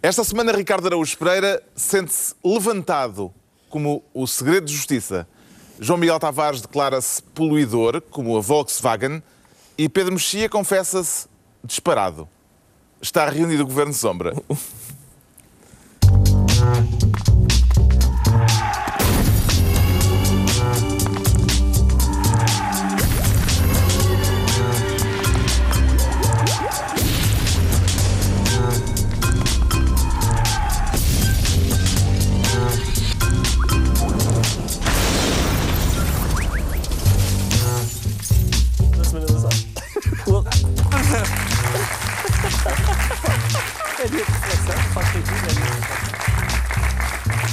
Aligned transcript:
Esta 0.00 0.22
semana, 0.22 0.52
Ricardo 0.52 0.86
Araújo 0.86 1.18
Pereira 1.18 1.60
sente-se 1.74 2.32
levantado 2.44 3.34
como 3.68 4.04
o 4.14 4.28
segredo 4.28 4.66
de 4.66 4.72
justiça. 4.72 5.26
João 5.80 5.98
Miguel 5.98 6.20
Tavares 6.20 6.60
declara-se 6.60 7.20
poluidor, 7.20 8.00
como 8.02 8.36
a 8.36 8.40
Volkswagen, 8.40 9.20
e 9.76 9.88
Pedro 9.88 10.12
Mexia 10.12 10.48
confessa-se 10.48 11.26
disparado. 11.64 12.28
Está 13.02 13.28
reunido 13.28 13.64
o 13.64 13.66
Governo 13.66 13.92
Sombra. 13.92 14.34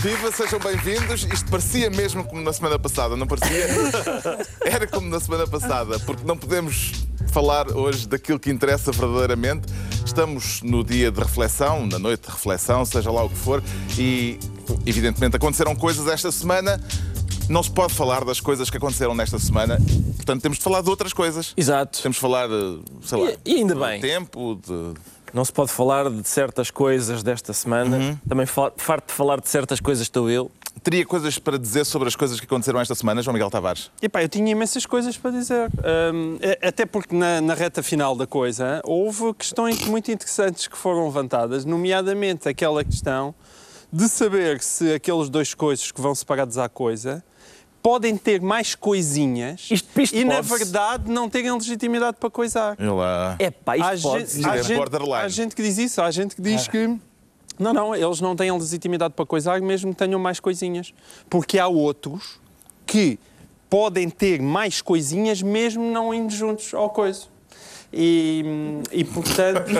Viva, 0.05 0.31
sejam 0.31 0.59
bem-vindos. 0.59 1.23
Isto 1.33 1.49
parecia 1.49 1.89
mesmo 1.89 2.23
como 2.23 2.39
na 2.39 2.53
semana 2.53 2.77
passada, 2.77 3.15
não 3.15 3.25
parecia? 3.25 3.65
Era 4.63 4.85
como 4.85 5.09
na 5.09 5.19
semana 5.19 5.47
passada, 5.47 5.97
porque 6.01 6.23
não 6.23 6.37
podemos 6.37 6.91
falar 7.31 7.71
hoje 7.75 8.07
daquilo 8.07 8.39
que 8.39 8.51
interessa 8.51 8.91
verdadeiramente. 8.91 9.65
Estamos 10.05 10.61
no 10.61 10.83
dia 10.83 11.09
de 11.11 11.19
reflexão, 11.19 11.87
na 11.87 11.97
noite 11.97 12.27
de 12.27 12.31
reflexão, 12.31 12.85
seja 12.85 13.09
lá 13.09 13.23
o 13.23 13.29
que 13.29 13.35
for, 13.35 13.63
e 13.97 14.37
evidentemente 14.85 15.37
aconteceram 15.37 15.75
coisas 15.75 16.05
esta 16.07 16.31
semana. 16.31 16.79
Não 17.49 17.63
se 17.63 17.71
pode 17.71 17.91
falar 17.95 18.23
das 18.23 18.39
coisas 18.39 18.69
que 18.69 18.77
aconteceram 18.77 19.15
nesta 19.15 19.39
semana, 19.39 19.79
portanto 20.17 20.39
temos 20.39 20.59
de 20.59 20.63
falar 20.63 20.81
de 20.81 20.89
outras 20.91 21.13
coisas. 21.13 21.51
Exato. 21.57 21.99
Temos 22.03 22.17
de 22.17 22.21
falar, 22.21 22.47
eh, 22.47 22.77
sei 23.01 23.17
lá, 23.17 23.31
E, 23.43 23.53
e 23.53 23.55
ainda 23.55 23.73
do 23.73 23.79
bem. 23.79 23.99
tempo, 23.99 24.61
de 24.63 24.93
Não 25.35 25.43
se 25.43 25.51
pode 25.51 25.69
falar 25.69 26.09
de 26.09 26.25
certas 26.29 26.71
coisas 26.71 27.21
desta 27.21 27.51
semana. 27.51 28.17
Também 28.25 28.45
fa- 28.45 28.71
farto 28.77 29.07
de 29.07 29.13
falar 29.13 29.41
de 29.41 29.49
certas 29.49 29.81
coisas 29.81 30.03
estou 30.03 30.29
eu. 30.29 30.49
Teria 30.81 31.05
coisas 31.05 31.37
para 31.37 31.59
dizer 31.59 31.83
sobre 31.85 32.07
as 32.07 32.15
coisas 32.15 32.39
que 32.39 32.45
aconteceram 32.45 32.79
esta 32.79 32.95
semana, 32.95 33.21
João 33.21 33.33
Miguel 33.33 33.49
Tavares? 33.51 33.91
Epá, 34.01 34.23
eu 34.23 34.29
tinha 34.29 34.49
imensas 34.49 34.85
coisas 34.85 35.17
para 35.17 35.31
dizer. 35.31 35.69
Hum, 36.13 36.37
é- 36.39 36.65
até 36.69 36.85
porque 36.85 37.13
na, 37.13 37.41
na 37.41 37.53
reta 37.53 37.83
final 37.83 38.15
da 38.15 38.25
coisa 38.25 38.79
houve 38.85 39.33
questões 39.33 39.85
muito 39.85 40.09
interessantes 40.09 40.67
que 40.67 40.77
foram 40.77 41.03
levantadas, 41.03 41.65
nomeadamente 41.65 42.47
aquela 42.47 42.81
questão 42.85 43.35
de 43.91 44.07
saber 44.07 44.61
se 44.61 44.93
aqueles 44.93 45.27
dois 45.27 45.53
coisas 45.53 45.91
que 45.91 45.99
vão 45.99 46.15
separados 46.15 46.57
à 46.57 46.69
coisa 46.69 47.21
podem 47.85 48.17
ter 48.17 48.41
mais 48.41 48.73
coisinhas 48.73 49.67
Isto- 49.69 50.01
isto 50.01 50.15
e, 50.15 50.25
na 50.25 50.41
verdade, 50.41 51.07
não 51.11 51.29
terem 51.29 51.51
legitimidade 51.51 52.17
para 52.19 52.31
coisar. 52.31 52.75
Eu 52.79 52.95
lá. 52.95 53.35
É 53.37 53.51
pá, 53.51 53.77
isto 53.77 53.85
Há 53.87 54.01
pode 54.11 54.25
gente, 54.25 54.43
há, 54.47 54.55
é 54.55 54.63
gente, 54.63 54.77
borderline. 54.77 55.13
há 55.13 55.27
gente 55.27 55.55
que 55.55 55.61
diz 55.61 55.77
isso, 55.77 56.01
há 56.01 56.09
gente 56.09 56.35
que 56.35 56.41
diz 56.41 56.67
que. 56.67 56.97
Não, 57.59 57.71
não, 57.73 57.95
eles 57.95 58.19
não 58.21 58.35
têm 58.35 58.51
legitimidade 58.51 59.13
para 59.13 59.23
coisar, 59.23 59.61
mesmo 59.61 59.91
que 59.91 59.99
tenham 59.99 60.19
mais 60.19 60.39
coisinhas. 60.39 60.95
Porque 61.29 61.59
há 61.59 61.67
outros 61.67 62.39
que 62.87 63.19
podem 63.69 64.09
ter 64.09 64.41
mais 64.41 64.81
coisinhas, 64.81 65.43
mesmo 65.43 65.83
não 65.91 66.11
indo 66.11 66.33
juntos 66.33 66.73
ao 66.73 66.89
coisa. 66.89 67.34
E, 67.97 68.43
e 68.91 69.05
portanto, 69.05 69.71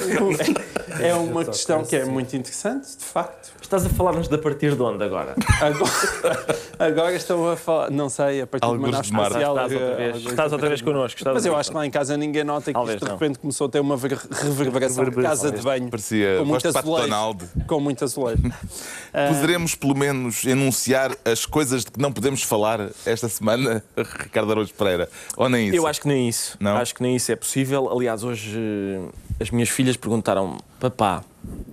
é 1.02 1.14
uma 1.14 1.44
questão 1.44 1.84
que 1.84 1.98
é 1.98 2.06
muito 2.06 2.34
interessante, 2.36 2.98
de 2.98 3.04
facto. 3.04 3.54
Estás 3.62 3.86
a 3.86 3.90
falar-nos 3.90 4.30
de 4.30 4.36
a 4.36 4.38
partir 4.38 4.74
de 4.76 4.82
onde 4.82 5.04
agora? 5.04 5.36
Agora, 5.60 6.56
agora 6.80 7.16
estão 7.16 7.50
a 7.50 7.58
falar, 7.58 7.92
não 7.92 8.08
sei, 8.08 8.42
a 8.42 8.48
partir 8.48 8.66
de 8.70 8.74
uma 8.78 8.88
nave 8.90 9.06
espacial. 9.08 9.56
Estás 9.56 9.74
outra 9.74 9.96
vez, 9.96 10.16
estás 10.18 10.54
outra 10.54 10.70
vez 10.70 10.82
Marte. 10.82 10.94
connosco. 10.94 11.18
estás 11.20 11.34
Mas 11.34 11.46
eu 11.46 11.56
acho 11.58 11.72
que 11.72 11.76
lá 11.76 11.86
em 11.86 11.92
casa 11.92 12.16
ninguém 12.16 12.44
nota 12.46 12.66
que 12.66 12.74
Talvez 12.74 12.96
isto 12.96 13.04
de 13.06 13.12
não. 13.12 13.18
repente 13.18 13.40
começou 13.40 13.68
a 13.68 13.70
ter 13.70 13.80
uma 13.82 13.98
ver- 13.98 14.18
reverberação 14.32 15.04
de 15.04 15.12
casa 15.22 15.52
de 15.52 15.62
banho. 15.62 15.90
Parecia 15.90 16.38
com 16.38 16.46
muito 16.46 16.68
azulejo. 16.68 17.38
Com 17.68 17.80
muito 17.82 18.04
azulejo. 18.06 18.44
Poderemos, 19.12 19.76
pelo 19.76 19.96
menos, 19.98 20.46
enunciar 20.46 21.12
as 21.26 21.46
coisas 21.46 21.84
de 21.84 21.92
que 21.92 22.00
não 22.00 22.12
podemos 22.14 22.44
falar 22.44 22.90
esta 23.06 23.28
semana, 23.28 23.84
Ricardo 23.98 24.52
Araújo 24.52 24.74
Pereira? 24.74 25.10
Ou 25.36 25.50
nem 25.50 25.68
isso? 25.70 25.76
Eu 25.78 25.88
acho 25.88 26.00
que 26.02 26.08
nem 26.08 26.30
isso. 26.30 26.56
Não? 26.62 26.78
Acho 26.78 26.94
que 26.94 27.02
nem 27.02 27.16
isso 27.16 27.32
é 27.32 27.36
possível. 27.36 27.90
Aliás, 27.92 28.05
hoje 28.14 28.58
eh, 28.58 29.10
as 29.40 29.50
minhas 29.50 29.70
filhas 29.70 29.98
perguntaram, 29.98 30.58
papá, 30.80 31.24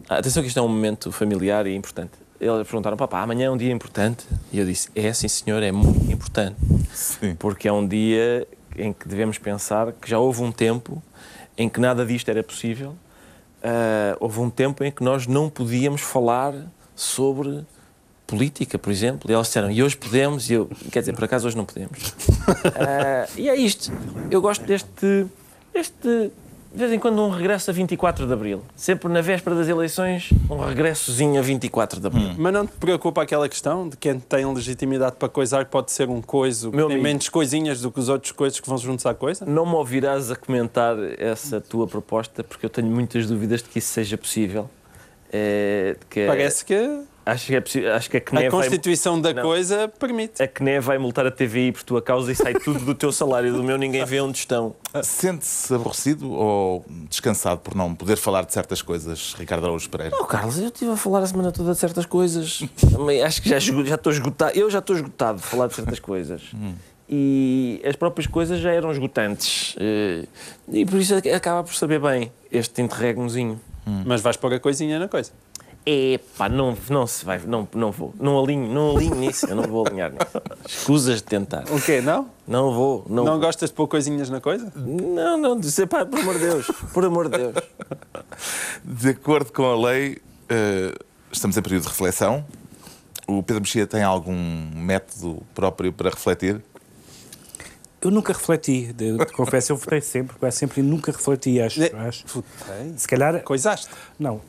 atenção 0.08 0.42
que 0.42 0.48
isto 0.48 0.58
é 0.58 0.62
um 0.62 0.68
momento 0.68 1.12
familiar 1.12 1.66
e 1.66 1.74
importante. 1.74 2.12
Elas 2.40 2.66
perguntaram, 2.66 2.96
papá, 2.96 3.20
amanhã 3.20 3.46
é 3.46 3.50
um 3.50 3.56
dia 3.56 3.72
importante? 3.72 4.24
E 4.52 4.58
eu 4.58 4.66
disse, 4.66 4.88
é 4.94 5.12
sim 5.12 5.28
senhor, 5.28 5.62
é 5.62 5.70
muito 5.70 6.10
importante. 6.10 6.56
Sim. 6.92 7.34
Porque 7.36 7.68
é 7.68 7.72
um 7.72 7.86
dia 7.86 8.46
em 8.76 8.92
que 8.92 9.06
devemos 9.06 9.38
pensar 9.38 9.92
que 9.92 10.08
já 10.08 10.18
houve 10.18 10.42
um 10.42 10.50
tempo 10.50 11.02
em 11.56 11.68
que 11.68 11.80
nada 11.80 12.04
disto 12.04 12.28
era 12.28 12.42
possível. 12.42 12.94
Ah, 13.62 14.16
houve 14.18 14.40
um 14.40 14.50
tempo 14.50 14.82
em 14.82 14.90
que 14.90 15.04
nós 15.04 15.26
não 15.26 15.48
podíamos 15.48 16.00
falar 16.00 16.54
sobre 16.96 17.64
política, 18.26 18.78
por 18.78 18.90
exemplo. 18.90 19.30
E 19.30 19.34
elas 19.34 19.46
disseram, 19.46 19.70
e 19.70 19.82
hoje 19.82 19.96
podemos, 19.96 20.50
e 20.50 20.54
eu, 20.54 20.68
quer 20.90 21.00
dizer, 21.00 21.14
por 21.14 21.24
acaso 21.24 21.46
hoje 21.46 21.56
não 21.56 21.64
podemos. 21.64 22.14
Ah, 22.74 23.28
e 23.36 23.48
é 23.48 23.54
isto. 23.54 23.92
Eu 24.30 24.40
gosto 24.40 24.64
deste, 24.64 25.26
deste, 25.72 26.30
de 26.72 26.78
vez 26.78 26.92
em 26.92 26.98
quando, 26.98 27.20
um 27.20 27.28
regresso 27.28 27.70
a 27.70 27.72
24 27.74 28.26
de 28.26 28.32
Abril. 28.32 28.62
Sempre 28.74 29.12
na 29.12 29.20
véspera 29.20 29.54
das 29.54 29.68
eleições, 29.68 30.30
um 30.50 30.56
regressozinho 30.56 31.38
a 31.38 31.42
24 31.42 32.00
de 32.00 32.06
Abril. 32.06 32.30
Mas 32.38 32.52
não 32.52 32.66
te 32.66 32.72
preocupa 32.72 33.22
aquela 33.22 33.48
questão 33.48 33.88
de 33.88 33.96
quem 33.96 34.18
tem 34.18 34.46
legitimidade 34.52 35.16
para 35.16 35.28
coisar 35.28 35.66
pode 35.66 35.92
ser 35.92 36.08
um 36.08 36.22
coiso 36.22 36.70
Meu 36.70 36.86
tem 36.86 36.96
amigo. 36.96 37.02
menos 37.02 37.28
coisinhas 37.28 37.80
do 37.80 37.90
que 37.90 38.00
os 38.00 38.08
outros 38.08 38.32
coisas 38.32 38.58
que 38.58 38.68
vão 38.68 38.78
juntos 38.78 39.04
à 39.06 39.14
coisa? 39.14 39.44
Não 39.44 39.66
me 39.66 39.74
ouvirás 39.74 40.30
a 40.30 40.36
comentar 40.36 40.96
essa 41.18 41.60
tua 41.60 41.86
proposta, 41.86 42.42
porque 42.42 42.64
eu 42.66 42.70
tenho 42.70 42.88
muitas 42.88 43.26
dúvidas 43.26 43.62
de 43.62 43.68
que 43.68 43.78
isso 43.78 43.92
seja 43.92 44.16
possível. 44.16 44.68
É, 45.32 45.96
de 45.98 46.06
que 46.06 46.26
Parece 46.26 46.64
que 46.64 47.02
Acho 47.24 47.46
que 47.46 47.54
é 47.54 47.60
possível. 47.60 47.94
Acho 47.94 48.10
que 48.10 48.16
a 48.16 48.20
CNE, 48.20 48.46
a 48.46 48.50
vai, 48.50 48.60
constituição 48.62 49.20
da 49.20 49.32
Não. 49.32 49.42
coisa 49.42 49.86
permite. 49.86 50.42
a 50.42 50.48
CNE 50.48 50.80
vai 50.80 50.98
multar 50.98 51.24
a 51.26 51.30
TVI 51.30 51.70
por 51.72 51.82
tua 51.84 52.02
causa 52.02 52.32
e 52.32 52.34
sai 52.34 52.54
tudo 52.54 52.80
do 52.84 52.94
teu 52.94 53.12
salário. 53.12 53.52
Do 53.52 53.62
meu 53.62 53.78
ninguém 53.78 54.04
vê 54.04 54.20
onde 54.20 54.38
estão. 54.38 54.74
Sente-se 55.02 55.72
aborrecido 55.72 56.30
ou 56.32 56.84
descansado 57.08 57.60
por 57.60 57.74
não 57.76 57.94
poder 57.94 58.16
falar 58.16 58.42
de 58.44 58.52
certas 58.52 58.82
coisas, 58.82 59.34
Ricardo 59.38 59.64
Araújo 59.64 59.88
Pereira? 59.88 60.16
Oh, 60.20 60.24
Carlos, 60.24 60.58
eu 60.58 60.66
estive 60.66 60.90
a 60.90 60.96
falar 60.96 61.20
a 61.20 61.26
semana 61.26 61.52
toda 61.52 61.72
de 61.72 61.78
certas 61.78 62.06
coisas. 62.06 62.62
Também 62.90 63.22
acho 63.22 63.40
que 63.40 63.48
já 63.48 63.58
já 63.58 63.94
estou 63.94 64.12
esgotado. 64.12 64.58
Eu 64.58 64.68
já 64.68 64.80
estou 64.80 64.96
esgotado 64.96 65.38
de 65.38 65.44
falar 65.44 65.68
de 65.68 65.74
certas 65.74 66.00
coisas. 66.00 66.42
E 67.08 67.80
as 67.84 67.94
próprias 67.96 68.26
coisas 68.26 68.58
já 68.60 68.72
eram 68.72 68.90
esgotantes. 68.90 69.76
Eh, 69.78 70.24
E 70.72 70.86
por 70.86 70.98
isso 70.98 71.14
acaba 71.34 71.62
por 71.62 71.74
saber 71.74 72.00
bem 72.00 72.32
este 72.50 72.80
interregnozinho. 72.80 73.60
Mas 74.06 74.20
vais 74.20 74.36
pôr 74.36 74.52
a 74.54 74.60
coisinha 74.60 74.98
na 74.98 75.08
coisa. 75.08 75.32
Epá, 75.84 76.48
não, 76.48 76.76
não 76.88 77.06
se 77.08 77.24
vai, 77.24 77.40
não, 77.44 77.66
não 77.74 77.90
vou. 77.90 78.14
Não 78.20 78.38
alinho, 78.42 78.68
não 78.72 78.96
alinho 78.96 79.16
nisso, 79.16 79.46
eu 79.46 79.56
não 79.56 79.64
vou 79.64 79.84
alinhar 79.86 80.12
nisso. 80.12 80.40
Escusas 80.64 81.16
de 81.16 81.24
tentar. 81.24 81.64
O 81.70 81.80
quê? 81.80 82.00
Não? 82.00 82.28
Não 82.46 82.72
vou, 82.72 83.04
não, 83.08 83.24
Não 83.24 83.32
vou. 83.32 83.40
gostas 83.40 83.70
de 83.70 83.74
pôr 83.74 83.88
coisinhas 83.88 84.30
na 84.30 84.40
coisa? 84.40 84.72
Não, 84.76 85.36
não, 85.36 85.58
disse, 85.58 85.84
pá, 85.86 86.06
por 86.06 86.20
amor 86.20 86.34
de 86.34 86.40
Deus, 86.40 86.66
por 86.92 87.04
amor 87.04 87.28
de 87.28 87.38
Deus. 87.38 87.54
De 88.84 89.08
acordo 89.10 89.52
com 89.52 89.64
a 89.64 89.90
lei, 89.90 90.18
eh, 90.48 90.94
estamos 91.32 91.56
em 91.56 91.62
período 91.62 91.82
de 91.82 91.88
reflexão. 91.88 92.44
O 93.26 93.42
Pedro 93.42 93.62
Mexia 93.62 93.86
tem 93.86 94.02
algum 94.02 94.36
método 94.74 95.42
próprio 95.54 95.92
para 95.92 96.10
refletir? 96.10 96.62
Eu 98.02 98.10
nunca 98.10 98.32
refleti, 98.32 98.92
de- 98.92 99.16
de- 99.16 99.26
confesso, 99.26 99.70
eu 99.72 99.76
votei 99.76 100.00
sempre, 100.00 100.36
quase 100.36 100.56
sempre 100.56 100.80
e 100.80 100.82
nunca 100.84 101.12
refleti, 101.12 101.60
acho. 101.60 101.80
acho. 101.96 102.24
Votei. 102.26 102.92
Se 102.96 103.06
calhar, 103.06 103.40
Coisaste. 103.42 103.88
não, 104.18 104.40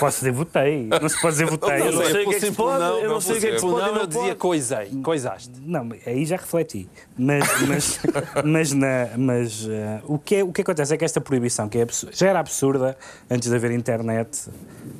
posso 0.00 0.18
dizer 0.18 0.32
votei, 0.32 0.86
não 1.00 1.08
se 1.08 1.20
pode 1.20 1.34
dizer 1.34 1.46
votei. 1.50 1.80
Eu 1.80 1.92
não 1.92 2.02
sei 2.04 2.24
o 2.24 2.28
que 2.28 2.34
é 2.34 2.38
que 2.40 2.46
se 2.46 2.52
pode, 2.52 2.78
não, 2.80 2.98
eu 2.98 3.08
não 3.10 3.20
sei 3.20 3.36
o 3.36 3.40
que 3.40 3.46
é 3.46 3.50
que 3.52 3.58
se 3.60 3.64
pode 3.66 3.80
não, 3.86 3.94
não 3.94 4.00
eu 4.00 4.06
dizia 4.06 4.34
coisei. 4.34 4.86
Coisaste. 5.02 5.50
Não, 5.64 5.88
aí 6.04 6.24
já 6.26 6.36
refleti. 6.36 6.88
Mas, 7.16 7.44
mas, 7.68 8.00
mas, 8.44 8.72
na, 8.72 9.08
mas 9.16 9.66
eh, 9.68 10.00
o, 10.04 10.18
que 10.18 10.34
é, 10.36 10.42
o 10.44 10.52
que 10.52 10.62
acontece 10.62 10.92
é 10.92 10.96
que 10.96 11.04
esta 11.04 11.20
proibição, 11.20 11.68
que 11.68 11.78
é 11.78 11.82
absu- 11.82 12.08
já 12.12 12.28
era 12.28 12.40
absurda 12.40 12.96
antes 13.30 13.48
de 13.48 13.54
haver 13.54 13.70
internet, 13.70 14.48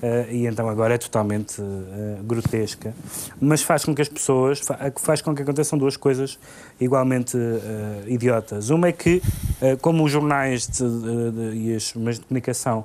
eh, 0.03 0.27
e 0.31 0.47
então 0.47 0.69
agora 0.69 0.95
é 0.95 0.99
totalmente 0.99 1.61
eh, 1.61 2.19
grotesca, 2.23 2.95
mas 3.41 3.63
faz 3.63 3.85
com 3.85 3.93
que 3.95 4.03
as 4.03 4.09
pessoas, 4.09 4.61
fa- 4.61 4.79
faz 5.01 5.21
com 5.21 5.35
que 5.35 5.43
aconteçam 5.43 5.77
duas 5.79 5.97
coisas 5.97 6.39
igualmente 6.81 7.37
eh, 7.37 8.05
idiotas. 8.07 8.71
Uma 8.71 8.89
é 8.89 8.93
que, 8.93 9.23
eh, 9.61 9.77
como 9.77 10.05
os 10.05 10.13
jornais 10.13 10.67
de- 10.67 10.83
de- 10.89 11.31
de- 11.53 11.57
e 11.57 11.77
os 11.77 11.95
meios 11.95 12.19
de 12.19 12.27
comunicação 12.27 12.85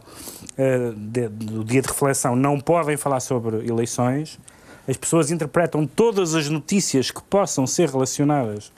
eh, 0.57 0.91
do 1.29 1.63
dia 1.63 1.81
de 1.81 1.87
reflexão 1.87 2.35
não 2.35 2.59
podem 2.59 2.97
falar 2.97 3.19
sobre 3.19 3.57
eleições, 3.67 4.39
as 4.87 4.97
pessoas 4.97 5.31
interpretam 5.31 5.85
todas 5.87 6.35
as 6.35 6.49
notícias 6.49 7.11
que 7.11 7.21
possam 7.23 7.65
ser 7.67 7.89
relacionadas 7.89 8.71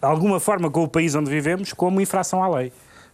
de 0.00 0.06
alguma 0.06 0.38
forma 0.38 0.70
com 0.70 0.82
o 0.84 0.88
país 0.88 1.14
onde 1.14 1.30
vivemos 1.30 1.72
como 1.72 2.00
infração 2.00 2.42
à 2.42 2.48
lei. 2.48 2.72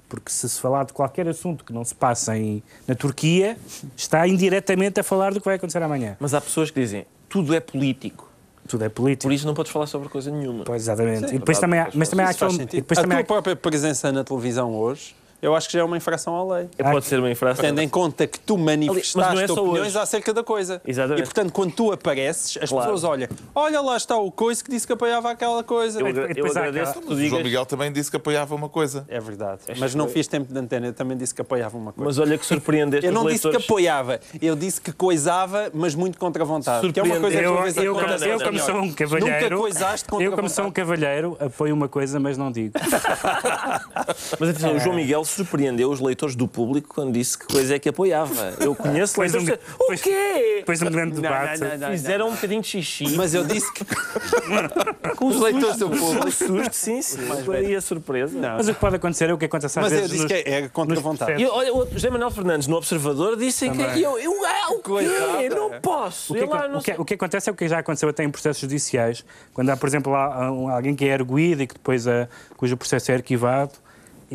porque 0.08 0.30
se 0.30 0.46
se 0.46 0.60
falar 0.60 0.84
de 0.84 0.92
qualquer 0.92 1.26
assunto 1.26 1.64
que 1.64 1.72
não 1.72 1.82
se 1.84 1.94
passa 1.94 2.36
em, 2.36 2.62
na 2.86 2.94
Turquia, 2.94 3.56
está 3.96 4.28
indiretamente 4.28 5.00
a 5.00 5.02
falar 5.02 5.32
do 5.32 5.40
que 5.40 5.46
vai 5.46 5.54
acontecer 5.56 5.82
amanhã. 5.82 6.18
Mas 6.20 6.34
há 6.34 6.40
pessoas 6.42 6.70
que 6.70 6.78
dizem 6.78 7.06
tudo 7.30 7.54
é 7.54 7.60
político. 7.60 8.28
Tudo 8.68 8.84
é 8.84 8.88
político. 8.88 9.24
Por 9.28 9.32
isso 9.32 9.46
não 9.46 9.54
podes 9.54 9.72
falar 9.72 9.86
sobre 9.86 10.08
coisa 10.08 10.30
nenhuma. 10.30 10.64
Pois, 10.64 10.82
exatamente. 10.82 11.28
Sim, 11.28 11.36
e 11.36 11.38
depois 11.38 11.58
também 11.58 11.80
há, 11.80 11.88
mas 11.94 12.08
também 12.08 12.24
há 12.24 12.30
aquele. 12.30 12.64
depois 12.66 12.98
a 12.98 13.02
também 13.02 13.18
tua 13.18 13.22
há, 13.22 13.42
própria 13.42 13.56
presença 13.56 14.12
na 14.12 14.22
televisão 14.22 14.74
hoje, 14.74 15.14
eu 15.42 15.54
acho 15.56 15.66
que 15.66 15.74
já 15.74 15.80
é 15.80 15.84
uma 15.84 15.96
infração 15.96 16.36
à 16.36 16.54
lei. 16.56 16.68
É, 16.78 16.84
Pode 16.84 17.04
ser 17.04 17.18
uma 17.18 17.30
infração. 17.30 17.62
Tendo 17.64 17.80
em 17.80 17.88
conta 17.88 18.26
que 18.26 18.38
tu 18.38 18.56
não 18.56 18.64
manifestaste 18.64 19.42
é 19.42 19.52
opiniões 19.52 19.88
hoje. 19.88 19.98
acerca 19.98 20.32
da 20.32 20.42
coisa. 20.44 20.80
Exatamente. 20.86 21.20
E, 21.20 21.24
portanto, 21.24 21.52
quando 21.52 21.72
tu 21.72 21.92
apareces, 21.92 22.56
as 22.62 22.70
Claro. 22.70 22.84
pessoas 22.92 23.04
olham, 23.04 23.28
olha 23.54 23.80
lá 23.80 23.96
está 23.96 24.16
o 24.16 24.30
coice 24.30 24.62
que 24.62 24.70
disse 24.70 24.86
que 24.86 24.92
apoiava 24.92 25.30
aquela 25.30 25.62
coisa. 25.64 26.00
Eu, 26.00 26.06
eu 26.06 26.46
há 26.46 26.50
agradeço 26.50 26.58
aquela- 26.58 26.92
que 26.94 27.00
tu 27.00 27.06
O 27.06 27.08
João 27.16 27.18
digas. 27.18 27.42
Miguel 27.42 27.66
também 27.66 27.92
disse 27.92 28.10
que 28.10 28.16
apoiava 28.16 28.54
uma 28.54 28.68
coisa. 28.68 29.04
É 29.08 29.18
verdade. 29.20 29.60
Mas 29.78 29.94
não 29.94 30.08
fiz 30.08 30.26
tempo 30.28 30.52
de 30.52 30.58
antena, 30.58 30.86
eu 30.86 30.92
também 30.92 31.16
disse 31.16 31.34
que 31.34 31.40
apoiava 31.40 31.76
uma 31.76 31.92
coisa. 31.92 32.08
Mas 32.08 32.18
olha 32.18 32.38
que 32.38 32.46
surpreendeste 32.46 33.04
eu 33.06 33.12
não 33.12 33.26
disse 33.26 33.48
que 33.50 33.56
apoiava, 33.56 34.20
eu 34.40 34.54
disse 34.54 34.80
que 34.80 34.92
coisava, 34.92 35.70
mas 35.74 35.94
muito 35.94 36.18
contra 36.18 36.42
a 36.42 36.46
vontade. 36.46 36.92
Que 36.92 37.00
é 37.00 37.02
uma 37.02 37.18
coisa 37.18 37.38
que 37.38 37.44
eu, 37.44 37.62
vezes 37.62 37.76
eu, 37.78 37.94
como, 37.94 38.06
eu, 38.06 38.40
como 38.40 38.58
sou 38.60 38.76
um 38.76 38.92
cavalheiro. 38.92 39.42
Nunca 39.42 39.56
coisaste 39.56 40.08
contra 40.08 40.24
eu, 40.26 40.32
como 40.32 40.48
sou 40.48 40.66
um 40.66 40.70
cavalheiro, 40.70 41.36
apoio 41.40 41.74
uma 41.74 41.88
coisa, 41.88 42.20
mas 42.20 42.38
não 42.38 42.52
digo. 42.52 42.74
Mas 44.38 44.50
atenção, 44.50 44.76
o 44.76 44.78
João 44.80 44.96
Miguel 44.96 45.24
surpreendeu 45.32 45.90
os 45.90 46.00
leitores 46.00 46.34
do 46.36 46.46
público 46.48 46.94
quando 46.94 47.12
disse 47.12 47.36
que 47.38 47.46
coisa 47.46 47.74
é 47.74 47.78
que 47.78 47.88
apoiava. 47.88 48.54
Eu 48.60 48.74
conheço 48.74 49.14
Pois 49.14 49.32
leitores 49.32 49.58
um- 49.60 49.66
que 49.66 49.76
pois- 49.78 50.00
O 50.00 50.02
quê? 50.04 50.54
Depois 50.58 50.78
de 50.78 50.84
um 50.86 50.90
grande 50.90 51.20
debate. 51.20 51.60
não, 51.60 51.68
não, 51.70 51.78
não. 51.78 51.88
Fizeram 51.90 52.28
um 52.28 52.32
bocadinho 52.34 52.60
de 52.62 52.68
xixi. 52.68 53.16
Mas 53.16 53.34
eu 53.34 53.44
disse 53.44 53.72
que 53.72 53.84
com 55.16 55.26
os 55.26 55.40
leitores 55.40 55.76
do 55.78 55.90
público. 55.90 56.30
susto, 56.30 56.72
sim, 56.72 57.02
sim. 57.02 57.18
Foi 57.44 57.56
aí 57.58 57.74
a 57.74 57.80
surpresa. 57.80 58.38
Não. 58.38 58.56
Mas 58.56 58.68
o 58.68 58.74
que 58.74 58.80
pode 58.80 58.96
acontecer 58.96 59.30
é 59.30 59.32
o 59.34 59.38
que 59.38 59.44
acontece 59.46 59.78
às 59.78 59.82
Mas 59.84 59.92
eu 59.92 59.98
vezes. 60.00 60.12
disse 60.12 60.22
nos- 60.24 60.32
que 60.42 60.48
é 60.48 60.68
contra 60.68 60.96
a 60.98 61.00
vontade. 61.02 61.42
E 61.42 61.46
olha, 61.46 61.74
o 61.74 61.88
José 61.90 62.10
Manuel 62.10 62.30
Fernandes 62.30 62.68
no 62.68 62.76
Observador 62.76 63.36
disse 63.36 63.68
que 63.70 63.76
Também. 63.78 64.00
eu, 64.02 64.18
eu, 64.18 64.32
ah, 64.44 64.72
o 64.72 64.76
quê? 64.76 64.82
Coitado, 64.82 65.54
Não 65.54 65.74
é. 65.74 65.80
posso. 65.80 66.32
O 66.32 66.36
que, 66.36 66.42
Eu 66.42 66.48
lá 66.48 66.64
é- 66.64 66.68
não 66.68 66.76
o, 66.76 66.78
que, 66.80 66.84
sei. 66.92 66.94
o 66.98 67.04
que 67.04 67.14
acontece 67.14 67.48
é 67.48 67.52
o 67.52 67.56
que 67.56 67.68
já 67.68 67.78
aconteceu 67.78 68.08
até 68.08 68.22
em 68.24 68.30
processos 68.30 68.60
judiciais, 68.60 69.24
quando 69.54 69.70
há, 69.70 69.76
por 69.76 69.88
exemplo, 69.88 70.14
alguém 70.14 70.94
que 70.94 71.04
é 71.06 71.14
arguído 71.14 71.62
e 71.62 71.66
que 71.66 71.74
depois 71.74 72.06
a, 72.06 72.28
cujo 72.56 72.76
processo 72.76 73.10
é 73.10 73.14
arquivado 73.14 73.72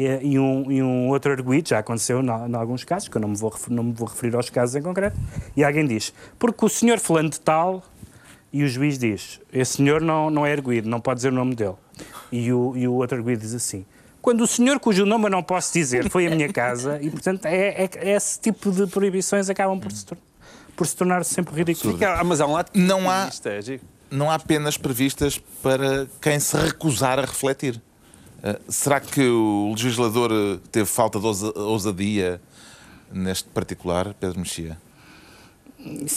e, 0.03 0.37
um, 0.39 0.71
e 0.71 0.81
um 0.83 1.07
outro 1.09 1.31
arguído, 1.31 1.69
já 1.69 1.79
aconteceu 1.79 2.21
em 2.21 2.55
alguns 2.55 2.83
casos, 2.83 3.07
que 3.09 3.17
eu 3.17 3.21
não 3.21 3.29
me, 3.29 3.35
vou, 3.37 3.53
não 3.69 3.83
me 3.83 3.93
vou 3.93 4.07
referir 4.07 4.35
aos 4.35 4.49
casos 4.49 4.75
em 4.75 4.81
concreto, 4.81 5.17
e 5.55 5.63
alguém 5.63 5.85
diz, 5.87 6.13
porque 6.37 6.63
o 6.65 6.69
senhor 6.69 6.99
fulano 6.99 7.29
de 7.29 7.39
tal, 7.39 7.83
e 8.53 8.63
o 8.63 8.67
juiz 8.67 8.97
diz, 8.97 9.39
esse 9.51 9.77
senhor 9.77 10.01
não, 10.01 10.29
não 10.29 10.45
é 10.45 10.51
arguído, 10.51 10.87
não 10.89 10.99
pode 10.99 11.17
dizer 11.17 11.29
o 11.31 11.35
nome 11.35 11.55
dele. 11.55 11.75
E 12.31 12.51
o, 12.53 12.73
e 12.75 12.87
o 12.87 12.93
outro 12.93 13.17
arguído 13.17 13.41
diz 13.41 13.53
assim, 13.53 13.85
quando 14.21 14.41
o 14.41 14.47
senhor 14.47 14.79
cujo 14.79 15.05
nome 15.05 15.25
eu 15.25 15.29
não 15.29 15.41
posso 15.43 15.73
dizer 15.73 16.09
foi 16.09 16.27
a 16.27 16.29
minha 16.29 16.51
casa, 16.51 16.99
e 17.01 17.09
portanto 17.09 17.45
é, 17.45 17.85
é- 17.85 18.09
esse 18.15 18.39
tipo 18.39 18.71
de 18.71 18.85
proibições 18.87 19.49
acabam 19.49 19.79
por 19.79 19.91
se, 19.91 20.05
tor- 20.05 20.17
por 20.75 20.85
se 20.85 20.95
tornar 20.95 21.23
sempre 21.25 21.55
ridículas. 21.55 22.01
Ah, 22.01 22.23
mas 22.23 22.39
há 22.41 22.45
um 22.45 22.51
lado 22.53 22.71
que 22.71 22.79
Não 22.79 23.09
há- 23.09 23.29
é. 23.45 23.79
Não 24.09 24.29
há 24.31 24.37
penas 24.39 24.77
previstas 24.77 25.37
para 25.61 26.07
quem 26.21 26.39
se 26.39 26.55
recusar 26.55 27.19
a 27.19 27.23
refletir. 27.23 27.81
Eh, 28.43 28.59
será 28.69 28.99
que 28.99 29.21
o 29.27 29.71
legislador 29.75 30.31
eh, 30.31 30.59
teve 30.71 30.85
falta 30.85 31.19
de 31.19 31.25
ousa- 31.25 31.53
ousadia 31.59 32.39
neste 33.11 33.49
particular, 33.49 34.13
Pedro 34.13 34.39
Mexia? 34.39 34.77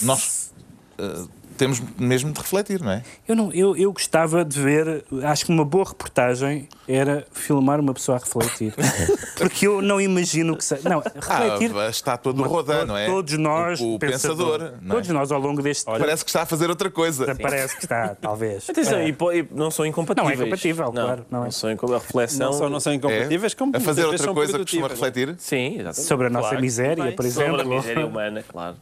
Nós 0.02 0.52
eh, 0.98 1.24
temos 1.60 1.82
mesmo 1.98 2.32
de 2.32 2.40
refletir, 2.40 2.80
não 2.80 2.90
é? 2.90 3.02
Eu, 3.28 3.36
não, 3.36 3.52
eu, 3.52 3.76
eu 3.76 3.92
gostava 3.92 4.44
de 4.44 4.58
ver, 4.60 5.04
acho 5.24 5.44
que 5.44 5.52
uma 5.52 5.64
boa 5.64 5.84
reportagem 5.84 6.68
era 6.88 7.26
filmar 7.32 7.78
uma 7.80 7.92
pessoa 7.94 8.16
a 8.16 8.20
refletir. 8.20 8.74
Porque 9.36 9.66
eu 9.66 9.80
não 9.82 10.00
imagino 10.00 10.56
que 10.56 10.64
seja. 10.64 10.88
Não, 10.88 11.00
refletir. 11.00 11.70
Ah, 11.76 11.86
a 11.86 11.90
estátua 11.90 12.32
do 12.32 12.42
Rodin, 12.42 12.84
não 12.86 12.96
é? 12.96 13.06
Todos 13.06 13.36
nós, 13.38 13.80
O, 13.80 13.94
o 13.94 13.98
pensador. 13.98 14.72
não 14.80 14.92
é? 14.92 14.94
todos 15.00 15.08
nós 15.10 15.30
ao 15.30 15.38
longo 15.40 15.62
deste. 15.62 15.84
Parece 15.84 16.24
que 16.24 16.30
está 16.30 16.42
a 16.42 16.46
fazer 16.46 16.68
outra 16.70 16.90
coisa. 16.90 17.34
Parece 17.36 17.76
que 17.76 17.84
está, 17.84 18.14
talvez. 18.20 18.68
Atenção, 18.68 18.98
É. 18.98 19.08
e, 19.08 19.10
e 19.12 19.48
não 19.52 19.70
são 19.70 19.84
incompatíveis. 19.86 20.38
Não 20.38 20.42
é 20.44 20.48
compatível, 20.48 20.92
claro, 20.92 21.26
não 21.30 21.44
é. 21.46 21.50
são 21.50 21.70
incompatíveis. 21.70 22.02
A 22.02 22.06
reflexão. 22.06 22.58
Não 22.60 22.70
não 22.70 22.80
são 22.80 22.92
incompatíveis, 22.94 23.54
como 23.54 23.74
É? 23.74 23.78
A 23.78 23.80
fazer 23.80 24.04
outra 24.04 24.32
coisa 24.32 24.52
que 24.54 24.58
costuma 24.64 24.88
produtivas. 24.88 25.12
refletir? 25.14 25.34
Sim, 25.38 25.74
exatamente. 25.80 26.00
Sobre 26.00 26.26
a 26.26 26.30
nossa 26.30 26.48
Claro. 26.48 26.62
miséria, 26.62 27.12
por 27.12 27.24
Sobre 27.24 27.26
exemplo. 27.44 27.60
a 27.60 27.64
miséria 27.64 28.06
humana, 28.06 28.44
claro. 28.48 28.76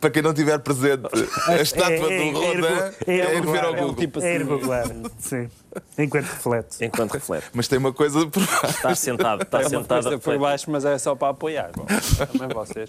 Para 0.00 0.10
quem 0.10 0.22
não 0.22 0.34
tiver 0.34 0.58
presente 0.58 1.02
a 1.48 1.56
estátua 1.60 1.85
é- 1.90 1.96
é- 1.96 1.98
do 2.00 2.06
é 2.06 2.30
Rodin, 2.30 2.94
é 3.06 3.34
ir 3.36 3.46
ver 3.46 3.64
ao 3.64 3.74
é 3.74 3.78
Google. 3.78 3.94
tipo 3.96 4.20
É 4.20 4.22
assim. 4.36 4.44
irregular, 4.44 4.86
sim. 5.18 5.48
Enquanto 5.98 6.24
reflete. 6.24 6.84
Enquanto 6.84 7.12
reflete. 7.12 7.46
Mas 7.52 7.68
tem 7.68 7.78
uma 7.78 7.92
coisa 7.92 8.26
por 8.26 8.42
baixo. 8.46 8.66
Está 8.66 8.94
sentado, 8.94 9.42
está 9.42 9.60
É 9.60 9.68
sentado 9.68 10.18
por 10.18 10.38
baixo, 10.38 10.70
mas 10.70 10.84
é 10.86 10.96
só 10.96 11.14
para 11.14 11.28
apoiar. 11.28 11.70
Bom, 11.76 11.84
também 12.32 12.48
vocês. 12.54 12.88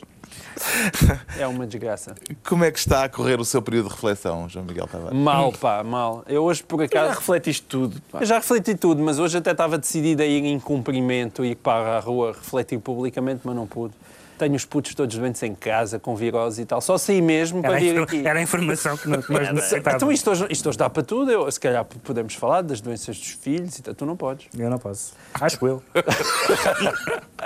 É 1.37 1.45
uma 1.47 1.67
desgraça. 1.67 2.15
Como 2.47 2.63
é 2.63 2.71
que 2.71 2.79
está 2.79 3.03
a 3.03 3.09
correr 3.09 3.39
o 3.39 3.45
seu 3.45 3.61
período 3.61 3.89
de 3.89 3.95
reflexão, 3.95 4.47
João 4.47 4.63
Miguel 4.65 4.87
Tavares? 4.87 5.17
Mal, 5.17 5.51
pá, 5.51 5.83
mal. 5.83 6.23
Eu 6.27 6.43
hoje, 6.43 6.63
por 6.63 6.79
Já 6.79 6.85
acaso, 6.85 7.19
refletiste 7.19 7.63
tudo. 7.67 8.01
pá. 8.11 8.19
eu 8.21 8.25
já 8.25 8.35
refleti 8.35 8.73
tudo, 8.75 9.01
mas 9.03 9.19
hoje 9.19 9.37
até 9.37 9.51
estava 9.51 9.77
decidido 9.77 10.21
a 10.21 10.25
ir 10.25 10.45
em 10.45 10.59
cumprimento, 10.59 11.43
ir 11.43 11.55
para 11.55 11.97
a 11.97 11.99
rua, 11.99 12.31
refletir 12.33 12.79
publicamente, 12.79 13.41
mas 13.43 13.55
não 13.55 13.67
pude. 13.67 13.93
Tenho 14.37 14.55
os 14.55 14.65
putos 14.65 14.93
todos 14.93 15.15
doentes 15.17 15.41
em 15.43 15.55
casa, 15.55 15.97
com 15.99 16.15
virose 16.15 16.61
e 16.61 16.65
tal. 16.65 16.79
Só 16.81 16.97
saí 16.97 17.21
mesmo 17.21 17.61
para 17.61 17.71
Era, 17.71 17.77
a 17.77 17.79
vir 17.79 18.01
aqui. 18.01 18.27
era 18.27 18.39
a 18.39 18.41
informação 18.41 18.95
que 18.95 19.07
nós 19.09 19.27
nós 19.29 19.51
necessitávamos. 19.53 19.95
Então 19.95 20.11
isto 20.11 20.29
hoje, 20.31 20.47
isto 20.49 20.69
hoje 20.69 20.77
dá 20.77 20.89
para 20.89 21.03
tudo. 21.03 21.31
Eu, 21.31 21.51
se 21.51 21.59
calhar 21.59 21.83
podemos 21.85 22.33
falar 22.35 22.61
das 22.61 22.79
doenças 22.81 23.17
dos 23.17 23.29
filhos 23.31 23.77
e 23.79 23.81
tal. 23.81 23.95
Tu 23.95 24.05
não 24.05 24.15
podes. 24.15 24.47
Eu 24.57 24.69
não 24.69 24.77
posso. 24.77 25.13
Acho 25.33 25.65
eu. 25.67 25.81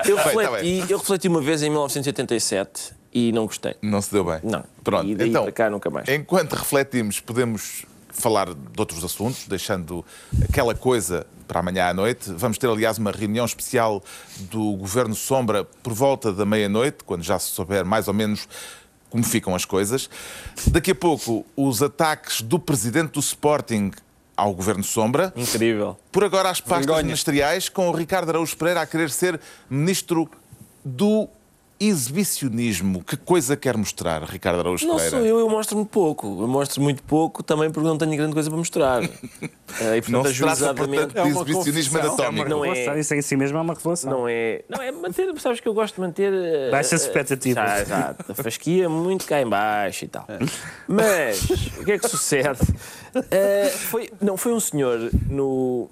Eu 0.07 0.15
Bem, 0.15 0.25
tá 0.25 0.29
refleti, 0.55 0.91
eu 0.91 0.97
refleti 0.97 1.27
uma 1.27 1.41
vez 1.41 1.61
em 1.61 1.69
1987 1.69 2.93
e 3.13 3.31
não 3.31 3.45
gostei. 3.45 3.75
Não 3.81 4.01
se 4.01 4.11
deu 4.11 4.23
bem? 4.23 4.39
Não. 4.43 4.63
Pronto, 4.83 5.05
E 5.07 5.15
daí 5.15 5.29
então, 5.29 5.43
para 5.43 5.51
cá 5.51 5.69
nunca 5.69 5.89
mais. 5.89 6.07
enquanto 6.07 6.53
refletimos, 6.53 7.19
podemos 7.19 7.85
falar 8.11 8.53
de 8.53 8.79
outros 8.79 9.03
assuntos, 9.03 9.45
deixando 9.47 10.05
aquela 10.43 10.75
coisa 10.75 11.25
para 11.47 11.59
amanhã 11.59 11.87
à 11.87 11.93
noite. 11.93 12.31
Vamos 12.35 12.57
ter, 12.57 12.67
aliás, 12.67 12.97
uma 12.97 13.11
reunião 13.11 13.45
especial 13.45 14.03
do 14.39 14.73
Governo 14.73 15.15
Sombra 15.15 15.63
por 15.63 15.93
volta 15.93 16.31
da 16.31 16.45
meia-noite, 16.45 17.03
quando 17.05 17.23
já 17.23 17.37
se 17.37 17.51
souber 17.51 17.85
mais 17.85 18.07
ou 18.07 18.13
menos 18.13 18.47
como 19.09 19.23
ficam 19.23 19.53
as 19.53 19.65
coisas. 19.65 20.09
Daqui 20.67 20.91
a 20.91 20.95
pouco, 20.95 21.45
os 21.55 21.83
ataques 21.83 22.41
do 22.41 22.57
presidente 22.57 23.11
do 23.11 23.19
Sporting 23.19 23.91
ao 24.35 24.53
Governo 24.53 24.83
Sombra. 24.83 25.33
Incrível. 25.35 25.97
Por 26.11 26.23
agora, 26.23 26.49
as 26.49 26.61
pastas 26.61 26.85
Vergonha. 26.85 27.03
ministeriais, 27.03 27.69
com 27.69 27.89
o 27.89 27.91
Ricardo 27.91 28.29
Araújo 28.29 28.55
Pereira 28.55 28.81
a 28.81 28.87
querer 28.87 29.09
ser 29.09 29.39
ministro 29.69 30.29
do 30.83 31.27
exibicionismo. 31.87 33.03
Que 33.03 33.17
coisa 33.17 33.55
quer 33.57 33.75
mostrar, 33.77 34.23
Ricardo 34.23 34.59
Araújo 34.59 34.85
Não 34.87 34.95
Pereira? 34.95 35.17
sou 35.17 35.25
eu, 35.25 35.39
eu 35.39 35.49
mostro-me 35.49 35.85
pouco. 35.85 36.27
Eu 36.41 36.47
mostro 36.47 36.81
muito 36.81 37.01
pouco 37.03 37.41
também 37.43 37.69
porque 37.71 37.87
não 37.87 37.97
tenho 37.97 38.15
grande 38.15 38.33
coisa 38.33 38.49
para 38.49 38.57
mostrar. 38.57 39.01
Eh, 39.79 39.95
e, 39.95 40.01
portanto, 40.01 40.25
Não 40.25 40.33
se 40.33 40.37
trata, 40.59 40.73
portanto, 40.73 41.17
É 41.17 41.23
de 41.23 41.31
uma 41.31 41.41
exibicionismo 41.43 41.97
anatómico. 41.99 42.49
Não 42.49 42.65
é- 42.65 42.67
Revelação. 42.73 42.99
Isso 42.99 43.15
em 43.15 43.21
si 43.21 43.37
mesmo 43.37 43.57
é 43.57 43.61
uma 43.61 43.73
revelação. 43.73 44.11
Não 44.11 44.27
é. 44.27 44.63
Não 44.67 44.81
é 44.83 44.91
manter. 44.91 45.33
Sabes 45.39 45.61
que 45.61 45.67
eu 45.69 45.73
gosto 45.73 45.95
de 45.95 46.01
manter. 46.01 46.33
eh, 46.33 46.69
Baixas 46.69 47.01
eh, 47.03 47.05
expectativas. 47.07 47.63
já, 47.65 47.79
Exato. 47.81 48.31
A 48.33 48.35
fasquia 48.35 48.89
muito 48.89 49.25
cá 49.25 49.41
em 49.41 49.47
baixo 49.47 50.03
e 50.03 50.07
tal. 50.09 50.27
Mas 50.89 51.41
o 51.79 51.85
que 51.85 51.93
é 51.93 51.97
que 51.97 52.05
sucede? 52.09 52.59
Eh, 53.31 53.69
foi, 53.69 54.09
não, 54.21 54.35
foi 54.35 54.51
um 54.51 54.59
senhor 54.59 55.09
no. 55.29 55.89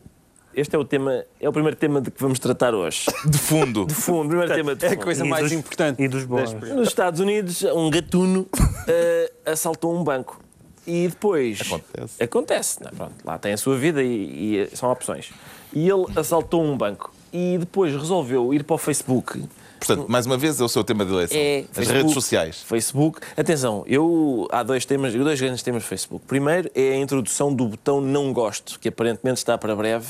Este 0.54 0.76
é 0.76 0.80
o 0.80 0.84
tema, 0.84 1.24
é 1.40 1.48
o 1.48 1.54
primeiro 1.54 1.78
tema 1.78 2.02
de 2.02 2.10
que 2.12 2.22
vamos 2.22 2.40
tratar 2.40 2.74
hoje. 2.74 3.06
De 3.26 3.38
fundo. 3.38 3.86
De 3.86 3.94
fundo, 3.94 4.30
primeiro 4.30 4.54
tema 4.54 4.76
de 4.76 4.84
É 4.86 4.88
a 4.88 4.92
fundo. 4.92 5.04
coisa 5.04 5.26
E 5.26 5.30
mais 5.30 5.44
dos- 5.44 5.52
importante. 5.54 6.02
e 6.04 6.08
dos 6.08 6.26
bons. 6.26 6.54
Nos 6.54 6.88
Estados 6.88 7.20
Unidos, 7.20 7.64
um 7.64 7.90
gatuno 7.90 8.48
eh, 8.88 9.32
assaltou 9.46 9.96
um 9.96 10.04
banco. 10.04 10.42
E 10.88 11.08
depois. 11.08 11.60
Acontece. 11.62 12.24
Acontece. 12.24 12.84
Não, 12.84 12.90
pronto, 12.92 13.14
lá 13.24 13.38
tem 13.38 13.54
a 13.54 13.58
sua 13.58 13.78
vida 13.78 14.02
e, 14.02 14.66
e 14.72 14.76
são 14.76 14.92
opções. 14.92 15.32
E 15.72 15.88
ele 15.88 16.06
assaltou 16.16 16.64
um 16.64 16.76
banco. 16.76 17.14
E 17.32 17.58
depois 17.60 17.94
resolveu 17.94 18.52
ir 18.54 18.64
para 18.64 18.74
o 18.74 18.78
Facebook. 18.78 19.40
Portanto, 19.78 20.08
mais 20.10 20.26
uma 20.26 20.36
vez, 20.36 20.60
é 20.60 20.64
o 20.64 20.68
seu 20.68 20.84
tema 20.84 21.06
de 21.06 21.14
eleição. 21.14 21.38
É 21.38 21.60
As 21.60 21.68
Facebook. 21.68 21.98
redes 22.00 22.14
sociais. 22.14 22.62
Facebook. 22.64 23.20
Atenção, 23.38 23.84
eu 23.88 24.48
há 24.52 24.62
dois 24.64 24.84
temas, 24.84 25.14
dois 25.14 25.40
grandes 25.40 25.62
temas 25.64 25.84
do 25.84 25.88
Facebook. 25.88 26.26
Primeiro 26.26 26.70
é 26.76 26.94
a 26.94 26.98
introdução 26.98 27.54
do 27.54 27.66
botão 27.68 28.02
não 28.02 28.34
gosto, 28.34 28.80
que 28.80 28.90
aparentemente 28.90 29.38
está 29.38 29.58
para 29.58 29.74
breve. 29.76 30.08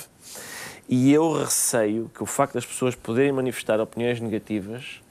E 0.92 1.14
eu 1.14 1.32
receio 1.34 2.10
que 2.16 2.24
o 2.24 2.26
facto 2.26 2.56
das 2.56 2.66
pessoas 2.66 2.96
poderem 2.96 3.32
manifestar 3.32 3.80
opiniões 3.80 4.20
negativas 4.20 5.02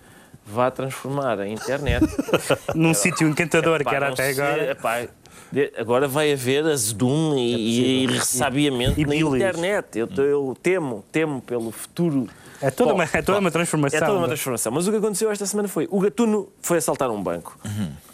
vá 0.44 0.70
transformar 0.70 1.38
a 1.38 1.46
internet 1.48 2.04
Num 2.74 2.92
sítio 2.94 3.28
encantador 3.28 3.80
Epá, 3.80 3.90
que 3.90 3.96
era 3.96 4.08
até 4.08 4.30
agora. 4.30 4.70
epá, 4.72 5.06
de- 5.52 5.72
agora 5.78 6.08
vai 6.08 6.32
haver 6.32 6.64
azedume 6.66 7.54
e, 7.54 8.02
e 8.02 8.06
ressabiamento 8.06 8.98
E 9.00 9.04
na 9.04 9.10
bilis. 9.10 9.34
internet. 9.34 9.98
Eu, 9.98 10.08
eu 10.16 10.56
temo, 10.62 11.04
temo 11.12 11.40
pelo 11.42 11.70
futuro. 11.70 12.28
É 12.60 12.70
toda, 12.72 12.90
Bom, 12.90 12.96
uma, 12.96 13.04
é 13.04 13.22
toda 13.22 13.38
uma 13.38 13.50
transformação. 13.50 13.98
É 13.98 14.00
toda 14.04 14.18
uma 14.18 14.26
transformação. 14.26 14.72
Mas 14.72 14.88
o 14.88 14.90
que 14.90 14.96
aconteceu 14.96 15.30
esta 15.30 15.46
semana 15.46 15.68
foi: 15.68 15.86
o 15.92 16.00
gatuno 16.00 16.48
foi 16.60 16.78
assaltar 16.78 17.08
um 17.10 17.22
banco. 17.22 17.56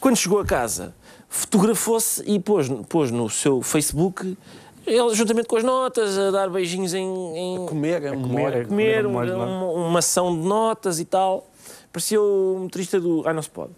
Quando 0.01 0.17
chegou 0.17 0.39
a 0.39 0.45
casa, 0.45 0.95
fotografou-se 1.31 2.23
e 2.27 2.39
pôs, 2.39 2.69
pôs 2.89 3.11
no 3.11 3.31
seu 3.31 3.63
Facebook 3.63 4.37
ele, 4.87 5.15
juntamente 5.15 5.47
com 5.49 5.57
as 5.57 5.65
notas, 5.65 6.19
a 6.19 6.31
dar 6.31 6.49
beijinhos 6.51 6.95
em, 6.95 7.05
em 7.37 7.67
Comer, 7.67 8.13
um 8.13 8.23
comer, 8.23 8.43
molho. 8.43 8.57
é- 8.57 8.65
comer 8.65 9.09
molho 9.09 9.31
de 9.31 9.37
uma, 9.37 9.47
nota. 9.47 9.65
uma, 9.77 9.87
uma 9.89 9.99
ação 9.99 10.35
de 10.37 10.47
notas 10.47 11.01
e 11.01 11.05
tal. 11.05 11.47
Parecia 11.95 12.21
o 12.21 12.59
motorista 12.59 12.99
do. 12.99 13.23
Ah, 13.25 13.33
não 13.33 13.41
se 13.41 13.49
pode. 13.49 13.71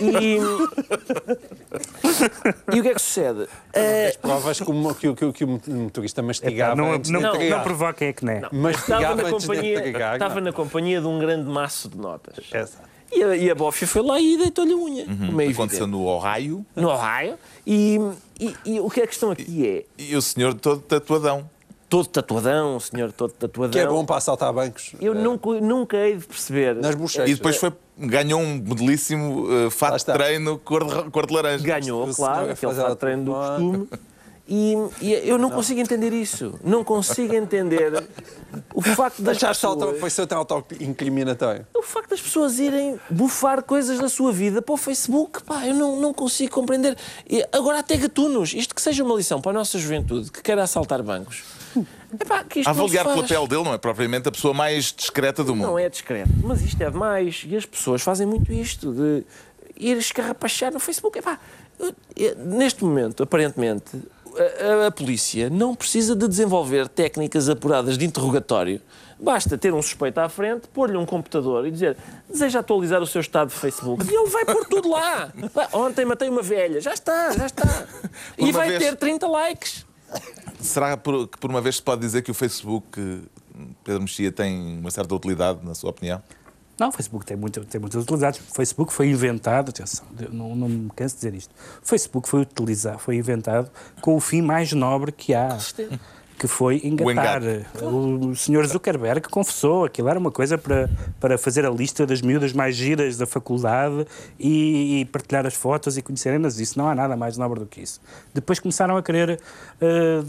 E, 0.00 0.38
e 2.74 2.80
o 2.80 2.82
que 2.82 2.88
é 2.88 2.94
que 2.94 3.00
sucede? 3.00 3.46
As 4.08 4.16
provas 4.16 4.58
que 4.58 4.68
o, 4.68 4.94
que, 4.96 5.14
que, 5.14 5.32
que 5.32 5.44
o 5.44 5.60
motorista 5.68 6.20
mastigava 6.20 6.74
não, 6.74 6.94
antes 6.94 7.12
não, 7.12 7.20
de 7.20 7.26
não, 7.26 7.34
entregar. 7.36 7.62
provoquem 7.62 8.08
a 8.08 8.12
que 8.12 8.24
nem. 8.24 8.38
estava 8.38 8.56
Mastigava 8.56 9.22
na, 9.22 9.28
antes 9.28 9.42
de 9.42 9.46
companhia, 9.46 9.78
entregar. 9.78 10.14
estava 10.14 10.40
na 10.40 10.52
companhia 10.52 11.00
de 11.00 11.06
um 11.06 11.20
grande 11.20 11.48
maço 11.48 11.88
de 11.88 11.96
notas. 11.96 12.44
Exato. 12.52 12.88
E 13.12 13.22
a, 13.22 13.36
e 13.36 13.48
a 13.48 13.54
bófia 13.54 13.86
foi 13.86 14.02
lá 14.02 14.20
e 14.20 14.36
deitou-lhe 14.36 14.72
a 14.72 14.76
unha. 14.76 15.04
como 15.04 15.40
é 15.40 15.46
Aconteceu 15.46 15.84
evidente. 15.84 15.86
no 15.86 16.06
Ohio 16.06 16.66
No 16.74 16.88
Ohio. 16.88 17.38
E, 17.64 18.00
e, 18.40 18.56
e 18.66 18.80
o 18.80 18.90
que 18.90 19.00
é 19.00 19.04
a 19.04 19.06
questão 19.06 19.30
aqui 19.30 19.68
é, 19.68 19.84
e 19.96 20.16
o 20.16 20.20
senhor 20.20 20.54
todo 20.54 20.80
tatuadão. 20.80 21.48
Todo 21.90 22.06
tatuadão, 22.06 22.76
o 22.76 22.80
senhor 22.80 23.10
todo 23.10 23.32
tatuadão. 23.32 23.72
Que 23.72 23.80
é 23.80 23.86
bom 23.86 24.06
para 24.06 24.16
assaltar 24.16 24.52
bancos. 24.52 24.92
Eu 25.00 25.12
eh, 25.12 25.18
nunca, 25.18 25.60
nunca 25.60 25.96
hei 25.96 26.16
de 26.16 26.24
perceber. 26.24 26.76
Nas 26.76 26.94
bochechas. 26.94 27.28
E 27.28 27.34
depois 27.34 27.56
foi, 27.56 27.72
ganhou 27.98 28.40
um 28.40 28.58
belíssimo 28.60 29.66
uh, 29.66 29.70
fato 29.70 29.92
Lá 29.92 29.98
de 29.98 30.04
treino 30.04 30.58
cor 30.58 30.84
de, 30.84 31.10
cor 31.10 31.26
de 31.26 31.34
laranja. 31.34 31.64
Ganhou, 31.64 32.08
O 32.08 32.14
claro, 32.14 32.44
aquele 32.44 32.56
faz 32.56 32.76
fato 32.76 32.90
de 32.90 32.96
treino 32.96 33.24
do 33.24 33.32
costume. 33.32 33.88
E, 34.52 34.74
e 35.00 35.12
eu 35.28 35.38
não, 35.38 35.48
consigo 35.48 35.78
entender 35.78 36.12
isso. 36.12 36.58
Não 36.64 36.82
consigo 36.82 37.34
entender 37.34 38.04
o 38.74 38.82
facto 38.82 39.22
das 39.22 39.36
Achaste 39.36 39.64
auto, 39.64 39.78
pessoas... 39.78 40.00
foi 40.00 40.10
seu 40.10 40.26
auto-incriminatório. 40.28 41.66
O 41.72 41.82
facto 41.82 42.10
das 42.10 42.20
pessoas 42.20 42.58
irem 42.58 42.98
bufar 43.08 43.62
coisas 43.62 44.00
da 44.00 44.08
sua 44.08 44.32
vida 44.32 44.60
para 44.60 44.72
o 44.72 44.76
Facebook, 44.76 45.44
pá, 45.44 45.64
eu 45.66 45.74
não, 45.74 46.00
não 46.00 46.12
consigo 46.12 46.52
compreender. 46.52 46.96
E 47.28 47.46
agora 47.52 47.78
até 47.78 47.96
gatunos, 47.96 48.52
isto 48.52 48.74
que 48.74 48.82
seja 48.82 49.04
uma 49.04 49.14
lição 49.14 49.40
para 49.40 49.52
a 49.52 49.54
nossa 49.54 49.78
juventude 49.78 50.32
que 50.32 50.42
queira 50.42 50.64
assaltar 50.64 51.00
bancos. 51.00 51.44
Epá, 52.18 52.42
que 52.44 52.60
isto 52.60 52.68
avaliar 52.68 53.04
pela 53.04 53.26
pele 53.26 53.46
dele, 53.48 53.62
não 53.64 53.74
é 53.74 53.78
propriamente 53.78 54.28
a 54.28 54.32
pessoa 54.32 54.52
mais 54.54 54.92
discreta 54.92 55.44
do 55.44 55.54
mundo. 55.54 55.66
Não 55.68 55.78
é 55.78 55.88
discreto, 55.88 56.30
mas 56.42 56.60
isto 56.62 56.80
é 56.82 56.90
demais. 56.90 57.44
E 57.46 57.56
as 57.56 57.64
pessoas 57.66 58.02
fazem 58.02 58.26
muito 58.26 58.52
isto, 58.52 58.92
de 58.92 59.24
ir 59.76 59.96
escarrapachar 59.96 60.72
no 60.72 60.80
Facebook. 60.80 61.18
Epá, 61.18 61.38
neste 62.38 62.84
momento, 62.84 63.22
aparentemente, 63.22 63.96
a, 64.36 64.84
a- 64.84 64.86
a 64.88 64.90
polícia 64.90 65.48
não 65.50 65.74
precisa 65.74 66.14
de 66.16 66.26
desenvolver 66.28 66.88
técnicas 66.88 67.48
apuradas 67.48 67.96
de 67.96 68.04
interrogatório. 68.04 68.80
Basta 69.18 69.58
ter 69.58 69.72
um 69.74 69.82
suspeito 69.82 70.18
à 70.18 70.28
frente, 70.30 70.66
pôr-lhe 70.68 70.96
um 70.96 71.04
computador 71.04 71.66
e 71.66 71.70
dizer 71.70 71.94
deseja 72.28 72.60
atualizar 72.60 73.02
o 73.02 73.06
seu 73.06 73.20
estado 73.20 73.48
de 73.48 73.54
Facebook. 73.54 74.04
E 74.10 74.14
ele 74.14 74.30
vai 74.30 74.44
pôr 74.46 74.64
tudo 74.66 74.88
lá. 74.88 75.30
Ontem 75.74 76.06
matei 76.06 76.28
uma 76.28 76.40
velha. 76.42 76.80
Já 76.80 76.94
está, 76.94 77.30
já 77.32 77.46
está. 77.46 77.86
E 78.38 78.50
vai 78.50 78.68
vez- 78.68 78.82
ter 78.82 78.96
30 78.96 79.26
likes. 79.26 79.84
Será 80.62 80.96
por- 80.96 81.28
que 81.28 81.38
por 81.38 81.50
uma 81.50 81.60
vez 81.60 81.76
se 81.76 81.82
pode 81.82 82.00
dizer 82.00 82.22
que 82.22 82.30
o 82.30 82.34
Facebook, 82.34 83.22
Pedro 83.84 84.02
Mexia, 84.02 84.30
tem 84.30 84.78
uma 84.78 84.90
certa 84.90 85.14
utilidade, 85.14 85.60
na 85.64 85.74
sua 85.74 85.90
opinião? 85.90 86.22
Não, 86.78 86.88
o 86.88 86.92
Facebook 86.92 87.26
tem, 87.26 87.36
muita, 87.36 87.60
tem 87.62 87.78
muitas 87.80 88.02
utilidades. 88.02 88.40
O 88.40 88.54
Facebook 88.54 88.90
foi 88.92 89.10
inventado, 89.10 89.68
atenção, 89.68 90.06
não, 90.32 90.54
não 90.56 90.66
me 90.68 90.90
canso 90.96 91.14
de 91.16 91.20
dizer 91.20 91.34
isto. 91.34 91.54
O 91.82 91.86
Facebook 91.86 92.26
foi, 92.28 92.40
utilizado, 92.40 92.98
foi 92.98 93.16
inventado 93.16 93.70
com 94.00 94.16
o 94.16 94.20
fim 94.20 94.40
mais 94.40 94.72
nobre 94.72 95.12
que 95.12 95.34
há, 95.34 95.58
que 96.40 96.48
foi 96.48 96.80
engatar. 96.82 97.42
O, 97.82 98.34
senhor 98.34 98.66
Zuckerberg 98.66 99.28
confessou 99.28 99.84
aquilo 99.84 100.08
era 100.08 100.18
uma 100.18 100.30
coisa 100.30 100.56
para, 100.56 100.88
para 101.20 101.36
fazer 101.36 101.66
a 101.66 101.70
lista 101.70 102.06
das 102.06 102.22
miúdas 102.22 102.54
mais 102.54 102.74
giras 102.74 103.18
da 103.18 103.26
faculdade 103.26 104.06
e, 104.38 105.00
e 105.00 105.04
partilhar 105.04 105.44
as 105.44 105.52
fotos 105.52 105.98
e 105.98 106.02
conhecerem-nas. 106.02 106.58
Isso 106.58 106.78
não 106.78 106.88
há 106.88 106.94
nada 106.94 107.14
mais 107.14 107.36
nobre 107.36 107.60
do 107.60 107.66
que 107.66 107.82
isso. 107.82 108.00
Depois 108.32 108.58
começaram 108.58 108.96
a 108.96 109.02
querer 109.02 109.38
eh, 109.82 110.22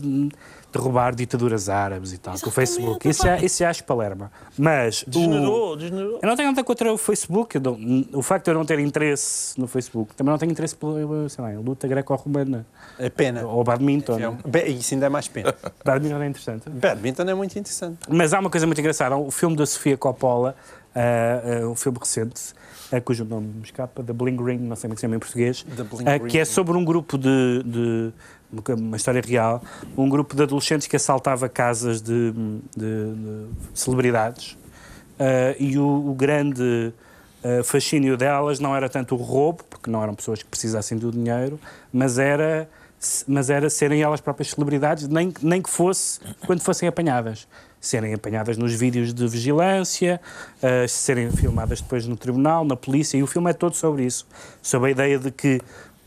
derrubar 0.71 1.13
ditaduras 1.15 1.67
árabes 1.69 2.13
e 2.13 2.17
tal, 2.17 2.39
com 2.39 2.49
o 2.49 2.51
Facebook. 2.51 3.07
Isso 3.07 3.23
já, 3.23 3.37
isso 3.37 3.59
já 3.59 3.69
acho 3.69 3.83
palerma. 3.83 4.31
Mas 4.57 5.03
o- 5.03 5.09
Degenerou, 5.09 5.75
degenerou. 5.75 6.19
eu 6.21 6.27
não 6.29 6.35
tenho 6.35 6.49
nada 6.49 6.63
contra 6.63 6.91
o 6.93 6.97
Facebook. 6.97 7.59
não- 7.59 8.05
o 8.13 8.21
facto 8.21 8.45
de 8.45 8.51
eu 8.51 8.55
não 8.55 8.65
ter 8.65 8.79
interesse 8.79 9.59
no 9.59 9.67
Facebook, 9.67 10.15
também 10.15 10.31
não 10.31 10.37
tenho 10.39 10.51
interesse 10.51 10.75
pela 10.75 11.27
sei 11.29 11.43
lá, 11.43 11.51
luta 11.59 11.87
greco-romana 11.87 12.65
É 12.97 13.09
pena. 13.09 13.45
ou 13.45 13.63
badminton. 13.63 14.19
É 14.19 14.29
um- 14.29 14.37
Bem, 14.45 14.77
Isso 14.77 14.93
ainda 14.93 15.05
é 15.07 15.09
mais 15.09 15.27
pena. 15.27 15.53
Badminton 15.83 16.21
é 16.21 16.27
interessante. 16.27 16.69
Badminton 16.69 17.23
é 17.23 17.33
muito 17.33 17.51
interessante. 17.57 17.97
Mas 18.09 18.33
há 18.33 18.39
uma 18.39 18.49
coisa 18.49 18.65
muito 18.65 18.79
engraçada. 18.79 19.15
O 19.17 19.31
filme 19.31 19.55
da 19.55 19.65
Sofia 19.65 19.97
Coppola, 19.97 20.55
ah, 20.95 21.67
um 21.67 21.75
filme 21.75 21.97
recente, 21.99 22.53
ah, 22.91 22.99
cujo 23.01 23.23
nome 23.25 23.47
me 23.47 23.63
escapa, 23.63 24.03
The 24.03 24.13
Bling 24.13 24.37
Ring, 24.43 24.57
não 24.59 24.75
sei 24.75 24.83
como 24.89 24.93
é 24.93 24.95
que 24.95 24.99
se 24.99 25.01
chama 25.01 25.15
em 25.15 25.19
português, 25.19 25.65
Ring. 26.17 26.27
que 26.27 26.37
é 26.39 26.45
sobre 26.45 26.77
um 26.77 26.83
grupo 26.85 27.17
de, 27.17 27.63
de- 27.65 28.13
uma 28.73 28.97
história 28.97 29.21
real, 29.25 29.63
um 29.97 30.09
grupo 30.09 30.35
de 30.35 30.43
adolescentes 30.43 30.85
que 30.87 30.95
assaltava 30.97 31.47
casas 31.47 32.01
de, 32.01 32.31
de- 32.75 33.13
de 33.15 33.45
celebridades 33.73 34.57
e 35.59 35.77
o, 35.77 36.09
o 36.09 36.13
grande 36.13 36.93
fascínio 37.63 38.17
delas 38.17 38.59
não 38.59 38.75
era 38.75 38.89
tanto 38.89 39.15
o 39.15 39.17
roubo, 39.17 39.63
porque 39.69 39.89
não 39.89 40.03
eram 40.03 40.13
pessoas 40.13 40.43
que 40.43 40.49
precisassem 40.49 40.97
do 40.97 41.11
dinheiro, 41.11 41.59
mas 41.93 42.19
era 42.19 42.69
mas 43.27 43.49
era 43.49 43.67
serem 43.67 44.03
elas 44.03 44.21
próprias 44.21 44.51
celebridades, 44.51 45.07
nem, 45.07 45.33
nem 45.41 45.59
que 45.59 45.69
fosse 45.71 46.19
quando 46.45 46.61
fossem 46.61 46.87
apanhadas. 46.87 47.47
Serem 47.81 48.13
apanhadas 48.13 48.57
nos 48.57 48.73
vídeos 48.73 49.13
de 49.13 49.27
vigilância, 49.27 50.21
ah, 50.61 50.87
serem 50.87 51.31
filmadas 51.31 51.81
depois 51.81 52.05
no 52.05 52.15
tribunal, 52.15 52.63
na 52.63 52.75
polícia, 52.75 53.17
e 53.17 53.23
o 53.23 53.27
filme 53.27 53.49
é 53.49 53.53
todo 53.53 53.75
sobre 53.75 54.05
isso. 54.05 54.25
Sobre 54.61 54.89
a 54.89 54.91
ideia 54.91 55.17
de 55.17 55.31
que 55.31 55.59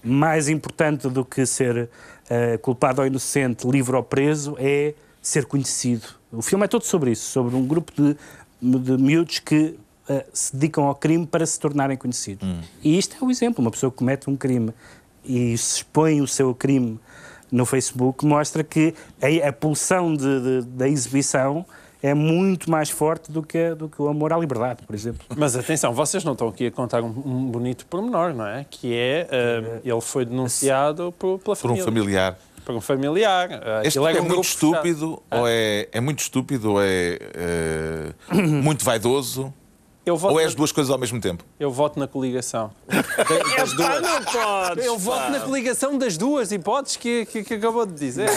mais 0.03 0.49
importante 0.49 1.09
do 1.09 1.25
que 1.25 1.45
ser 1.45 1.91
ah, 2.31 2.59
culpado 2.59 3.01
ou 3.01 3.07
inocente, 3.07 3.67
livre 3.67 3.97
ou 3.97 4.03
preso, 4.03 4.57
é 4.59 4.95
ser 5.21 5.47
conhecido. 5.47 6.07
O 6.31 6.43
filme 6.43 6.65
é 6.65 6.69
todo 6.69 6.85
sobre 6.85 7.11
isso, 7.11 7.29
sobre 7.31 7.57
um 7.57 7.67
grupo 7.67 7.93
de, 7.93 8.17
de 8.61 8.97
miúdos 8.97 9.41
que 9.41 9.77
ah, 10.09 10.25
se 10.33 10.55
dedicam 10.55 10.85
ao 10.85 10.95
crime 10.95 11.27
para 11.27 11.45
se 11.45 11.59
tornarem 11.59 11.97
conhecidos. 11.97 12.47
E 12.83 12.97
isto 12.97 13.17
é 13.21 13.27
o 13.27 13.31
exemplo. 13.31 13.61
Uma 13.61 13.71
pessoa 13.71 13.91
que 13.91 13.99
comete 13.99 14.31
um 14.31 14.37
crime 14.37 14.73
e 15.25 15.57
se 15.57 15.79
expõe 15.79 16.21
o 16.21 16.27
seu 16.29 16.55
crime 16.55 17.01
no 17.55 17.65
Facebook 17.65 18.27
mostra 18.27 18.65
que 18.65 18.95
a, 19.23 19.49
a 19.49 19.53
pulsão 19.53 20.15
de- 20.15 20.41
de- 20.41 20.63
da 20.67 20.89
exibição 20.89 21.65
é 22.03 22.13
muito 22.13 22.71
mais 22.71 22.91
forte 22.91 23.31
do 23.33 23.43
que, 23.43 23.75
do 23.75 23.89
que 23.89 24.03
o 24.03 24.09
amor 24.09 24.33
à 24.33 24.37
liberdade, 24.37 24.81
por 24.87 24.95
exemplo. 24.95 25.25
Mas 25.37 25.57
atenção, 25.57 25.95
vocês 25.95 26.23
não 26.25 26.33
estão 26.33 26.49
aqui 26.49 26.67
a 26.67 26.71
contar 26.71 27.03
um, 27.03 27.07
um 27.25 27.47
bonito 27.47 27.87
pormenor, 27.87 28.35
não 28.35 28.47
é? 28.47 28.67
Que 28.69 28.95
é, 28.95 29.27
ah, 29.31 29.81
ele 29.85 30.01
foi 30.03 30.25
denunciado 30.27 31.15
por, 31.19 31.39
pela 31.39 31.57
Por 31.57 31.71
um 31.71 31.77
família. 31.77 31.85
familiar. 31.85 32.39
Por 32.65 32.75
um 32.75 32.81
familiar. 32.81 33.49
Ah, 33.53 33.81
Este 33.85 33.99
é, 33.99 34.03
era 34.03 34.21
um 34.21 34.27
muito 34.27 34.41
estúpido, 34.43 35.23
ou 35.31 35.47
é, 35.49 35.89
é 35.93 36.01
muito 36.01 36.19
estúpido, 36.19 36.73
ou 36.73 36.83
é 36.83 37.19
eh, 37.35 38.13
muito 38.43 38.85
vaidoso, 38.85 39.53
Eu 40.07 40.17
voto, 40.17 40.33
ou 40.35 40.41
é 40.41 40.43
na, 40.43 40.49
as 40.49 40.55
duas 40.55 40.71
coisas 40.71 40.91
ao 40.91 40.99
mesmo 40.99 41.19
tempo. 41.21 41.43
eu 41.59 41.71
voto 41.71 41.99
na 41.99 42.07
coligação. 42.07 42.71
Das 43.57 43.73
Pá, 43.75 43.99
duas. 43.99 44.03
não 44.03 44.23
podes! 44.25 44.85
Eu 44.85 44.99
voto 44.99 45.31
na 45.31 45.41
coligação 45.41 45.97
das 45.97 46.17
duas 46.19 46.53
hipóteses 46.53 46.97
que, 46.99 47.25
que, 47.27 47.43
que 47.45 47.55
acabou 47.55 47.87
de 47.87 47.95
dizer. 47.95 48.29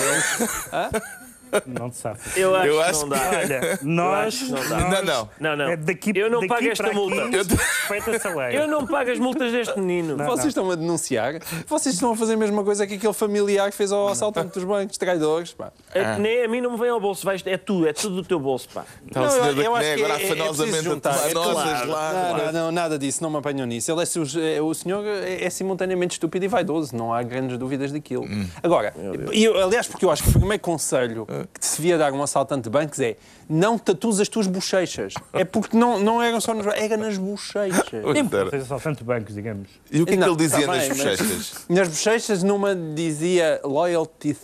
Não 1.65 1.91
sabe. 1.91 2.19
Eu 2.35 2.55
acho, 2.55 2.67
Eu 2.67 2.75
que 2.77 2.81
acho 2.83 2.99
não 3.01 3.09
dá. 3.09 3.29
Olha, 3.29 3.79
nós. 3.83 4.27
acho 4.27 4.45
que 4.45 4.51
não 4.51 4.69
dá. 4.69 4.79
nós- 4.79 4.91
Não, 4.91 5.03
não. 5.03 5.29
Não, 5.39 5.55
não. 5.57 5.69
É 5.71 5.77
daqui, 5.77 6.11
eu 6.15 6.29
não 6.29 6.39
daqui 6.41 6.47
pago 6.53 6.67
esta 6.67 6.83
para 6.83 6.91
aqui, 6.93 6.99
multa. 6.99 7.37
Respeita-se 7.55 8.27
a 8.27 8.35
lei. 8.35 8.57
Eu 8.57 8.67
não 8.67 8.85
pago 8.87 9.11
as 9.11 9.19
multas 9.19 9.51
deste 9.51 9.79
menino. 9.79 10.17
Vocês 10.17 10.47
estão 10.47 10.69
a 10.71 10.75
denunciar. 10.75 11.35
Vocês 11.67 11.95
estão 11.95 12.11
a 12.11 12.15
fazer 12.15 12.33
a 12.33 12.37
mesma 12.37 12.63
coisa 12.63 12.85
que 12.87 12.95
aquele 12.95 13.13
familiar 13.13 13.69
que 13.69 13.77
fez 13.77 13.91
ao 13.91 14.07
assaltante 14.07 14.53
dos 14.53 14.63
bancos, 14.63 14.97
traidores. 14.97 15.53
Pá. 15.53 15.71
É- 15.93 16.17
Nem 16.17 16.43
a 16.43 16.47
mim 16.47 16.61
não 16.61 16.71
me 16.71 16.77
vem 16.77 16.89
ao 16.89 16.99
bolso, 16.99 17.25
vais, 17.25 17.41
é 17.45 17.57
tu, 17.57 17.85
é 17.85 17.93
tudo 17.93 18.15
do 18.17 18.23
teu 18.23 18.39
bolso, 18.39 18.67
pá. 18.73 18.83
Está 19.07 19.21
Não, 19.21 19.27
o 19.27 19.31
senhor 19.31 19.47
eu- 19.47 19.55
da 19.55 19.61
eu 19.63 19.75
acho 19.75 19.83
Coné 19.85 19.95
que 19.95 20.03
agora 20.03 20.21
é- 20.21 20.23
é 20.23 20.25
afanosamente 20.31 20.57
preciso 20.71 20.89
a 20.89 20.93
juntar. 20.93 21.13
tomar 21.13 21.29
É 21.29 21.33
nozes 21.33 21.53
claro. 21.63 21.89
lá. 21.89 22.13
Não, 22.13 22.35
claro. 22.35 22.45
não, 22.45 22.51
não, 22.65 22.71
nada 22.71 22.99
disso, 22.99 23.23
não 23.23 23.29
me 23.29 23.37
apanham 23.37 23.65
nisso. 23.65 23.91
Ele 23.91 24.01
é, 24.01 24.57
é- 24.57 24.61
o 24.61 24.73
senhor 24.73 25.05
é, 25.05 25.43
é 25.45 25.49
simultaneamente 25.49 26.13
estúpido 26.15 26.45
e 26.45 26.47
vaidoso, 26.47 26.95
não 26.95 27.13
há 27.13 27.21
grandes 27.23 27.57
dúvidas 27.57 27.91
daquilo. 27.91 28.25
Agora, 28.61 28.93
e 29.33 29.43
eu, 29.43 29.57
aliás, 29.63 29.87
porque 29.87 30.05
eu 30.05 30.11
acho 30.11 30.23
que 30.23 30.29
o 30.29 30.33
primeiro 30.33 30.61
conselho 30.61 31.27
que 31.53 31.59
te 31.59 31.75
devia 31.77 31.97
dar 31.97 32.11
um 32.13 32.21
assaltante 32.23 32.63
de 32.63 32.69
bancos 32.69 32.99
é 32.99 33.15
não 33.49 33.77
tatuas 33.77 34.19
as 34.19 34.27
tuas 34.27 34.47
bochechas. 34.47 35.13
É 35.33 35.45
porque 35.45 35.75
não, 35.77 35.99
não 35.99 36.21
eram 36.21 36.39
só 36.41 36.53
nos 36.53 36.65
era 36.67 36.97
nas 36.97 37.17
bochechas. 37.17 37.83
Espera. 38.15 38.49
Fez 38.49 38.63
assaltante 38.63 38.99
de 38.99 39.03
bancos, 39.03 39.35
digamos. 39.35 39.69
E 39.91 40.01
o 40.01 40.05
que 40.05 40.13
é 40.13 40.15
que 40.15 40.19
Não, 40.19 40.27
ele 40.27 40.35
dizia 40.37 40.65
tá 40.65 40.73
nas 40.75 40.79
bem, 40.79 40.89
mas- 40.89 40.97
bochechas? 40.97 41.53
Nas 41.69 41.87
bochechas, 41.87 42.43
numa 42.43 42.75
dizia 42.75 43.59
loyalty 43.63 44.37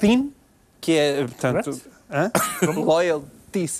thin, 0.00 0.32
que 0.80 0.92
é, 0.92 1.22
portanto, 1.24 1.80
loyalty 2.74 3.70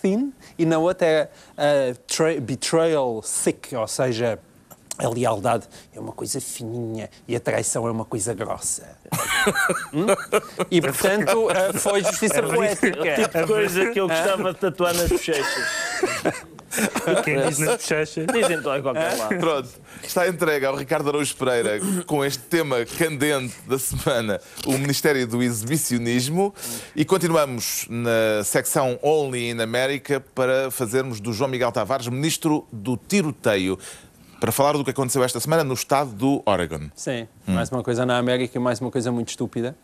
thin, 0.00 0.32
e 0.58 0.64
na 0.64 0.78
outra 0.78 1.06
era 1.06 1.30
uh, 1.56 1.98
tra- 2.06 2.40
betrayal 2.40 3.22
thick, 3.22 3.74
ou 3.74 3.86
seja, 3.86 4.38
a 4.98 5.08
lealdade 5.08 5.66
é 5.94 6.00
uma 6.00 6.12
coisa 6.12 6.40
fininha 6.40 7.08
e 7.26 7.36
a 7.36 7.40
traição 7.40 7.86
é 7.86 7.90
uma 7.90 8.04
coisa 8.04 8.34
grossa. 8.34 8.96
Hum? 9.94 10.06
E, 10.70 10.80
portanto, 10.80 11.46
uh, 11.46 11.78
foi 11.78 12.02
justiça 12.04 12.42
poética. 12.42 13.14
Tipo 13.14 13.38
de 13.38 13.46
coisa 13.46 13.90
que 13.90 14.00
eu 14.00 14.08
gostava 14.08 14.52
de 14.52 14.58
tatuar 14.58 14.94
nas 14.94 15.08
bochechas. 15.08 15.64
E 16.76 17.22
quem 17.22 17.40
diz 17.48 17.58
nas 17.58 17.76
bochechas. 17.76 18.26
Dizem 18.26 18.58
em 18.58 18.82
qualquer 18.82 19.16
lado. 19.16 19.38
Pronto, 19.38 19.68
está 20.02 20.28
entregue 20.28 20.66
ao 20.66 20.76
Ricardo 20.76 21.08
Araújo 21.08 21.34
Pereira 21.36 21.80
com 22.06 22.24
este 22.24 22.42
tema 22.42 22.84
candente 22.84 23.54
da 23.66 23.78
semana, 23.78 24.40
o 24.66 24.72
Ministério 24.72 25.26
do 25.26 25.42
Exibicionismo. 25.42 26.54
E 26.94 27.04
continuamos 27.04 27.86
na 27.88 28.44
secção 28.44 28.98
Only 29.02 29.50
in 29.50 29.60
America 29.60 30.20
para 30.34 30.70
fazermos 30.70 31.20
do 31.20 31.32
João 31.32 31.50
Miguel 31.50 31.72
Tavares 31.72 32.06
ministro 32.08 32.66
do 32.70 32.96
tiroteio. 32.96 33.78
Para 34.40 34.52
falar 34.52 34.72
do 34.74 34.84
que 34.84 34.90
aconteceu 34.90 35.22
esta 35.24 35.40
semana 35.40 35.64
no 35.64 35.74
estado 35.74 36.10
do 36.12 36.42
Oregon. 36.46 36.88
Sim, 36.94 37.26
mais 37.46 37.70
uma 37.70 37.82
coisa 37.82 38.06
na 38.06 38.18
América 38.18 38.56
e 38.56 38.60
mais 38.60 38.80
uma 38.80 38.90
coisa 38.90 39.10
muito 39.10 39.30
estúpida. 39.30 39.76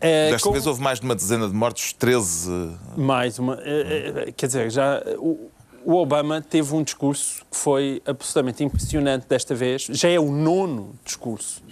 É, 0.00 0.30
Desta 0.32 0.46
com- 0.48 0.52
vez 0.52 0.66
houve 0.66 0.82
mais 0.82 0.98
de 1.00 1.06
uma 1.06 1.14
dezena 1.14 1.48
de 1.48 1.54
mortos, 1.54 1.92
13. 1.92 2.50
Mais 2.96 3.38
uma. 3.38 3.54
eh, 3.62 4.24
eh, 4.28 4.32
quer 4.36 4.46
dizer, 4.46 4.70
já. 4.70 5.02
O, 5.18 5.50
o 5.84 5.94
Obama 5.94 6.42
teve 6.42 6.74
um 6.74 6.82
discurso 6.82 7.44
que 7.48 7.56
foi 7.56 8.02
absolutamente 8.04 8.62
impressionante 8.64 9.24
desta 9.28 9.54
vez. 9.54 9.82
Já 9.88 10.08
é 10.08 10.18
o 10.18 10.32
nono 10.32 10.96
discurso 11.04 11.62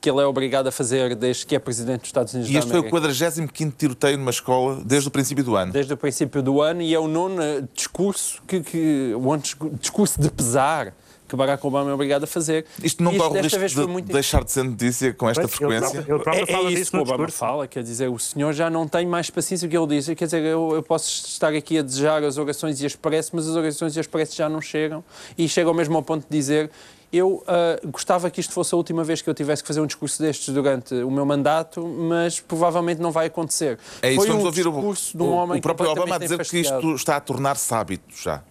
que 0.00 0.08
ele 0.10 0.20
é 0.22 0.24
obrigado 0.24 0.68
a 0.68 0.72
fazer 0.72 1.14
desde 1.14 1.44
que 1.44 1.54
é 1.54 1.58
presidente 1.58 2.00
dos 2.00 2.08
Estados 2.08 2.32
Unidos 2.32 2.50
E 2.50 2.56
este 2.56 2.66
foi 2.70 2.78
o 2.78 2.88
América. 2.88 2.98
45 2.98 3.72
tiroteio 3.76 4.16
numa 4.16 4.30
escola 4.30 4.80
desde 4.86 5.08
o 5.08 5.10
princípio 5.10 5.44
do 5.44 5.54
ano. 5.54 5.70
Desde 5.70 5.92
o 5.92 5.98
princípio 5.98 6.42
do 6.42 6.62
ano 6.62 6.80
e 6.80 6.94
é 6.94 6.98
o 6.98 7.06
nono 7.06 7.42
eh, 7.42 7.62
discurso 7.74 8.42
que, 8.48 8.60
que 8.62 9.12
discu- 9.42 9.70
discurso 9.78 10.18
de 10.18 10.30
pesar 10.30 10.94
que 11.28 11.36
Barack 11.36 11.64
Obama 11.66 11.90
é 11.90 11.94
obrigado 11.94 12.24
a 12.24 12.26
fazer. 12.26 12.64
Isto 12.82 13.02
não 13.02 13.16
corre 13.16 13.38
o 13.38 13.42
risco 13.42 13.80
de 13.82 13.86
muito 13.86 14.10
deixar 14.12 14.42
de 14.42 14.50
ser 14.50 14.62
notícia 14.64 15.12
com 15.12 15.28
esta 15.28 15.42
Pois, 15.42 15.52
ele 15.52 15.58
frequência? 15.58 16.02
próprio- 16.02 16.14
Ele 16.16 16.22
próprio 16.24 16.42
é, 16.42 16.46
fala 16.52 16.64
é 16.64 16.66
isso 16.72 16.76
disso 16.78 16.90
que 16.90 16.96
o 16.96 17.00
Obama 17.00 17.16
discurso. 17.26 17.38
fala, 17.38 17.68
quer 17.68 17.82
dizer, 17.82 18.08
o 18.08 18.18
senhor 18.18 18.52
já 18.52 18.70
não 18.70 18.88
tem 18.88 19.06
mais 19.06 19.28
paciência 19.30 19.68
que 19.68 19.76
ele 19.76 19.86
diz. 19.86 20.06
Quer 20.08 20.24
dizer, 20.24 20.42
eu, 20.44 20.70
eu 20.74 20.82
posso 20.82 21.08
estar 21.26 21.52
aqui 21.54 21.78
a 21.78 21.82
desejar 21.82 22.24
as 22.24 22.38
orações 22.38 22.80
e 22.80 22.86
as 22.86 22.96
preces, 22.96 23.30
mas 23.32 23.46
as 23.48 23.54
orações 23.54 23.94
e 23.96 24.00
as 24.00 24.06
preces 24.06 24.34
já 24.34 24.48
não 24.48 24.60
chegam. 24.60 25.04
E 25.36 25.48
chegam 25.48 25.74
mesmo 25.74 25.96
ao 25.96 26.02
ponto 26.02 26.22
de 26.28 26.36
dizer, 26.36 26.70
eu 27.12 27.42
ah, 27.46 27.78
gostava 27.86 28.30
que 28.30 28.40
isto 28.40 28.52
fosse 28.52 28.74
a 28.74 28.76
última 28.76 29.02
vez 29.04 29.22
que 29.22 29.30
eu 29.30 29.34
tivesse 29.34 29.62
que 29.62 29.66
fazer 29.66 29.80
um 29.80 29.86
discurso 29.86 30.20
destes 30.22 30.52
durante 30.52 30.94
o 30.94 31.10
meu 31.10 31.24
mandato, 31.24 31.86
mas 31.86 32.38
provavelmente 32.40 33.00
não 33.00 33.10
vai 33.10 33.26
acontecer. 33.26 33.78
É 34.02 34.08
isso, 34.10 34.16
Foi 34.20 34.26
vamos 34.28 34.42
um 34.42 34.46
ouvir 34.46 34.66
o, 34.66 34.72
discurso 34.72 35.16
de 35.16 35.22
um 35.22 35.26
o- 35.26 35.32
homem 35.32 35.58
o 35.58 35.62
próprio 35.62 35.90
Obama 35.90 36.16
a 36.16 36.18
dizer 36.18 36.38
que 36.46 36.58
isto 36.58 36.94
está 36.94 37.16
a 37.16 37.20
tornar-se 37.20 37.72
hábito 37.74 38.14
já. 38.22 38.42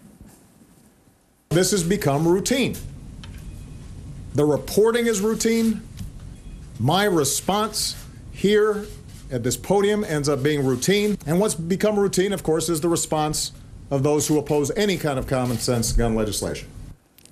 This 1.50 1.72
has 1.72 1.84
become 1.84 2.27
routine. 2.27 2.75
The 4.36 4.46
reporting 4.46 5.08
is 5.08 5.22
routine. 5.22 5.82
My 6.80 7.06
response 7.06 7.96
here 8.32 8.86
at 9.32 9.44
this 9.44 9.58
podium 9.58 10.04
ends 10.04 10.30
up 10.30 10.44
being 10.44 10.63
routine. 10.63 11.18
And 11.25 11.39
what's 11.39 11.56
become 11.56 11.98
routine, 11.98 12.34
of 12.34 12.44
course, 12.44 12.70
is 12.70 12.82
the 12.82 12.89
response 12.89 13.54
of 13.89 14.04
those 14.04 14.27
who 14.27 14.38
oppose 14.38 14.72
any 14.75 14.98
kind 14.98 15.18
of 15.18 15.27
common 15.27 15.58
sense 15.58 15.92
gun 15.94 16.16
legislation. 16.16 16.68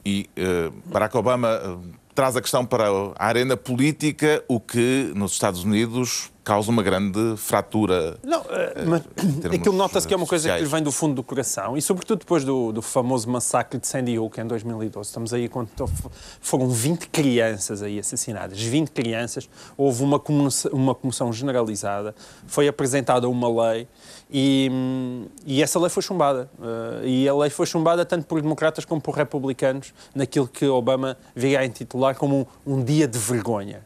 E 0.04 0.28
eh, 0.38 0.70
Barack 0.90 1.14
Obama 1.14 1.60
eh, 1.64 1.98
traz 2.16 2.36
a 2.36 2.42
questão 2.42 2.66
para 2.66 2.86
a 3.16 3.28
arena 3.28 3.58
política, 3.58 4.44
o 4.48 4.60
que 4.60 5.12
nos 5.16 5.34
Estados 5.34 5.64
Unidos 5.64 6.32
causa 6.46 6.70
uma 6.70 6.84
grande 6.84 7.36
fratura. 7.38 8.18
Não, 8.24 8.46
eh, 8.50 8.86
mas 8.86 9.02
termos, 9.42 9.46
aquilo 9.60 9.76
nota-se 9.76 10.08
que 10.08 10.14
é 10.14 10.18
uma 10.18 10.28
coisa 10.28 10.48
que 10.48 10.54
lhe 10.54 10.60
sociais. 10.60 10.72
vem 10.72 10.84
do 10.84 10.92
fundo 10.92 11.16
do 11.16 11.24
coração 11.24 11.76
e, 11.76 11.82
sobretudo, 11.82 12.20
depois 12.20 12.46
do, 12.46 12.72
do 12.72 12.84
famoso 12.84 13.28
massacre 13.28 13.80
de 13.80 13.88
Sandy 13.88 14.20
Hook 14.20 14.40
em 14.40 14.46
2012. 14.46 15.10
Estamos 15.10 15.34
aí 15.34 15.50
quando 15.50 15.70
foram 16.40 16.70
20 16.70 17.08
crianças 17.08 17.82
aí 17.82 17.98
assassinadas. 17.98 18.62
20 18.62 18.90
crianças. 18.90 19.50
Houve 19.76 20.04
uma 20.04 20.20
comoção, 20.20 20.72
uma 20.72 20.94
comoção 20.94 21.34
generalizada. 21.34 22.14
Foi 22.46 22.68
apresentada 22.68 23.28
uma 23.28 23.66
lei 23.66 23.88
e, 24.30 24.70
hum, 24.72 25.26
e 25.48 25.64
essa 25.64 25.80
lei 25.80 25.90
foi 25.90 26.04
chumbada. 26.04 26.48
Eh, 26.62 27.08
e 27.08 27.28
a 27.28 27.36
lei 27.36 27.50
foi 27.50 27.66
chumbada 27.66 28.06
tanto 28.06 28.28
por 28.28 28.40
democratas 28.40 28.86
como 28.86 29.02
por 29.02 29.16
republicanos, 29.16 29.94
naquilo 30.14 30.48
que 30.48 30.68
Obama 30.68 31.18
viria 31.36 31.62
a 31.62 31.66
intitular 31.66 32.16
como 32.16 32.48
um, 32.66 32.76
um 32.76 32.84
dia 32.84 33.08
de 33.08 33.18
vergonha. 33.18 33.84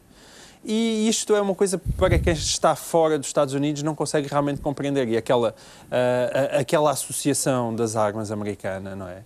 E 0.64 1.08
isto 1.08 1.34
é 1.36 1.42
uma 1.42 1.56
coisa 1.56 1.82
para 1.98 2.20
quem 2.20 2.34
está 2.34 2.76
fora 2.76 3.18
dos 3.18 3.28
Estados 3.28 3.54
Unidos 3.54 3.82
não 3.82 3.96
consegue 3.96 4.28
realmente 4.28 4.60
compreender. 4.62 5.08
E 5.08 5.16
aquela, 5.18 5.56
a- 5.90 6.60
aquela 6.60 6.92
associação 6.92 7.74
das 7.76 7.96
armas 7.96 8.30
americana, 8.32 8.96
não 8.96 9.08
é? 9.08 9.24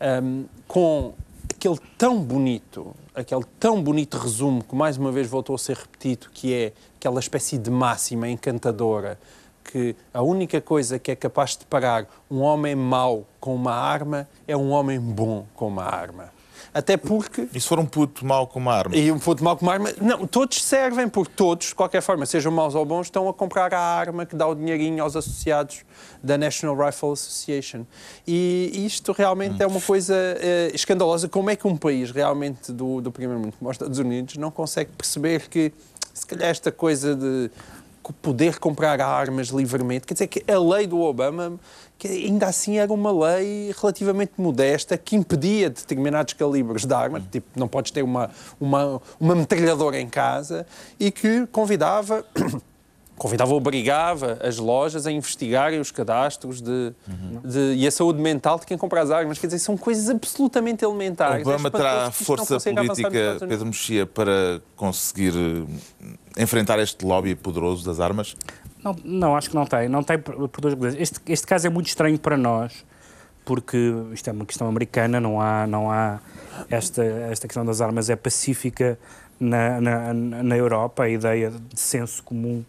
Ahm, 0.00 0.44
com 0.66 1.12
aquele 1.54 1.78
tão 1.98 2.18
bonito, 2.22 2.94
aquele 3.14 3.44
tão 3.58 3.82
bonito 3.82 4.16
resumo 4.16 4.64
que 4.64 4.74
mais 4.74 4.96
uma 4.96 5.12
vez 5.12 5.26
voltou 5.28 5.54
a 5.54 5.58
ser 5.58 5.76
repetido, 5.76 6.28
que 6.32 6.54
é 6.54 6.72
aquela 6.98 7.20
espécie 7.20 7.58
de 7.58 7.70
máxima 7.70 8.28
encantadora 8.28 9.18
que 9.62 9.94
a 10.12 10.22
única 10.22 10.60
coisa 10.60 10.98
que 10.98 11.10
é 11.12 11.14
capaz 11.14 11.56
de 11.56 11.64
parar 11.66 12.06
um 12.30 12.40
homem 12.40 12.74
mau 12.74 13.24
com 13.38 13.54
uma 13.54 13.72
arma 13.72 14.26
é 14.48 14.56
um 14.56 14.70
homem 14.70 14.98
bom 14.98 15.44
com 15.54 15.68
uma 15.68 15.84
arma. 15.84 16.32
Até 16.72 16.96
porque 16.96 17.48
E 17.52 17.60
se 17.60 17.66
for 17.66 17.78
um 17.78 17.86
puto 17.86 18.24
mau 18.24 18.46
com 18.46 18.58
uma 18.58 18.74
arma? 18.74 18.96
e 18.96 19.10
um 19.10 19.18
puto 19.18 19.42
mau 19.42 19.56
com 19.56 19.64
uma 19.66 19.72
arma. 19.72 19.90
Não, 20.00 20.26
todos 20.26 20.62
servem, 20.62 21.08
porque 21.08 21.32
todos, 21.34 21.68
de 21.68 21.74
qualquer 21.74 22.00
forma, 22.00 22.26
sejam 22.26 22.52
maus 22.52 22.74
ou 22.74 22.84
bons, 22.84 23.06
estão 23.06 23.28
a 23.28 23.34
comprar 23.34 23.72
a 23.74 23.80
arma 23.80 24.24
que 24.26 24.36
dá 24.36 24.46
o 24.46 24.54
dinheirinho 24.54 25.02
aos 25.02 25.16
associados 25.16 25.84
da 26.22 26.36
National 26.38 26.76
Rifle 26.76 27.12
Association. 27.12 27.84
E 28.26 28.84
isto 28.86 29.12
realmente 29.12 29.62
é 29.62 29.66
uma 29.66 29.80
coisa 29.80 30.14
eh, 30.16 30.70
escandalosa. 30.74 31.28
Como 31.28 31.50
é 31.50 31.56
que 31.56 31.66
um 31.66 31.76
país 31.76 32.10
realmente 32.10 32.72
do, 32.72 33.00
do 33.00 33.10
primeiro 33.10 33.40
mundo, 33.40 33.54
como 33.58 33.70
os 33.70 33.74
Estados 33.74 33.98
Unidos, 33.98 34.36
não 34.36 34.50
consegue 34.50 34.90
perceber 34.96 35.48
que, 35.48 35.72
se 36.12 36.26
calhar, 36.26 36.48
esta 36.48 36.70
coisa 36.70 37.14
de 37.14 37.50
poder 38.22 38.58
comprar 38.58 39.00
armas 39.00 39.48
livremente, 39.48 40.06
quer 40.06 40.14
dizer 40.14 40.26
que 40.26 40.42
a 40.50 40.58
lei 40.58 40.86
do 40.86 41.00
Obama 41.00 41.58
que 42.00 42.08
ainda 42.08 42.46
assim 42.46 42.78
era 42.78 42.90
uma 42.90 43.12
lei 43.12 43.74
relativamente 43.78 44.32
modesta 44.38 44.96
que 44.96 45.14
impedia 45.14 45.68
determinados 45.68 46.32
calibres 46.32 46.86
de 46.86 46.94
arma, 46.94 47.20
tipo, 47.30 47.46
não 47.54 47.68
podes 47.68 47.92
ter 47.92 48.02
uma, 48.02 48.30
uma, 48.58 49.02
uma 49.20 49.34
metralhadora 49.34 50.00
em 50.00 50.08
casa, 50.08 50.66
e 50.98 51.10
que 51.10 51.46
convidava, 51.52 52.24
convidava, 53.20 53.52
obrigava 53.52 54.38
as 54.42 54.56
lojas 54.56 55.06
a 55.06 55.12
investigarem 55.12 55.78
os 55.78 55.90
cadastros 55.90 56.62
de, 56.62 56.94
de- 57.44 57.74
e 57.76 57.86
a 57.86 57.90
saúde 57.90 58.18
mental 58.18 58.58
de 58.58 58.64
quem 58.64 58.78
compra 58.78 59.02
as 59.02 59.10
armas. 59.10 59.38
Quer 59.38 59.48
dizer, 59.48 59.58
são 59.58 59.76
coisas 59.76 60.08
absolutamente 60.08 60.82
elementares. 60.82 61.46
Obama 61.46 61.68
É 61.68 61.70
terá 61.70 62.10
força 62.10 62.58
política. 62.58 63.36
Pedro 63.46 63.66
Mexia, 63.66 64.06
para 64.06 64.62
conseguir 64.74 65.34
eh, 65.36 66.42
enfrentar 66.42 66.78
este 66.78 67.04
lobby 67.04 67.34
poderoso 67.34 67.84
das 67.84 68.00
armas? 68.00 68.34
Não, 68.82 68.96
não, 69.04 69.36
acho 69.36 69.50
que 69.50 69.54
não 69.54 69.66
tem. 69.66 69.86
Não 69.86 70.02
tem 70.02 70.18
por, 70.18 70.48
por 70.48 70.60
duas 70.62 70.72
razões. 70.72 70.94
Este, 70.98 71.20
este 71.26 71.46
caso 71.46 71.66
é 71.66 71.70
muito 71.70 71.88
estranho 71.88 72.18
para 72.18 72.38
nós, 72.38 72.86
porque 73.44 73.76
isto 74.14 74.30
é 74.30 74.32
uma 74.32 74.46
questão 74.46 74.66
americana, 74.66 75.20
não 75.20 75.38
há, 75.38 75.66
não 75.66 75.90
há 75.92 76.20
esta, 76.70 77.04
esta 77.04 77.46
questão 77.46 77.66
das 77.66 77.82
armas 77.82 78.08
é 78.08 78.16
pacífica 78.16 78.98
na, 79.38 79.78
na, 79.78 80.14
na 80.14 80.56
Europa, 80.56 81.02
a 81.02 81.08
ideia 81.10 81.50
de 81.50 81.78
senso 81.78 82.22
comum 82.22 82.64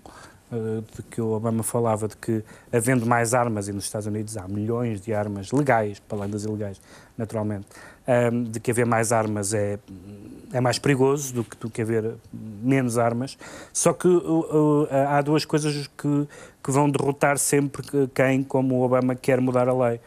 de 0.51 1.03
que 1.03 1.21
o 1.21 1.31
Obama 1.31 1.63
falava, 1.63 2.07
de 2.07 2.17
que 2.17 2.43
havendo 2.71 3.05
mais 3.05 3.33
armas, 3.33 3.67
e 3.67 3.73
nos 3.73 3.85
Estados 3.85 4.07
Unidos 4.07 4.35
há 4.37 4.47
milhões 4.47 4.99
de 5.01 5.13
armas 5.13 5.51
legais, 5.51 5.99
para 5.99 6.17
além 6.19 6.29
das 6.29 6.43
ilegais, 6.43 6.81
naturalmente, 7.17 7.67
ehm, 8.05 8.43
de 8.43 8.59
que 8.59 8.71
haver 8.71 8.85
mais 8.85 9.11
armas 9.11 9.53
é, 9.53 9.79
é 10.51 10.59
mais 10.59 10.77
perigoso 10.77 11.33
do 11.33 11.43
que, 11.43 11.55
do 11.57 11.69
que 11.69 11.81
haver 11.81 12.15
menos 12.33 12.97
armas. 12.97 13.37
Só 13.71 13.93
que 13.93 14.07
há 15.07 15.21
duas 15.21 15.45
coisas 15.45 15.87
que, 15.87 16.27
que 16.63 16.71
vão 16.71 16.89
derrotar 16.89 17.37
sempre 17.37 17.81
que- 17.83 18.07
quem, 18.13 18.43
como 18.43 18.75
o 18.75 18.81
Obama, 18.83 19.15
quer 19.15 19.39
mudar 19.39 19.69
a 19.69 19.73
lei. 19.73 19.99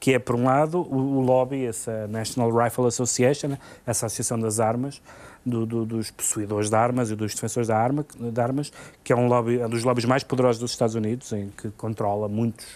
Que 0.00 0.14
é, 0.14 0.18
por 0.20 0.36
um 0.36 0.44
lado, 0.44 0.78
o, 0.80 0.94
o 1.16 1.20
lobby, 1.20 1.64
essa 1.66 2.06
National 2.06 2.52
Rifle 2.56 2.86
Association, 2.86 3.56
essa 3.84 4.06
Associação 4.06 4.38
das 4.38 4.60
Armas, 4.60 5.02
do- 5.48 5.66
do- 5.66 5.86
dos 5.86 6.10
possuidores 6.10 6.68
de 6.70 6.76
armas 6.76 7.10
e 7.10 7.16
dos 7.16 7.34
defensores 7.34 7.68
da 7.68 7.76
arma, 7.78 8.04
de 8.18 8.40
armas, 8.40 8.72
que 9.02 9.12
é 9.12 9.16
um, 9.16 9.26
lobby, 9.26 9.58
é 9.60 9.66
um 9.66 9.70
dos 9.70 9.84
lobbies 9.84 10.04
mais 10.04 10.22
poderosos 10.22 10.60
dos 10.60 10.70
Estados 10.70 10.94
Unidos, 10.94 11.32
em 11.32 11.48
que 11.48 11.70
controla 11.70 12.28
muitos 12.28 12.66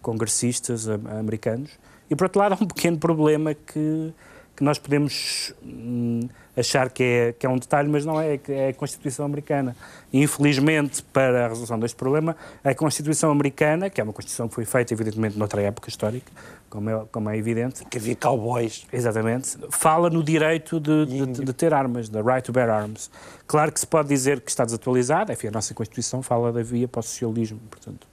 congressistas 0.00 0.88
am- 0.88 1.00
americanos. 1.18 1.70
E, 2.10 2.16
por 2.16 2.24
outro 2.24 2.40
lado, 2.40 2.52
há 2.52 2.62
um 2.62 2.66
pequeno 2.66 2.98
problema 2.98 3.54
que, 3.54 4.12
que 4.56 4.62
nós 4.64 4.78
podemos 4.78 5.54
hum, 5.62 6.28
achar 6.56 6.90
que 6.90 7.02
é, 7.02 7.32
que 7.38 7.46
é 7.46 7.48
um 7.48 7.56
detalhe, 7.56 7.88
mas 7.88 8.04
não 8.04 8.20
é, 8.20 8.38
é 8.48 8.68
a 8.68 8.74
Constituição 8.74 9.24
Americana. 9.24 9.74
E, 10.12 10.22
infelizmente, 10.22 11.02
para 11.02 11.46
a 11.46 11.48
resolução 11.48 11.78
deste 11.78 11.96
problema, 11.96 12.36
a 12.62 12.74
Constituição 12.74 13.30
Americana, 13.30 13.88
que 13.88 14.00
é 14.00 14.04
uma 14.04 14.12
Constituição 14.12 14.48
que 14.48 14.54
foi 14.54 14.64
feita, 14.64 14.92
evidentemente, 14.92 15.38
noutra 15.38 15.62
época 15.62 15.88
histórica, 15.88 16.30
como 16.68 16.88
é, 16.90 17.02
como 17.12 17.28
é 17.30 17.36
evidente, 17.36 17.84
Que 17.86 17.98
havia 17.98 18.16
cowboys. 18.16 18.86
Exatamente. 18.92 19.58
Fala 19.70 20.08
no 20.08 20.22
direito 20.22 20.80
de, 20.80 21.04
de- 21.26 21.44
de 21.44 21.52
ter 21.52 21.72
armas, 21.74 22.08
da 22.08 22.20
right 22.22 22.42
to 22.42 22.52
bear 22.52 22.68
arms. 22.70 23.10
Claro 23.46 23.70
que 23.70 23.78
se 23.80 23.86
pode 23.86 24.08
dizer 24.08 24.40
que 24.40 24.50
está 24.50 24.64
desatualizado, 24.64 25.30
enfim, 25.32 25.48
a 25.48 25.50
nossa 25.50 25.74
Constituição 25.74 26.22
fala 26.22 26.50
da 26.50 26.62
via 26.62 26.88
para 26.88 27.00
o 27.00 27.02
socialismo, 27.02 27.60
portanto, 27.70 28.06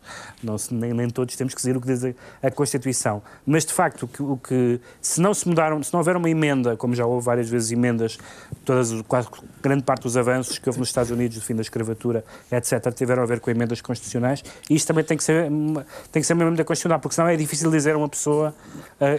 não 0.43 0.57
se- 0.57 0.73
nem, 0.73 0.91
nem 0.93 1.09
todos 1.09 1.35
temos 1.37 1.53
que 1.53 1.61
dizer 1.61 1.77
o 1.77 1.81
que 1.81 1.87
diz 1.87 2.03
a, 2.03 2.13
a 2.47 2.51
Constituição. 2.51 3.21
Mas, 3.45 3.65
de 3.65 3.71
facto, 3.71 4.03
o 4.03 4.07
que, 4.09 4.21
o 4.21 4.35
que- 4.37 4.81
se 5.01 5.21
não 5.21 5.33
se 5.33 5.47
mudaram, 5.47 5.81
se 5.81 5.93
não 5.93 5.99
houver 6.01 6.17
uma 6.17 6.29
emenda, 6.29 6.75
como 6.75 6.93
já 6.93 7.05
houve 7.05 7.25
várias 7.25 7.49
vezes 7.49 7.71
emendas 7.71 8.17
todas, 8.65 8.91
quase 9.03 9.27
grande 9.61 9.83
parte 9.83 10.03
dos 10.03 10.15
avanços 10.15 10.57
que 10.57 10.69
houve 10.69 10.79
nos 10.79 10.89
Estados 10.89 11.11
Unidos, 11.11 11.37
do 11.37 11.43
fim 11.43 11.55
da 11.55 11.61
escravatura, 11.61 12.23
etc., 12.51 12.93
tiveram 12.93 13.23
a 13.23 13.25
ver 13.25 13.39
com 13.39 13.49
emendas 13.49 13.81
constitucionais. 13.81 14.43
E 14.69 14.75
isto 14.75 14.87
também 14.87 15.03
tem 15.03 15.17
que 15.17 15.23
ser, 15.23 15.49
tem 16.11 16.21
que 16.21 16.23
ser 16.23 16.33
uma 16.33 16.43
emenda 16.43 16.63
constitucional, 16.63 16.99
porque 16.99 17.15
senão 17.15 17.27
é 17.27 17.35
difícil 17.35 17.69
dizer 17.71 17.95
a 17.95 17.97
uma 17.97 18.09
pessoa, 18.09 18.53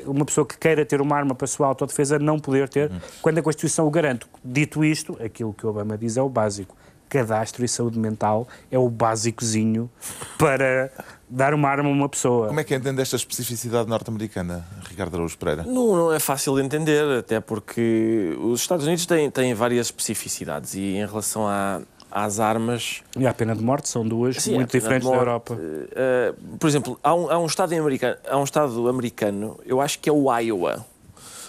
uma 0.06 0.24
pessoa 0.24 0.46
que 0.46 0.56
queira 0.56 0.84
ter 0.84 1.00
uma 1.00 1.16
arma 1.16 1.34
para 1.34 1.44
a 1.44 1.48
sua 1.48 1.66
autodefesa, 1.66 2.18
não 2.18 2.38
poder 2.38 2.68
ter, 2.68 2.90
quando 3.20 3.38
a 3.38 3.42
Constituição 3.42 3.86
o 3.86 3.90
garante. 3.90 4.26
Dito 4.44 4.84
isto, 4.84 5.18
aquilo 5.22 5.52
que 5.52 5.66
Obama 5.66 5.96
diz 5.98 6.16
é 6.16 6.22
o 6.22 6.28
básico. 6.28 6.76
Cadastro 7.08 7.64
e 7.64 7.68
saúde 7.68 7.98
mental 7.98 8.46
é 8.70 8.78
o 8.78 8.88
básicozinho 8.88 9.90
para 10.38 10.92
dar 11.30 11.54
uma 11.54 11.68
arma 11.68 11.88
a 11.88 11.92
uma 11.92 12.08
pessoa. 12.08 12.48
Como 12.48 12.58
é 12.60 12.64
que 12.64 12.74
entende 12.74 13.00
esta 13.00 13.14
especificidade 13.16 13.88
norte-americana, 13.88 14.66
Ricardo 14.88 15.14
Araújo 15.14 15.38
Pereira? 15.38 15.62
Não, 15.62 15.94
não 15.96 16.12
é 16.12 16.18
fácil 16.18 16.56
de 16.56 16.62
entender, 16.62 17.04
até 17.18 17.38
porque 17.40 18.36
os 18.42 18.60
Estados 18.60 18.84
Unidos 18.84 19.06
têm, 19.06 19.30
têm 19.30 19.54
várias 19.54 19.86
especificidades 19.86 20.74
e 20.74 20.96
em 20.96 21.06
relação 21.06 21.46
à- 21.46 21.80
às 22.10 22.40
armas. 22.40 23.02
E 23.16 23.24
a 23.26 23.32
pena 23.32 23.54
de 23.54 23.62
morte 23.62 23.88
são 23.88 24.06
duas 24.06 24.36
Sim, 24.42 24.56
muito 24.56 24.72
diferentes 24.72 25.08
da 25.08 25.14
Europa. 25.14 25.56
eh, 25.92 26.34
por 26.58 26.66
exemplo, 26.68 26.98
há 27.04 27.14
um, 27.14 27.30
há 27.30 27.38
um 27.38 27.46
estado 27.46 27.72
americano, 27.74 28.16
há 28.28 28.36
um 28.36 28.42
estado 28.44 28.88
americano, 28.88 29.58
eu 29.64 29.80
acho 29.80 30.00
que 30.00 30.08
é 30.08 30.12
o 30.12 30.36
Iowa. 30.38 30.84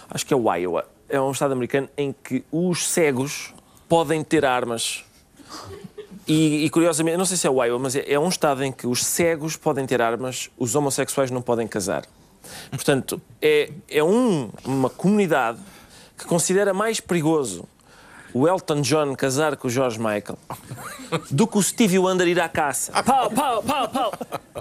Acho 0.08 0.24
que 0.24 0.32
é 0.32 0.36
o 0.36 0.54
Iowa. 0.54 0.84
É 1.08 1.20
um 1.20 1.32
estado 1.32 1.52
americano 1.52 1.88
em 1.96 2.14
que 2.22 2.44
os 2.52 2.86
cegos 2.86 3.52
podem 3.88 4.22
ter 4.22 4.44
armas. 4.44 5.04
E, 6.26 6.64
e, 6.64 6.70
curiosamente, 6.70 7.16
não 7.16 7.24
sei 7.24 7.36
se 7.36 7.46
é 7.46 7.50
o 7.50 7.62
Iowa, 7.64 7.78
mas 7.78 7.96
é, 7.96 8.12
é 8.12 8.18
um 8.18 8.28
estado 8.28 8.62
em 8.62 8.70
que 8.70 8.86
os 8.86 9.04
cegos 9.04 9.56
podem 9.56 9.84
ter 9.86 10.00
armas, 10.00 10.48
os 10.56 10.74
homossexuais 10.74 11.30
não 11.30 11.42
podem 11.42 11.66
casar. 11.66 12.04
Portanto, 12.70 13.20
é, 13.40 13.70
é 13.88 14.02
um- 14.04 14.50
uma 14.64 14.88
comunidade 14.90 15.58
que 16.16 16.24
considera 16.26 16.72
mais 16.72 17.00
perigoso 17.00 17.64
o 18.34 18.48
Elton 18.48 18.80
John 18.80 19.14
casar 19.14 19.56
com 19.56 19.68
o 19.68 19.70
George 19.70 19.98
Michael 19.98 20.38
do 21.30 21.46
que 21.46 21.58
o 21.58 21.62
Stevie 21.62 21.98
Wonder 21.98 22.26
ir 22.28 22.40
à 22.40 22.48
caça. 22.48 22.90
Pau, 23.02 23.30
pau, 23.30 23.62
pau, 23.62 23.88
pau. 23.88 24.12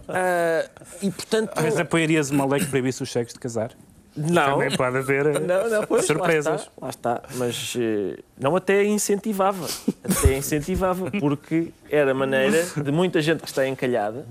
Ah, 0.09 0.67
e 1.01 1.09
portanto. 1.09 1.51
Mas 1.55 1.79
apoiarias 1.79 2.29
uma 2.31 2.45
lei 2.45 2.59
que 2.59 2.65
proibisse 2.67 3.01
os 3.01 3.11
cegos 3.11 3.33
de 3.33 3.39
casar? 3.39 3.71
Não. 4.15 4.53
Também 4.59 4.75
pode 4.75 4.97
haver 4.97 5.25
eh, 5.27 5.39
Não, 5.39 5.69
não, 5.69 5.87
pois, 5.87 6.05
surpresas. 6.05 6.69
Lá 6.81 6.89
está, 6.89 7.11
lá 7.11 7.19
está. 7.19 7.21
mas 7.35 7.73
eh, 7.79 8.17
não 8.37 8.55
até 8.57 8.83
incentivava. 8.83 9.65
Até 10.03 10.37
incentivava, 10.37 11.09
porque 11.19 11.71
era 11.89 12.13
maneira 12.13 12.61
de 12.75 12.91
muita 12.91 13.21
gente 13.21 13.39
que 13.41 13.47
está 13.47 13.65
encalhada 13.67 14.25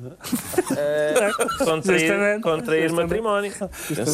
eh, 0.76 1.30
contrair, 1.64 2.00
Justamente. 2.00 2.42
contrair 2.42 2.82
Justamente. 2.90 3.08
matrimónio. 3.10 3.52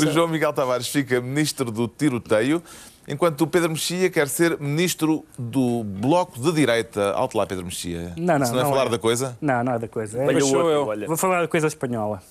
O 0.09 0.12
João 0.12 0.29
Miguel 0.29 0.52
Tavares 0.52 0.87
fica 0.88 1.20
ministro 1.20 1.70
do 1.72 1.88
tiroteio, 1.88 2.62
enquanto 3.09 3.40
o 3.40 3.46
Pedro 3.48 3.70
Mexia 3.70 4.09
quer 4.09 4.29
ser 4.29 4.59
ministro 4.61 5.24
do 5.37 5.83
Bloco 5.83 6.38
de 6.40 6.52
Direita. 6.52 7.11
Alto 7.11 7.37
lá, 7.37 7.44
Pedro 7.44 7.64
Mexia. 7.64 8.12
Não, 8.16 8.38
não, 8.38 8.46
Se 8.46 8.52
não 8.52 8.61
é 8.61 8.62
não 8.62 8.70
falar 8.70 8.87
é. 8.87 8.90
da 8.90 8.98
coisa, 9.00 9.37
Não, 9.40 9.64
não 9.64 9.72
é 9.72 9.79
da 9.81 9.88
coisa. 9.88 10.16
É- 10.22 10.26
Olha 10.26 10.38
o 10.38 10.40
sou 10.42 10.57
outro, 10.59 10.70
eu. 10.70 10.87
olha. 10.87 11.07
Vou 11.09 11.16
falar 11.16 11.40
da 11.40 11.48
coisa 11.48 11.66
espanhola. 11.66 12.22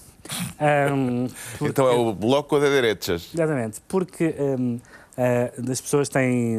Ahm, 0.59 1.27
porque- 1.57 1.71
então 1.71 1.87
é 1.87 1.95
o 1.95 2.13
Bloco 2.13 2.59
de 2.59 2.69
Direitas. 2.69 3.29
Exatamente, 3.33 3.81
porque 3.87 4.35
hum, 4.39 4.79
ah, 5.17 5.51
as 5.71 5.81
pessoas 5.81 6.09
têm, 6.09 6.57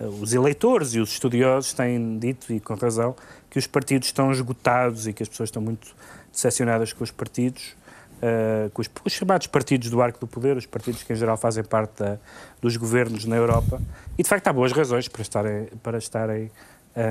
ah, 0.00 0.04
os 0.20 0.32
eleitores 0.32 0.94
e 0.94 1.00
os 1.00 1.10
estudiosos 1.10 1.72
têm 1.72 2.18
dito, 2.18 2.52
e 2.52 2.60
com 2.60 2.74
razão, 2.74 3.14
que 3.50 3.58
os 3.58 3.66
partidos 3.66 4.08
estão 4.08 4.30
esgotados 4.30 5.06
e 5.06 5.12
que 5.12 5.22
as 5.22 5.28
pessoas 5.28 5.48
estão 5.48 5.62
muito 5.62 5.88
decepcionadas 6.32 6.92
com 6.92 7.02
os 7.04 7.10
partidos, 7.10 7.74
ah, 8.22 8.68
com 8.72 8.80
os, 8.82 8.88
os 9.04 9.12
chamados 9.12 9.46
partidos 9.46 9.90
do 9.90 10.00
arco 10.02 10.18
do 10.20 10.26
poder, 10.26 10.56
os 10.56 10.66
partidos 10.66 11.02
que 11.02 11.12
em 11.12 11.16
geral 11.16 11.36
fazem 11.36 11.64
parte 11.64 11.98
da- 12.02 12.18
dos 12.60 12.76
governos 12.76 13.24
na 13.24 13.36
Europa, 13.36 13.80
e 14.18 14.22
de 14.22 14.28
facto 14.28 14.46
há 14.48 14.52
boas 14.52 14.72
razões 14.72 15.08
para 15.08 15.22
estarem, 15.22 15.66
para 15.82 15.98
estarem 15.98 16.50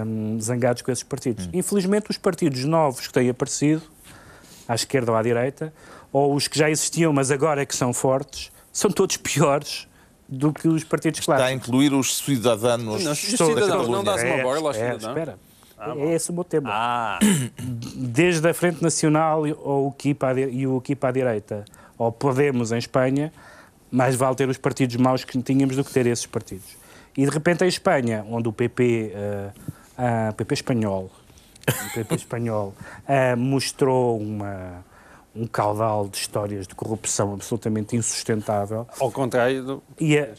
hum, 0.06 0.38
zangados 0.42 0.82
com 0.82 0.92
esses 0.92 1.04
partidos. 1.04 1.50
Infelizmente, 1.54 2.10
os 2.10 2.18
partidos 2.18 2.64
novos 2.66 3.08
que 3.08 3.14
têm 3.14 3.30
aparecido, 3.30 3.82
à 4.67 4.75
esquerda 4.75 5.12
ou 5.12 5.17
à 5.17 5.21
direita, 5.23 5.73
ou 6.12 6.34
os 6.36 6.47
que 6.47 6.58
já 6.58 6.69
existiam, 6.69 7.12
mas 7.13 7.32
agora 7.32 7.62
é 7.62 7.65
que 7.65 7.75
são 7.75 7.93
fortes, 7.93 8.51
são 8.71 8.89
todos 8.91 9.17
piores 9.17 9.88
do 10.30 10.51
que 10.51 10.67
os 10.67 10.84
partidos 10.84 11.19
Está 11.21 11.34
a 11.36 11.38
clássicos. 11.38 11.67
incluir 11.67 11.93
os 11.93 12.17
cidadãos. 12.17 13.03
Não, 13.03 13.13
Estou- 13.13 13.47
cidadão, 13.47 13.80
estou- 13.82 13.95
não 13.95 14.03
dá-se 14.03 14.25
uma 14.25 14.36
É, 14.36 14.43
borla 14.43 14.69
ao 14.69 14.71
é, 14.71 14.73
cidadão? 14.73 15.10
Espera, 15.12 15.39
é 15.97 16.13
esse 16.13 16.30
o 16.32 16.34
meu 16.34 16.43
tema. 16.43 16.69
Ah, 16.71 17.19
Desde 17.95 18.47
a 18.49 18.53
Frente 18.53 18.82
Nacional 18.82 19.47
e- 19.47 19.53
ou 19.53 19.88
o 19.88 19.91
KIP 19.91 20.23
à 20.25 20.34
di- 20.34 20.41
e 20.49 20.67
o 20.67 20.82
KIP 20.82 21.03
à 21.06 21.12
direita, 21.12 21.63
ou 21.97 22.12
Podemos 22.12 22.71
em 22.71 22.77
Espanha, 22.77 23.32
mais 23.91 24.15
vale 24.15 24.36
ter 24.36 24.49
os 24.49 24.58
partidos 24.58 24.95
maus 24.97 25.23
que 25.23 25.41
tínhamos 25.41 25.75
do 25.75 25.84
que 25.84 25.91
ter 25.93 26.06
esses 26.08 26.25
partidos. 26.25 26.75
E 27.15 27.23
de 27.25 27.32
repente 27.32 27.63
em 27.63 27.67
Espanha, 27.67 28.25
onde 28.30 28.47
o 28.47 28.53
PP, 28.53 29.12
eh, 29.15 29.49
ah, 29.97 30.34
PP 30.36 30.53
espanhol, 30.56 31.10
o 31.67 31.93
PP 31.93 32.15
espanhol, 32.15 32.73
ah, 33.08 33.36
mostrou 33.36 34.17
uma, 34.19 34.84
um 35.36 35.45
caudal 35.47 36.08
de 36.08 36.17
histórias 36.17 36.67
de 36.67 36.75
corrupção 36.75 37.34
absolutamente 37.34 37.95
insustentável, 37.95 38.88
ao 38.99 39.12
contrário 39.12 39.63
do. 39.63 39.84
e 39.99 40.17
a- 40.17 40.30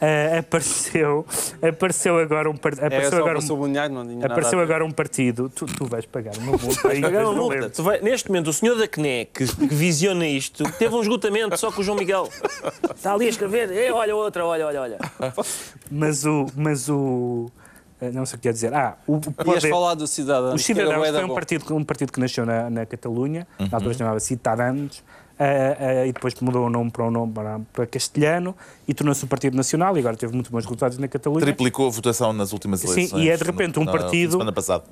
ah, 0.00 0.38
apareceu, 0.40 1.24
apareceu 1.62 2.18
agora 2.18 2.50
um, 2.50 2.56
par- 2.56 2.74
É 2.74 2.86
apareceu 2.86 3.18
agora 3.18 3.38
um, 3.38 4.24
apareceu 4.24 4.60
agora 4.60 4.84
um 4.84 4.90
partido, 4.90 5.48
tu, 5.48 5.64
tu 5.66 5.86
vais 5.86 6.04
pagar 6.04 6.36
uma 6.36 6.52
multa 6.58 6.88
aí, 6.90 7.00
Pagar 7.00 7.24
uma 7.24 7.32
multa. 7.34 7.82
vai- 7.82 8.00
neste 8.00 8.28
momento, 8.28 8.48
o 8.48 8.52
senhor 8.52 8.76
da 8.76 8.86
CNE 8.86 9.26
que, 9.32 9.46
que 9.46 9.66
visiona 9.74 10.26
isto 10.26 10.64
teve 10.72 10.94
um 10.94 11.00
esgotamento 11.00 11.56
só 11.56 11.72
com 11.72 11.80
o 11.80 11.84
João 11.84 11.96
Miguel. 11.96 12.28
Está 12.94 13.14
ali 13.14 13.26
a 13.26 13.30
escrever. 13.30 13.70
"Eh, 13.72 13.90
olha 13.92 14.14
outra, 14.14 14.44
olha, 14.44 14.66
olha, 14.66 14.80
olha. 14.82 14.98
Mas 15.90 16.26
o. 16.26 16.46
Mas 16.56 16.88
o 16.90 17.48
não 18.12 18.26
sei 18.26 18.36
o 18.36 18.38
que 18.38 18.48
quer 18.48 18.52
dizer. 18.52 18.72
Ah, 18.74 18.96
o, 19.06 19.14
o 19.14 19.16
Ias 19.16 19.34
Poder- 19.36 19.70
falar 19.70 19.94
do 19.94 20.06
cidadão. 20.06 20.54
Os 20.54 20.64
Cidadãos 20.64 21.08
foi 21.08 21.24
um 21.24 21.34
partido, 21.34 21.76
um 21.76 21.84
partido 21.84 22.12
que 22.12 22.20
nasceu 22.20 22.44
na, 22.46 22.68
na 22.70 22.86
Catalunha, 22.86 23.46
na 23.58 23.76
altura 23.78 23.94
chamava 23.94 24.20
Ciutadans, 24.20 25.02
eh, 25.38 25.76
eh, 25.80 26.06
e 26.08 26.12
depois 26.12 26.32
mudou 26.40 26.66
o 26.66 26.70
nome 26.70 26.90
para 26.90 27.04
o 27.04 27.10
nome 27.10 27.32
para, 27.32 27.60
para 27.72 27.86
castelhano 27.86 28.54
e 28.86 28.94
tornou-se 28.94 29.24
um 29.24 29.28
partido 29.28 29.56
nacional 29.56 29.96
e 29.96 30.00
agora 30.00 30.16
teve 30.16 30.32
muito 30.32 30.50
bons 30.50 30.64
resultados 30.64 30.96
na 30.98 31.08
Catalunha. 31.08 31.44
Triplicou 31.44 31.88
a 31.88 31.90
votação 31.90 32.32
nas 32.32 32.52
últimas 32.52 32.80
Sim, 32.80 32.90
eleições. 32.92 33.22
e 33.24 33.28
é 33.28 33.36
de 33.36 33.42
repente 33.44 33.78
um 33.80 33.84
na- 33.84 33.90
partido- 33.92 34.32
Semana 34.32 34.52
passada. 34.52 34.84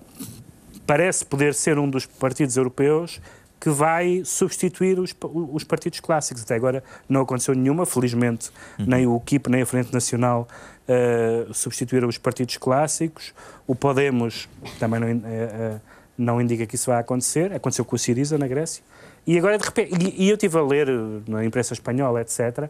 Parece 0.86 1.24
poder 1.24 1.54
ser 1.54 1.78
um 1.78 1.88
dos 1.88 2.06
partidos 2.06 2.56
europeus 2.56 3.20
que 3.60 3.70
vai 3.70 4.22
substituir 4.24 4.98
os, 4.98 5.14
os 5.52 5.62
partidos 5.62 6.00
clássicos. 6.00 6.42
Até 6.42 6.56
agora 6.56 6.82
não 7.08 7.20
aconteceu 7.20 7.54
nenhuma, 7.54 7.86
felizmente, 7.86 8.50
nem 8.76 9.06
o 9.06 9.20
KIP 9.20 9.48
nem 9.48 9.62
a 9.62 9.66
Frente 9.66 9.92
Nacional 9.92 10.48
eh, 10.88 11.46
substituíram 11.52 12.08
os 12.08 12.18
partidos 12.18 12.56
clássicos. 12.56 13.32
O 13.66 13.74
Podemos 13.74 14.48
também 14.78 15.00
não, 15.00 15.08
eh, 15.08 15.80
não 16.18 16.40
indica 16.40 16.66
que 16.66 16.74
isso 16.74 16.90
vai 16.90 17.00
acontecer. 17.00 17.52
Aconteceu 17.52 17.84
com 17.84 17.96
o 17.96 17.98
Siriza 17.98 18.36
na 18.38 18.46
Grécia. 18.46 18.82
E 19.26 19.38
agora, 19.38 19.56
de 19.56 19.64
repente, 19.64 19.92
e, 20.00 20.24
e 20.24 20.28
eu 20.30 20.34
estive 20.34 20.58
a 20.58 20.62
ler 20.62 20.88
na 21.28 21.44
imprensa 21.44 21.72
espanhola, 21.74 22.20
etc., 22.20 22.68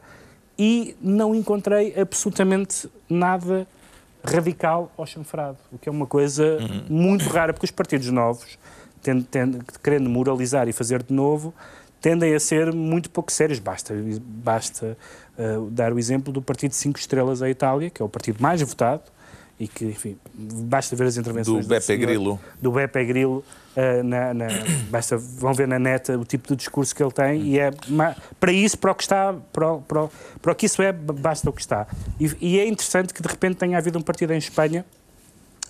e 0.58 0.94
não 1.00 1.34
encontrei 1.34 1.98
absolutamente 1.98 2.88
nada 3.08 3.66
radical 4.22 4.92
ou 4.96 5.06
chanfrado, 5.06 5.56
o 5.72 5.78
que 5.78 5.88
é 5.88 5.92
uma 5.92 6.06
coisa 6.06 6.58
muito 6.88 7.24
rara, 7.28 7.52
porque 7.54 7.64
os 7.64 7.70
partidos 7.70 8.08
novos, 8.10 8.58
tend- 9.02 9.24
tend- 9.30 9.62
querendo 9.82 10.08
moralizar 10.10 10.68
e 10.68 10.72
fazer 10.72 11.02
de 11.02 11.12
novo, 11.12 11.52
tendem 12.02 12.34
a 12.34 12.40
ser 12.40 12.72
muito 12.72 13.08
pouco 13.08 13.32
sérios. 13.32 13.58
Basta, 13.58 13.94
basta 14.20 14.98
eh, 15.38 15.56
dar 15.70 15.92
o 15.92 15.98
exemplo 15.98 16.32
do 16.32 16.42
Partido 16.42 16.72
Cinco 16.74 16.98
Estrelas 16.98 17.40
à 17.40 17.48
Itália, 17.48 17.88
que 17.88 18.02
é 18.02 18.04
o 18.04 18.08
partido 18.08 18.42
mais 18.42 18.60
votado, 18.60 19.02
e 19.60 19.68
que, 19.68 19.84
enfim, 19.84 20.18
basta 20.34 20.96
ver 20.96 21.04
as 21.06 21.16
intervenções 21.16 21.64
Do 21.64 21.68
Beppe 21.68 21.84
senhor- 21.86 22.00
Grillo. 22.00 22.40
do 22.60 22.72
Beppe 22.72 23.04
Grillo, 23.04 23.44
eh, 23.76 24.02
na, 24.02 24.34
na- 24.34 24.48
basta, 24.90 25.16
vão 25.16 25.54
ver 25.54 25.68
na 25.68 25.78
neta 25.78 26.18
o 26.18 26.24
tipo 26.24 26.48
de 26.48 26.56
discurso 26.56 26.92
que 26.94 27.00
ele 27.02 27.12
tem 27.12 27.42
e 27.42 27.58
é 27.60 27.70
para 28.40 28.50
isso, 28.52 28.76
para 28.76 28.90
o 28.90 28.94
que 28.94 29.04
está, 29.04 29.32
para, 29.52 29.76
para, 29.78 30.08
para 30.40 30.52
o 30.52 30.54
que 30.56 30.66
isso 30.66 30.82
é, 30.82 30.90
basta 30.92 31.48
o 31.48 31.52
que 31.52 31.60
está. 31.60 31.86
E, 32.18 32.34
e 32.40 32.58
é 32.58 32.66
interessante 32.66 33.14
que 33.14 33.22
de 33.22 33.28
repente 33.28 33.56
tenha 33.56 33.78
havido 33.78 33.96
um 33.98 34.02
partido 34.02 34.32
em 34.32 34.38
Espanha 34.38 34.84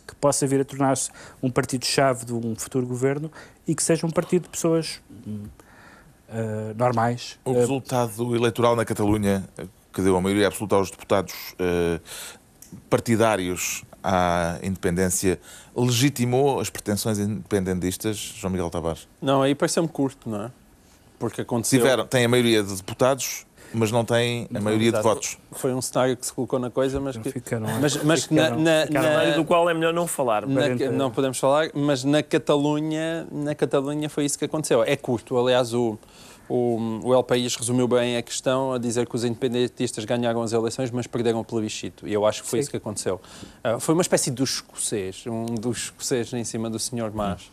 que 0.07 0.15
possa 0.17 0.47
vir 0.47 0.61
a 0.61 0.65
tornar-se 0.65 1.11
um 1.43 1.51
partido-chave 1.51 2.25
de 2.25 2.33
um 2.33 2.55
futuro 2.57 2.87
governo 2.87 3.31
e 3.69 3.75
que 3.75 3.83
seja 3.83 4.07
um 4.07 4.11
partido 4.11 4.45
de 4.45 4.49
pessoas 4.49 5.01
eh, 6.33 6.75
normais. 6.77 7.39
O 7.45 7.53
Eh, 7.53 7.55
resultado 7.61 8.35
eleitoral 8.35 8.75
na 8.77 8.85
Catalunha, 8.85 9.45
que 9.93 10.01
deu 10.03 10.17
a 10.17 10.21
maioria 10.21 10.47
absoluta 10.49 10.77
aos 10.77 10.91
deputados 10.91 11.35
eh, 11.59 12.01
partidários 12.89 13.85
à 14.03 14.59
independência, 14.63 15.39
legitimou 15.77 16.61
as 16.61 16.71
pretensões 16.71 17.19
independentistas, 17.19 18.17
João 18.17 18.51
Miguel 18.51 18.71
Tavares? 18.71 19.07
Não, 19.21 19.43
aí 19.43 19.55
pareceu-me 19.55 19.89
curto, 19.89 20.29
não 20.29 20.45
é? 20.45 20.51
Porque 21.19 21.43
aconteceu. 21.43 21.79
Tiveram, 21.79 22.07
têm 22.07 22.25
a 22.25 22.29
maioria 22.29 22.63
de 22.63 22.75
deputados, 22.75 23.47
mas 23.75 23.91
não 23.93 24.05
têm 24.05 24.49
a 24.55 24.61
maioria 24.61 24.93
de 24.93 25.01
votos. 25.01 25.39
Foi 25.53 25.73
um 25.75 25.81
cenário 25.83 26.17
que 26.17 26.25
se 26.27 26.33
colocou 26.33 26.59
na 26.59 26.71
coisa, 26.71 27.01
mas 27.01 27.17
que. 27.17 27.31
ficaram- 27.31 27.67
Mas, 27.81 27.97
mas 28.03 28.29
na, 28.31 28.43
ficaram- 28.45 28.61
na- 28.63 28.87
ficaram- 28.87 29.09
na- 29.09 29.13
Cenário 29.21 29.35
do 29.37 29.45
qual 29.45 29.69
é 29.71 29.75
melhor 29.75 29.93
não 29.95 30.07
falar. 30.07 30.47
na- 30.47 30.69
não 30.93 31.11
podemos 31.11 31.39
falar, 31.39 31.71
mas 31.75 32.05
na 32.05 32.23
Catalunha, 32.23 33.27
na 33.31 33.55
Catalunha 33.55 34.09
foi 34.09 34.25
isso 34.25 34.39
que 34.39 34.45
aconteceu. 34.45 34.83
É 34.83 34.97
curto, 34.97 35.37
aliás, 35.39 35.73
o, 35.75 35.99
O, 36.49 37.01
o 37.05 37.15
El 37.15 37.23
País 37.23 37.55
resumiu 37.57 37.89
bem 37.89 38.17
a 38.17 38.21
questão 38.23 38.73
a 38.75 38.79
dizer 38.79 39.07
que 39.09 39.15
os 39.15 39.25
independentistas 39.25 40.05
ganharam 40.05 40.43
as 40.43 40.53
eleições, 40.53 40.91
mas 40.91 41.07
perderam 41.07 41.41
o 41.41 41.45
plebiscito. 41.45 42.07
E 42.07 42.13
eu 42.13 42.27
acho 42.27 42.43
que 42.43 42.49
foi 42.49 42.59
Sim. 42.59 42.61
isso 42.63 42.71
que 42.71 42.77
aconteceu. 42.77 43.19
Ah, 43.65 43.79
foi 43.81 43.95
uma 43.95 44.03
espécie 44.03 44.31
do 44.31 44.45
escocês, 44.45 45.25
um 45.27 45.47
dos 45.47 45.85
escoceses 45.85 46.33
em 46.35 46.45
cima 46.45 46.69
do 46.69 46.79
Sr. 46.79 47.11
Mas. 47.15 47.49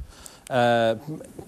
Ah, 0.52 0.98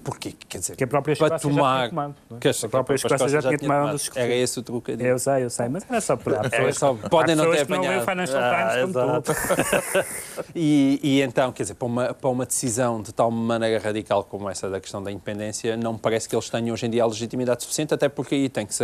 porque, 0.03 0.31
quer 0.47 0.59
dizer, 0.59 0.75
Que 0.75 0.83
a 0.83 0.87
própria 0.87 1.15
para 1.15 1.25
Escócia 1.37 1.49
já 1.49 1.55
tomar. 1.55 1.77
tinha 1.79 1.89
tomado, 1.89 2.15
é? 2.31 2.39
que 2.39 2.47
A 2.49 2.69
própria 2.69 2.95
Escócia 2.95 3.27
já 3.29 3.41
tinha 3.41 3.57
tomado 3.57 3.91
dos 3.93 4.11
Era 4.15 4.33
esse 4.35 4.59
o 4.59 4.63
trocadilho. 4.63 5.07
Eu 5.07 5.17
sei, 5.17 5.43
eu 5.43 5.49
sei, 5.49 5.69
mas 5.69 5.83
era 5.89 5.99
só 6.01 6.15
por. 6.15 6.33
Há 6.35 6.41
Era 6.51 6.71
só, 6.73 6.93
podem 6.93 7.35
não 7.35 7.49
ter 7.49 7.65
que 7.65 7.71
não 7.71 7.79
apanhado. 7.79 8.05
Financial 8.05 8.39
Ah, 8.43 8.73
Times 8.79 8.93
como 8.93 9.11
exato. 9.17 9.33
tu. 9.33 10.41
E, 10.55 10.99
e 11.01 11.21
então, 11.21 11.51
quer 11.51 11.63
dizer, 11.63 11.73
para 11.75 11.85
uma, 11.87 12.13
para 12.13 12.29
uma 12.29 12.45
decisão 12.45 13.01
de 13.01 13.11
tal 13.13 13.31
maneira 13.31 13.79
radical 13.79 14.23
como 14.23 14.49
essa 14.49 14.69
da 14.69 14.79
questão 14.79 15.01
da 15.01 15.11
independência, 15.11 15.75
não 15.77 15.93
me 15.93 15.99
parece 15.99 16.27
que 16.27 16.35
eles 16.35 16.49
tenham 16.49 16.73
hoje 16.73 16.85
em 16.85 16.89
dia 16.89 17.03
a 17.03 17.07
legitimidade 17.07 17.63
suficiente, 17.63 17.93
até 17.93 18.07
porque 18.09 18.35
aí 18.35 18.49
tem 18.49 18.65
que 18.65 18.73
se, 18.75 18.83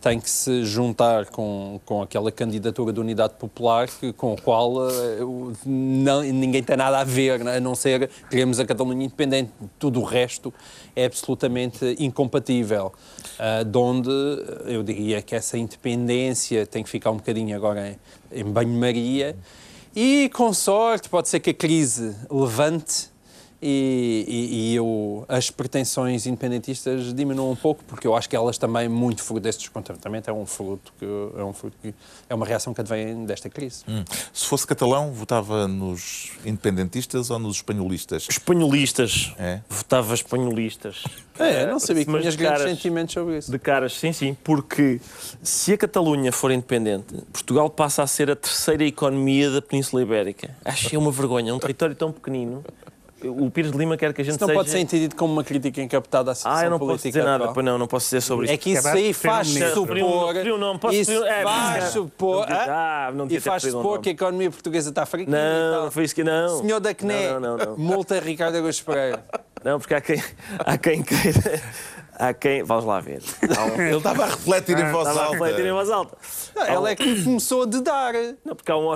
tem 0.00 0.20
que 0.20 0.28
se 0.30 0.64
juntar 0.64 1.26
com, 1.26 1.80
com 1.84 2.02
aquela 2.02 2.30
candidatura 2.30 2.92
de 2.92 3.00
unidade 3.00 3.34
popular 3.34 3.88
que, 3.88 4.12
com 4.12 4.34
a 4.34 4.36
qual 4.40 4.72
o- 4.74 5.52
não, 5.64 6.22
ninguém 6.22 6.62
tem 6.62 6.76
nada 6.76 6.98
a 7.00 7.04
ver, 7.04 7.46
a 7.46 7.58
não 7.60 7.74
ser 7.74 8.08
queremos 8.28 8.60
a 8.60 8.64
Catalunha 8.66 9.04
independente. 9.06 9.39
Tudo 9.78 10.00
o 10.00 10.04
resto 10.04 10.52
é 10.94 11.04
absolutamente 11.04 11.96
incompatível. 11.98 12.92
Ah, 13.38 13.62
de 13.62 13.78
onde 13.78 14.10
eu 14.66 14.82
diria 14.82 15.22
que 15.22 15.34
essa 15.34 15.56
independência 15.56 16.66
tem 16.66 16.82
que 16.82 16.90
ficar 16.90 17.10
um 17.10 17.16
bocadinho 17.16 17.56
agora 17.56 17.96
em, 18.32 18.40
em 18.40 18.44
banho-maria. 18.44 19.36
E 19.94 20.30
com 20.34 20.52
sorte, 20.52 21.08
pode 21.08 21.28
ser 21.28 21.40
que 21.40 21.50
a 21.50 21.54
crise 21.54 22.14
levante 22.30 23.08
e, 23.62 24.24
e, 24.26 24.70
e 24.72 24.74
eu, 24.74 25.24
as 25.28 25.50
pretensões 25.50 26.26
independentistas 26.26 27.12
diminuam 27.12 27.50
um 27.50 27.56
pouco, 27.56 27.84
porque 27.84 28.06
eu 28.06 28.16
acho 28.16 28.28
que 28.28 28.34
elas 28.34 28.56
também, 28.56 28.88
muito 28.88 29.22
fruto 29.22 29.40
deste 29.40 29.60
descontentamento, 29.60 30.30
é 30.30 30.32
um 30.32 30.46
fruto 30.46 30.92
que 30.98 31.04
é, 31.04 31.44
um 31.44 31.52
fruto 31.52 31.76
que, 31.82 31.94
é 32.28 32.34
uma 32.34 32.46
reação 32.46 32.72
que 32.72 32.80
advém 32.80 33.24
desta 33.26 33.50
crise. 33.50 33.84
Hum. 33.86 34.02
Se 34.32 34.46
fosse 34.46 34.66
catalão, 34.66 35.12
votava 35.12 35.68
nos 35.68 36.30
independentistas 36.44 37.30
ou 37.30 37.38
nos 37.38 37.56
espanholistas? 37.56 38.26
Espanholistas. 38.30 39.34
É? 39.38 39.60
Votava 39.68 40.14
espanholistas. 40.14 41.04
É, 41.38 41.66
não 41.66 41.78
sabia 41.78 42.04
que 42.04 42.10
Mas 42.10 42.20
tinhas 42.22 42.36
de 42.36 42.42
grandes 42.42 42.58
caras- 42.62 42.76
sentimentos 42.76 43.14
sobre 43.14 43.38
isso. 43.38 43.50
De 43.50 43.58
caras, 43.58 43.92
sim, 43.94 44.12
sim, 44.12 44.36
porque 44.42 45.00
se 45.42 45.72
a 45.72 45.78
Catalunha 45.78 46.32
for 46.32 46.50
independente, 46.50 47.14
Portugal 47.32 47.68
passa 47.70 48.02
a 48.02 48.06
ser 48.06 48.30
a 48.30 48.36
terceira 48.36 48.84
economia 48.84 49.50
da 49.50 49.62
Península 49.62 50.02
Ibérica. 50.02 50.54
Acho 50.64 50.88
que 50.88 50.96
é 50.96 50.98
uma 50.98 51.10
vergonha, 51.10 51.54
um 51.54 51.58
território 51.58 51.94
tão 51.94 52.12
pequenino. 52.12 52.62
O 53.24 53.50
Pires 53.50 53.70
de 53.70 53.76
Lima 53.78 53.96
quer 53.96 54.12
que 54.14 54.20
a 54.22 54.24
gente 54.24 54.34
Isso 54.34 54.40
não 54.40 54.48
seja... 54.48 54.58
pode 54.58 54.70
ser 54.70 54.78
entendido 54.78 55.14
como 55.14 55.32
uma 55.32 55.44
crítica 55.44 55.80
encapetada 55.82 56.30
à 56.30 56.34
situação 56.34 56.58
Ah, 56.60 56.64
eu 56.64 56.70
não 56.70 56.78
posso 56.78 56.90
política 56.90 57.08
dizer 57.10 57.24
nada, 57.24 57.44
atual. 57.44 57.64
não, 57.64 57.78
não 57.78 57.86
posso 57.86 58.06
dizer 58.06 58.20
sobre 58.22 58.46
isso. 58.46 58.54
É 58.54 58.56
que 58.56 58.70
isso 58.72 58.88
aí 58.88 59.12
faz 59.12 59.48
supor. 59.48 59.96
Nome, 60.58 60.78
posso 60.80 60.94
Isso 60.94 61.12
é, 61.24 61.42
faz 61.42 61.84
não, 61.84 61.90
supor. 61.90 62.48
não 62.48 62.56
ah, 62.56 63.12
não 63.14 63.26
e 63.28 63.40
faz 63.40 63.62
supor 63.62 64.00
que 64.00 64.08
a 64.08 64.12
economia 64.12 64.50
portuguesa 64.50 64.90
está 64.90 65.04
fraca. 65.06 65.30
Não, 65.30 65.84
não 65.84 65.90
foi 65.90 66.04
isso 66.04 66.14
que 66.14 66.24
não. 66.24 66.60
Senhor 66.60 66.80
da 66.80 66.94
CNE, 66.94 67.28
Não, 67.30 67.40
não, 67.40 67.56
não, 67.56 67.66
não. 67.66 67.76
multa 67.76 68.18
Ricardo 68.18 68.56
Agostinho 68.56 68.86
Pereira. 68.86 69.24
Não, 69.62 69.78
porque 69.78 69.94
há 69.94 70.00
quem, 70.00 70.22
há 70.58 70.78
quem 70.78 71.02
queira. 71.02 71.62
Há 72.20 72.34
quem. 72.34 72.62
Vamos 72.62 72.84
lá 72.84 73.00
ver. 73.00 73.22
Há 73.56 73.64
um- 73.64 73.80
Ele 73.80 73.96
estava 73.96 74.24
a 74.24 74.26
refletir 74.26 74.78
em 74.78 74.90
voz 74.92 75.08
Estava 75.08 75.26
a 75.28 75.30
refletir 75.32 75.64
em 75.64 75.70
alta. 75.70 75.74
voz 75.84 75.90
alta. 75.90 76.18
Não, 76.54 76.62
ela 76.66 76.90
é 76.90 76.94
que 76.96 77.24
começou 77.24 77.62
a 77.62 77.66
dedar. 77.66 78.12
Não, 78.44 78.54
porque 78.54 78.70
há 78.70 78.76
um, 78.76 78.90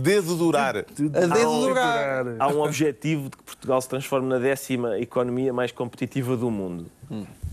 Dedo 0.00 0.36
durar. 0.36 0.76
A 0.76 0.82
dedurar. 1.26 2.24
há 2.38 2.48
um 2.48 2.62
objetivo 2.62 3.24
de 3.24 3.36
que 3.36 3.42
Portugal 3.42 3.80
se 3.80 3.88
transforme 3.88 4.28
na 4.28 4.38
décima 4.38 4.98
economia 4.98 5.52
mais 5.52 5.72
competitiva 5.72 6.36
do 6.36 6.50
mundo. 6.50 6.86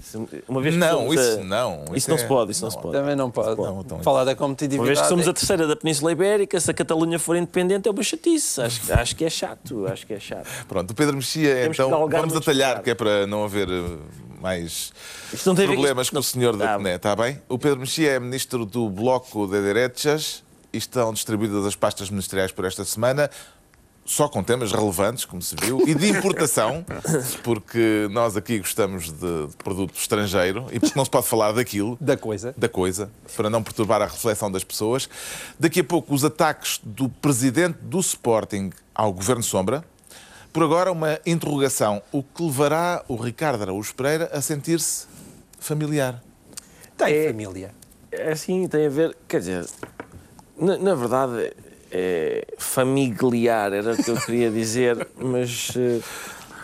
Se- 0.03 0.17
Uma 0.47 0.61
vez 0.61 0.75
que 0.75 0.79
Não, 0.79 0.97
somos 0.99 1.15
isso 1.15 1.39
a- 1.39 1.43
não. 1.43 1.85
Isso 1.95 2.09
não 2.09 2.15
é- 2.17 2.19
se 2.19 2.27
pode, 2.27 2.51
isso 2.51 2.63
não 2.63 2.69
se 2.69 2.77
pode. 2.79 2.91
Também 2.93 3.15
não 3.15 3.31
pode. 3.31 3.59
Não, 3.59 3.81
então- 3.81 4.03
Falar 4.03 4.23
da 4.23 4.31
Uma 4.31 4.35
competitividade. 4.37 4.87
vez 4.87 5.01
que 5.01 5.07
somos 5.07 5.27
a 5.27 5.33
terceira 5.33 5.65
da 5.65 5.75
Península 5.75 6.11
Ibérica, 6.11 6.59
se 6.59 6.69
a 6.69 6.73
Catalunha 6.73 7.17
for 7.17 7.35
independente, 7.35 7.87
é 7.87 7.91
uma 7.91 8.03
chatice. 8.03 8.61
Acho, 8.61 8.93
acho 8.93 9.15
que 9.15 9.25
é 9.25 9.29
chato. 9.29 9.87
Acho 9.87 10.05
que 10.05 10.13
é 10.13 10.19
chato. 10.19 10.45
Pronto, 10.67 10.91
o 10.91 10.93
Pedro 10.93 11.15
Mexia, 11.15 11.65
então, 11.65 11.89
vamos 12.07 12.35
atalhar, 12.35 12.83
que 12.83 12.91
é 12.91 12.93
para 12.95 13.25
não 13.25 13.45
haver 13.45 13.67
eh, 13.69 13.97
mais 14.45 14.93
problemas 15.75 16.09
com 16.11 16.19
o 16.19 16.23
senhor 16.23 16.55
da 16.55 16.75
Ah, 16.75 16.77
CNE, 16.77 16.89
está 16.91 17.15
bem? 17.15 17.41
O 17.49 17.57
Pedro 17.57 17.79
Mexia 17.79 18.11
é 18.11 18.19
ministro 18.19 18.63
do 18.63 18.87
Bloco 18.89 19.47
de 19.47 19.59
Direitas 19.59 20.43
e 20.71 20.77
estão 20.77 21.11
distribuídas 21.11 21.65
as 21.65 21.75
pastas 21.75 22.11
ministeriais 22.11 22.51
por 22.51 22.63
esta 22.63 22.85
semana. 22.85 23.29
Só 24.07 24.27
com 24.27 24.43
temas 24.43 24.71
relevantes, 24.71 25.25
como 25.25 25.41
se 25.41 25.55
viu, 25.59 25.81
e 25.87 25.95
de 25.95 26.09
importação, 26.09 26.85
porque 27.43 28.07
nós 28.11 28.37
aqui 28.37 28.59
gostamos 28.59 29.11
de, 29.11 29.47
de 29.47 29.55
produto 29.57 29.95
estrangeiro 29.97 30.67
e 30.71 30.79
porque 30.79 30.93
não 30.95 31.03
se 31.03 31.09
pode 31.09 31.25
falar 31.25 31.53
daquilo, 31.53 31.97
Da 31.99 32.15
coisa. 32.15 32.53
da 32.55 32.69
coisa, 32.69 33.09
para 33.35 33.49
não 33.49 33.63
perturbar 33.63 34.03
a 34.03 34.05
reflexão 34.05 34.51
das 34.51 34.63
pessoas. 34.63 35.09
Daqui 35.59 35.79
a 35.79 35.83
pouco, 35.83 36.13
os 36.13 36.23
ataques 36.23 36.79
do 36.83 37.09
presidente 37.09 37.79
do 37.81 37.99
Sporting 37.99 38.69
ao 38.93 39.11
Governo 39.11 39.41
Sombra. 39.41 39.83
Por 40.55 40.63
agora, 40.63 40.89
uma 40.89 41.19
interrogação. 41.25 42.01
O 42.13 42.23
que 42.23 42.41
levará 42.41 43.03
o 43.09 43.17
Ricardo 43.17 43.61
Araújo 43.61 43.93
Pereira 43.93 44.29
a 44.31 44.39
sentir-se 44.39 45.05
familiar? 45.59 46.23
Tem 46.95 47.13
É- 47.13 47.27
família. 47.27 47.71
É 48.09 48.31
assim, 48.31 48.65
tem 48.69 48.85
a 48.85 48.89
ver. 48.89 49.17
Quer 49.27 49.39
dizer, 49.39 49.65
na, 50.57 50.77
na 50.77 50.95
verdade, 50.95 51.51
é 51.91 52.47
familiar, 52.57 53.73
era 53.73 53.95
o 53.95 53.97
que 54.01 54.09
eu 54.09 54.15
queria 54.15 54.49
dizer, 54.49 55.05
mas. 55.19 55.73
eh, 55.75 55.99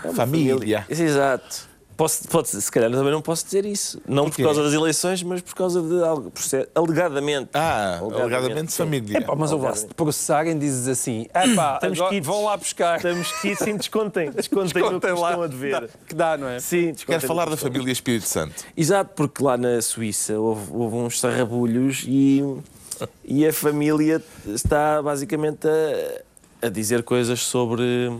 é 0.05 0.07
uma 0.07 0.13
Família. 0.13 0.85
Exato. 0.87 1.67
Posso, 1.97 2.27
pode, 2.29 2.47
se 2.49 2.71
calhar 2.71 2.89
também 2.89 3.11
não 3.11 3.21
posso 3.21 3.45
dizer 3.45 3.63
isso. 3.65 4.01
Não 4.07 4.23
por 4.23 4.29
Porquê? 4.31 4.43
causa 4.43 4.63
das 4.63 4.73
eleições, 4.73 5.21
mas 5.21 5.41
por 5.41 5.53
causa 5.53 5.81
de 5.81 6.03
algo. 6.03 6.31
por 6.31 6.41
ser- 6.41 6.67
Alegadamente. 6.73 7.49
Ah, 7.53 7.99
alegadamente 7.99 8.71
sim. 8.71 8.77
família. 8.79 9.19
Epá, 9.19 9.35
mas 9.35 9.51
ouve 9.51 9.75
se 9.77 9.87
te 9.87 9.93
processarem, 9.93 10.57
dizes 10.57 10.87
assim: 10.87 11.27
epá, 11.33 11.75
Estamos 11.75 11.99
agora 11.99 12.13
quites. 12.15 12.27
vão 12.27 12.45
lá 12.45 12.57
buscar. 12.57 12.97
Estamos 12.97 13.31
que 13.41 13.55
sim, 13.55 13.77
descontem. 13.77 14.31
Descontem, 14.31 14.81
no 14.81 14.87
que 14.87 14.93
Contem 14.93 15.13
lá. 15.13 15.29
estão 15.29 15.43
a 15.43 15.47
dever. 15.47 15.81
Dá- 15.81 15.87
Que 16.07 16.15
dá, 16.15 16.37
não 16.37 16.47
é? 16.47 16.59
Sim, 16.59 16.85
Quer 16.87 16.91
descontem 16.93 17.27
falar 17.27 17.49
da 17.49 17.57
família 17.57 17.91
Espírito 17.91 18.25
Santo? 18.27 18.55
Exato, 18.75 19.11
porque 19.15 19.43
lá 19.43 19.55
na 19.57 19.79
Suíça 19.81 20.39
houve, 20.39 20.71
houve 20.71 20.95
uns 20.95 21.19
sarrabulhos 21.19 22.03
e, 22.07 22.43
e 23.23 23.45
a 23.45 23.53
família 23.53 24.23
está 24.47 25.01
basicamente 25.03 25.67
a, 25.67 26.67
a 26.67 26.69
dizer 26.69 27.03
coisas 27.03 27.41
sobre 27.41 28.11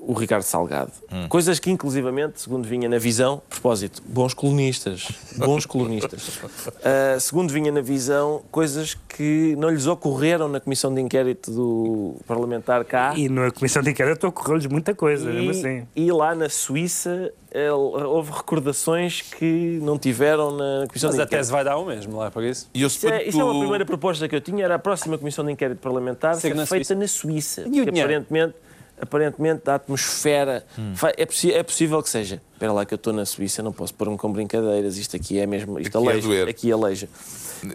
o 0.00 0.12
Ricardo 0.14 0.42
Salgado. 0.42 0.90
Coisas 1.28 1.58
que, 1.58 1.70
inclusivamente, 1.70 2.40
segundo 2.40 2.66
vinha 2.66 2.88
na 2.88 2.98
visão, 2.98 3.42
propósito, 3.48 4.02
bons 4.06 4.32
colonistas. 4.32 5.08
Bons 5.38 5.66
colonistas. 5.66 6.40
Ah, 6.84 7.18
segundo 7.20 7.52
vinha 7.52 7.70
na 7.70 7.80
visão, 7.80 8.42
coisas 8.50 8.94
que 9.08 9.54
não 9.58 9.68
lhes 9.70 9.86
ocorreram 9.86 10.48
na 10.48 10.58
comissão 10.60 10.92
de 10.92 11.00
inquérito 11.00 11.50
do 11.52 12.16
parlamentar 12.26 12.84
cá. 12.84 13.12
E 13.16 13.28
na 13.28 13.50
Comissão 13.50 13.82
de 13.82 13.90
Inquérito 13.90 14.26
ocorreu-lhes 14.26 14.66
muita 14.66 14.94
coisa, 14.94 15.30
mesmo 15.30 15.50
assim. 15.50 15.86
E 15.94 16.10
lá 16.10 16.34
na 16.34 16.48
Suíça 16.48 17.32
ele- 17.52 17.68
houve 17.70 18.32
recordações 18.32 19.22
que 19.22 19.78
não 19.82 19.98
tiveram 19.98 20.50
na 20.56 20.86
Comissão 20.88 21.08
Mas 21.10 21.16
de 21.16 21.22
a 21.22 21.24
Inquérito. 21.24 21.30
tese 21.30 21.52
vai 21.52 21.64
dar 21.64 21.76
o 21.76 21.84
mesmo, 21.84 22.12
não 22.14 22.24
é 22.24 22.30
por 22.30 22.42
isso? 22.42 22.68
E 22.74 22.82
Isso 22.82 23.06
é, 23.08 23.24
isso 23.28 23.40
é 23.40 23.44
uma 23.44 23.58
primeira 23.60 23.84
proposta 23.86 24.28
que 24.28 24.34
eu 24.34 24.40
tinha, 24.40 24.64
era 24.64 24.74
a 24.74 24.78
próxima 24.78 25.16
Comissão 25.18 25.44
de 25.44 25.52
Inquérito 25.52 25.78
Parlamentar 25.80 26.34
Ser 26.34 26.48
ser 26.48 26.54
na 26.54 26.66
feita 26.66 26.84
Suíça. 26.84 26.94
na 26.94 27.08
Suíça. 27.08 27.60
E 27.62 27.70
dinheiro? 27.70 27.90
aparentemente, 28.00 28.54
aparentemente 29.00 29.68
a 29.70 29.74
atmosfera... 29.76 30.64
Hum. 30.78 30.92
É, 31.16 31.22
é 31.58 31.62
possível 31.62 32.02
que 32.02 32.08
seja. 32.10 32.40
Espera 32.54 32.72
lá 32.72 32.84
que 32.84 32.92
eu 32.94 32.96
estou 32.96 33.12
na 33.12 33.24
Suíça, 33.24 33.62
não 33.62 33.72
posso 33.72 33.94
pôr-me 33.94 34.16
com 34.16 34.30
brincadeiras. 34.32 34.96
Isto 34.96 35.16
aqui 35.16 35.38
é 35.38 35.46
mesmo... 35.46 35.78
Isto 35.78 35.96
Aqui 35.98 36.06
é 36.06 36.10
aleija. 36.10 36.26
doer. 36.28 36.48
aqui 36.48 36.72
aleija. 36.72 37.08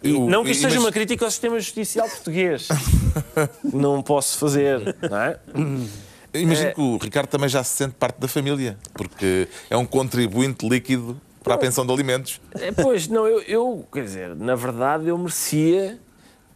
E 0.02 0.14
O- 0.14 0.30
não 0.30 0.44
que 0.44 0.52
isto 0.52 0.62
seja 0.62 0.76
mas- 0.76 0.84
uma 0.86 0.92
crítica 0.92 1.26
ao 1.26 1.32
sistema 1.32 1.60
judicial 1.60 2.08
português. 2.10 2.68
não 3.74 4.02
posso 4.02 4.38
fazer, 4.38 4.96
não 5.10 5.18
é? 5.18 5.40
Imagino 6.34 6.70
É- 6.70 6.74
que 6.74 6.82
o 6.82 6.98
Ricardo 6.98 7.28
também 7.28 7.48
já 7.50 7.64
se 7.64 7.76
sente 7.78 7.94
parte 7.96 8.20
da 8.20 8.28
família, 8.28 8.78
porque 8.94 9.48
é 9.70 9.78
um 9.78 9.86
contribuinte 9.86 10.68
líquido 10.68 11.20
para 11.44 11.56
a 11.56 11.58
pensão 11.58 11.86
de 11.86 11.92
alimentos. 11.92 12.40
É, 12.56 12.72
pois, 12.72 13.08
não, 13.08 13.28
eu, 13.28 13.42
eu, 13.42 13.88
quer 13.92 14.04
dizer, 14.04 14.36
na 14.36 14.56
verdade 14.56 15.10
eu 15.10 15.18
merecia, 15.18 16.00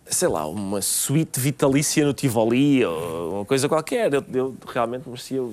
sei 0.09 0.27
lá, 0.27 0.47
uma 0.47 0.81
suíte 0.81 1.39
vitalícia 1.39 2.05
no 2.05 2.13
Tivoli 2.13 2.83
ou 2.85 3.35
uma 3.35 3.45
coisa 3.45 3.67
qualquer. 3.67 4.13
Eu, 4.13 4.23
eu 4.33 4.55
realmente 4.67 5.07
merecia 5.07 5.41
o 5.43 5.51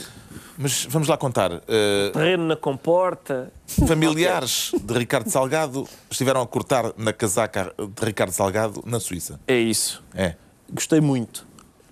Mas 0.57 0.87
vamos 0.89 1.09
lá 1.09 1.17
contar. 1.17 1.63
eh, 1.69 2.11
terreno 2.13 2.47
na 2.47 2.57
comporta. 2.57 3.53
familiares 3.87 4.73
de 4.81 4.95
Ricardo 4.99 5.29
Salgado 5.31 5.87
estiveram 6.11 6.41
a 6.43 6.47
cortar 6.47 6.93
na 6.97 7.13
casaca 7.13 7.73
de 7.79 8.05
Ricardo 8.07 8.33
Salgado 8.33 8.83
na 8.87 9.01
Suíça. 9.01 9.41
É 9.47 9.57
isso. 9.59 10.03
É. 10.15 10.35
Gostei 10.73 11.01
muito. 11.01 11.47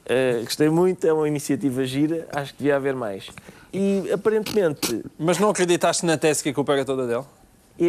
Eh, 0.06 0.40
gostei 0.44 0.68
muito, 0.68 1.06
é 1.06 1.12
uma 1.12 1.28
iniciativa 1.28 1.84
gira, 1.84 2.26
acho 2.32 2.52
que 2.52 2.58
devia 2.58 2.76
haver 2.76 2.94
mais. 2.94 3.26
E 3.72 4.10
aparentemente, 4.12 5.02
Mas 5.18 5.38
não 5.38 5.48
acreditaste 5.50 6.04
na 6.04 6.18
tese 6.18 6.42
que 6.42 6.48
a 6.50 6.54
culpa 6.54 6.72
era 6.72 6.84
toda 6.84 7.06
dele? 7.06 7.24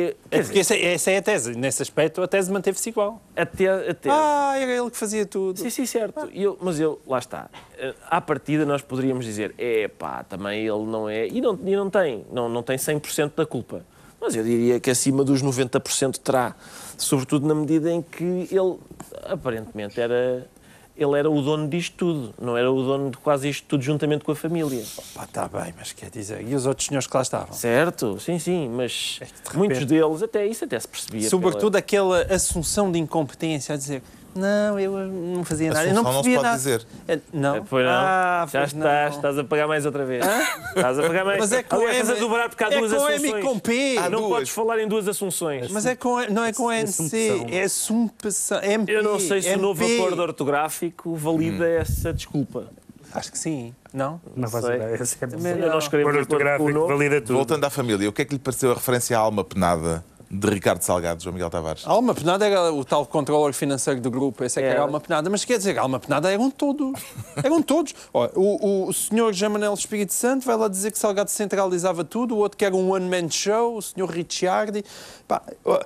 É, 0.01 0.15
É 0.31 0.41
porque 0.43 0.59
essa, 0.59 0.75
essa 0.77 1.11
é 1.11 1.17
a 1.17 1.21
tese. 1.21 1.55
Nesse 1.55 1.81
aspecto, 1.81 2.21
a 2.21 2.27
tese 2.27 2.51
manteve-se 2.51 2.89
igual. 2.89 3.21
até, 3.35 3.89
até 3.89 4.09
Ah, 4.09 4.53
era 4.57 4.71
ele 4.71 4.89
que 4.89 4.97
fazia 4.97 5.25
tudo. 5.25 5.59
Sim, 5.59 5.69
sim, 5.69 5.85
certo. 5.85 6.29
E 6.33 6.43
eu- 6.43 6.57
mas 6.61 6.79
eu, 6.79 6.99
lá 7.07 7.19
está. 7.19 7.49
Eh, 7.77 7.93
À 8.09 8.19
partida 8.21 8.65
nós 8.65 8.81
poderíamos 8.81 9.25
dizer, 9.25 9.53
é 9.57 9.87
pá, 9.87 10.23
também 10.23 10.59
ele 10.65 10.85
não 10.85 11.07
é. 11.09 11.27
E 11.27 11.41
não, 11.41 11.57
e 11.65 11.75
não 11.75 11.89
tem, 11.89 12.25
não, 12.31 12.47
não 12.49 12.63
tem 12.63 12.77
100% 12.77 13.33
da 13.35 13.45
culpa. 13.45 13.85
Mas 14.21 14.35
eu 14.35 14.43
diria 14.43 14.79
que 14.79 14.89
acima 14.89 15.23
dos 15.23 15.41
90% 15.41 16.17
terá. 16.17 16.55
Sobretudo 16.97 17.45
na 17.47 17.53
medida 17.53 17.91
em 17.91 18.01
que 18.01 18.47
ele, 18.49 18.77
aparentemente, 19.25 19.99
era. 19.99 20.47
Ele 20.95 21.17
era 21.17 21.27
o 21.29 21.41
dono 21.41 21.67
disto 21.67 21.95
tudo, 21.97 22.35
não 22.39 22.55
era 22.55 22.71
o 22.71 22.83
dono 22.83 23.09
de 23.09 23.17
quase 23.17 23.49
isto 23.49 23.65
tudo 23.67 23.81
juntamente 23.83 24.23
com 24.23 24.31
a 24.31 24.35
família. 24.35 24.83
Pá, 25.15 25.23
está 25.23 25.47
bem, 25.47 25.73
mas 25.75 25.91
quer 25.91 26.11
dizer, 26.11 26.47
e 26.47 26.53
os 26.53 26.67
outros 26.67 26.85
senhores 26.85 27.07
que 27.07 27.17
lá 27.17 27.23
estavam? 27.23 27.51
Certo? 27.53 28.19
Sim, 28.19 28.37
sim, 28.37 28.69
mas 28.69 29.17
É 29.19 29.25
repente- 29.25 29.57
muitos 29.57 29.85
deles, 29.85 30.21
até 30.21 30.45
isso 30.45 30.65
até 30.65 30.79
se 30.79 30.87
percebia. 30.87 31.27
Sobretudo 31.27 31.75
aquela 31.77 32.21
assunção 32.31 32.91
de 32.91 32.99
incompetência 32.99 33.73
a 33.73 33.77
dizer 33.77 34.03
não, 34.35 34.79
eu 34.79 34.91
não 35.07 35.43
fazia 35.43 35.71
nada, 35.71 35.85
eu 35.87 35.93
não 35.93 36.03
não 36.03 36.11
se 36.11 36.15
percebia 36.29 36.37
pode 36.37 36.43
nada. 36.47 36.57
dizer. 36.57 36.87
É, 37.07 37.19
Não, 37.33 37.53
pela... 37.53 37.65
Pois 37.69 37.85
não. 37.85 37.91
Ah, 37.93 38.47
Já 38.51 38.63
estás, 38.63 38.73
não. 39.11 39.15
estás 39.15 39.37
a 39.39 39.43
pagar 39.43 39.67
mais 39.67 39.85
outra 39.85 40.05
vez. 40.05 40.25
Estás 40.75 40.99
a 40.99 41.03
pagar 41.03 41.25
mais. 41.25 41.39
Mas 41.39 41.51
é 41.51 41.63
com 41.63 41.75
Aliás, 41.75 41.97
estás 41.97 42.09
a 42.09 42.13
M- 42.13 42.19
dobrar 42.19 42.49
porque 42.49 42.63
há 42.63 42.67
é 42.71 42.77
duas 42.79 42.91
com 42.93 43.09
M 43.09 43.11
e 43.11 43.15
assunções. 43.15 43.43
com 43.43 43.59
P. 43.59 43.95
Ah, 43.99 44.09
não 44.09 44.19
duas. 44.19 44.31
podes 44.33 44.49
falar 44.49 44.79
em 44.79 44.87
duas 44.87 45.07
assunções. 45.07 45.69
Mas 45.71 45.85
é 45.85 45.95
com, 45.95 46.19
não 46.31 46.43
é 46.43 46.51
com 46.53 46.71
NC, 46.71 46.83
Assumpção. 46.83 47.47
é 47.49 47.61
assumpção. 47.63 48.63
MP, 48.63 48.91
Eu 48.91 49.03
não 49.03 49.19
sei 49.19 49.41
se 49.41 49.53
o 49.53 49.57
novo 49.57 49.83
MP. 49.83 49.97
acordo 49.99 50.21
ortográfico 50.21 51.15
valida 51.15 51.65
Hum. 51.65 51.77
essa 51.81 52.13
desculpa. 52.13 52.65
Acho 53.13 53.31
que 53.31 53.37
sim, 53.37 53.75
não? 53.93 54.19
Não 54.35 54.49
faço 54.49 54.65
ideia. 54.73 54.95
É 54.95 55.69
não 55.69 55.77
escrevo 55.77 56.09
Acordo 56.09 56.19
ortográfico 56.21 56.87
valida 56.87 57.21
tudo. 57.21 57.35
Voltando 57.35 57.63
à 57.63 57.69
família, 57.69 58.09
o 58.09 58.11
que 58.11 58.23
é 58.23 58.25
que 58.25 58.33
lhe 58.33 58.39
pareceu 58.39 58.71
a 58.71 58.73
referência 58.73 59.15
à 59.15 59.19
alma 59.21 59.43
penada 59.43 60.03
de 60.33 60.49
Ricardo 60.49 60.81
Salgado, 60.81 61.21
João 61.21 61.33
Miguel 61.33 61.49
Tavares? 61.49 61.85
A 61.85 61.91
alma 61.91 62.15
penada 62.15 62.45
era 62.45 62.73
o 62.73 62.83
tal 62.83 63.05
controller 63.05 63.53
financeiro 63.53 64.01
do 64.01 64.09
grupo, 64.09 64.43
esse 64.43 64.59
é 64.59 64.63
que 64.63 64.67
era 64.67 64.79
a 64.79 64.83
alma 64.83 64.99
penada, 64.99 65.29
mas 65.29 65.45
quer 65.45 65.57
dizer, 65.57 65.77
a 65.77 65.83
alma 65.83 65.99
penada 65.99 66.31
eram 66.31 66.49
todos. 66.49 66.93
Eram 67.43 67.61
todos. 67.61 67.93
Ó, 68.13 68.29
o, 68.35 68.65
o, 68.65 68.89
o 68.89 68.93
senhor 68.93 69.33
Jamanel 69.33 69.73
Espírito 69.73 70.13
Santo 70.13 70.45
vai 70.45 70.55
lá 70.55 70.67
dizer 70.67 70.91
que 70.91 70.97
Salgado 70.97 71.29
centralizava 71.29 72.03
tudo, 72.03 72.35
o 72.35 72.37
outro 72.37 72.57
que 72.57 72.65
era 72.65 72.75
um 72.75 72.91
one-man 72.91 73.29
show, 73.29 73.77
o 73.77 73.81
senhor 73.81 74.09
Ricciardi. 74.09 74.83
Pá, 75.27 75.41
ó, 75.65 75.79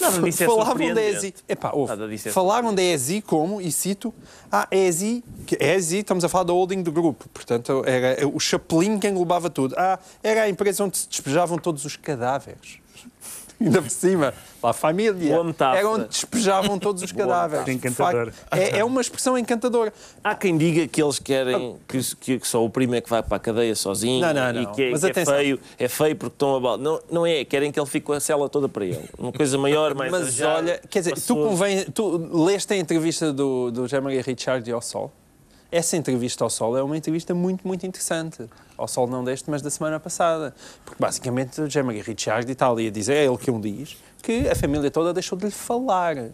Nada 0.00 0.20
disso 0.22 0.42
é 0.42 0.46
falavam 0.46 0.94
da. 0.94 1.02
ESI. 1.02 1.34
Epá, 1.48 1.70
ouve, 1.72 2.14
é 2.14 2.30
falaram 2.30 2.74
da 2.74 2.82
ESI 2.82 3.20
como, 3.20 3.60
e 3.60 3.70
cito, 3.70 4.12
a 4.50 4.66
ESI, 4.70 5.22
que 5.46 5.56
ESI, 5.62 5.98
estamos 5.98 6.24
a 6.24 6.28
falar 6.28 6.44
da 6.44 6.52
holding 6.52 6.82
do 6.82 6.90
grupo, 6.90 7.28
portanto, 7.28 7.82
era 7.86 8.26
o 8.26 8.40
chapelinho 8.40 8.98
que 8.98 9.06
englobava 9.06 9.50
tudo. 9.50 9.74
Ah, 9.76 9.98
era 10.22 10.42
a 10.44 10.48
empresa 10.48 10.82
onde 10.84 10.96
se 10.96 11.08
despejavam 11.08 11.58
todos 11.58 11.84
os 11.84 11.96
cadáveres. 11.96 12.80
Ainda 13.64 13.82
por 13.82 13.90
cima, 13.90 14.34
lá 14.62 14.70
a 14.70 14.72
família. 14.72 15.34
Era 15.76 15.88
onde 15.88 16.08
despejavam 16.08 16.78
todos 16.78 17.02
os 17.02 17.12
cadáveres. 17.12 17.64
De 17.64 17.72
Encantador. 17.72 18.32
É, 18.50 18.78
é 18.78 18.84
uma 18.84 19.00
expressão 19.00 19.36
encantadora. 19.38 19.92
Há 20.22 20.34
quem 20.34 20.56
diga 20.58 20.86
que 20.88 21.02
eles 21.02 21.18
querem 21.18 21.76
que, 21.88 21.98
que- 22.16 22.38
que 22.38 22.48
só 22.48 22.64
o 22.64 22.70
primo 22.70 22.94
é 22.94 23.00
que 23.00 23.08
vai 23.10 23.22
para 23.22 23.36
a 23.36 23.40
cadeia 23.40 23.74
sozinho 23.74 24.20
Não, 24.20 24.32
não, 24.34 24.50
e 24.50 24.64
não. 24.64 24.72
que, 24.72 24.82
é, 24.82 24.90
Mas 24.90 25.00
que 25.00 25.06
é 25.06 25.10
atenção. 25.10 25.34
feio, 25.34 25.60
é 25.78 25.88
feio 25.88 26.16
porque 26.16 26.34
estão 26.34 26.56
a 26.56 26.60
bal. 26.60 26.78
Não, 26.78 27.00
não 27.10 27.26
é, 27.26 27.44
querem 27.44 27.70
que 27.70 27.78
ele 27.78 27.86
fique 27.86 28.06
com 28.06 28.12
a 28.12 28.20
cela 28.20 28.48
toda 28.48 28.68
para 28.68 28.84
ele. 28.84 29.04
Uma 29.18 29.32
coisa 29.32 29.56
maior, 29.58 29.94
mais 29.94 30.10
Mas 30.10 30.40
olha, 30.40 30.80
quer 30.90 30.98
dizer, 31.00 31.12
tu, 31.12 31.14
passou- 31.16 31.48
convém, 31.48 31.84
tu 31.84 32.44
leste 32.44 32.72
a 32.72 32.76
entrevista 32.76 33.32
do, 33.32 33.70
do 33.70 33.86
Jean-Marie 33.88 34.20
Richard 34.22 34.70
ao 34.72 34.80
Sol? 34.82 35.12
Essa 35.72 35.96
entrevista 35.96 36.44
ao 36.44 36.50
Sol 36.50 36.76
é 36.76 36.82
uma 36.82 36.96
entrevista 36.98 37.34
muito, 37.34 37.66
muito 37.66 37.86
interessante. 37.86 38.44
Ao 38.76 38.86
Sol 38.86 39.06
não 39.06 39.24
deste, 39.24 39.50
mas 39.50 39.62
da 39.62 39.70
semana 39.70 39.98
passada. 39.98 40.54
Porque 40.84 41.02
basicamente 41.02 41.62
o 41.62 41.70
Jean-Marie 41.70 42.02
Richard 42.02 42.50
está 42.52 42.68
ali 42.68 42.88
a 42.88 42.90
dizer, 42.90 43.14
é 43.16 43.24
ele 43.24 43.38
que 43.38 43.50
um 43.50 43.58
diz, 43.58 43.96
que 44.22 44.46
a 44.50 44.54
família 44.54 44.90
toda 44.90 45.14
deixou 45.14 45.36
de 45.38 45.46
lhe 45.46 45.50
falar. 45.50 46.28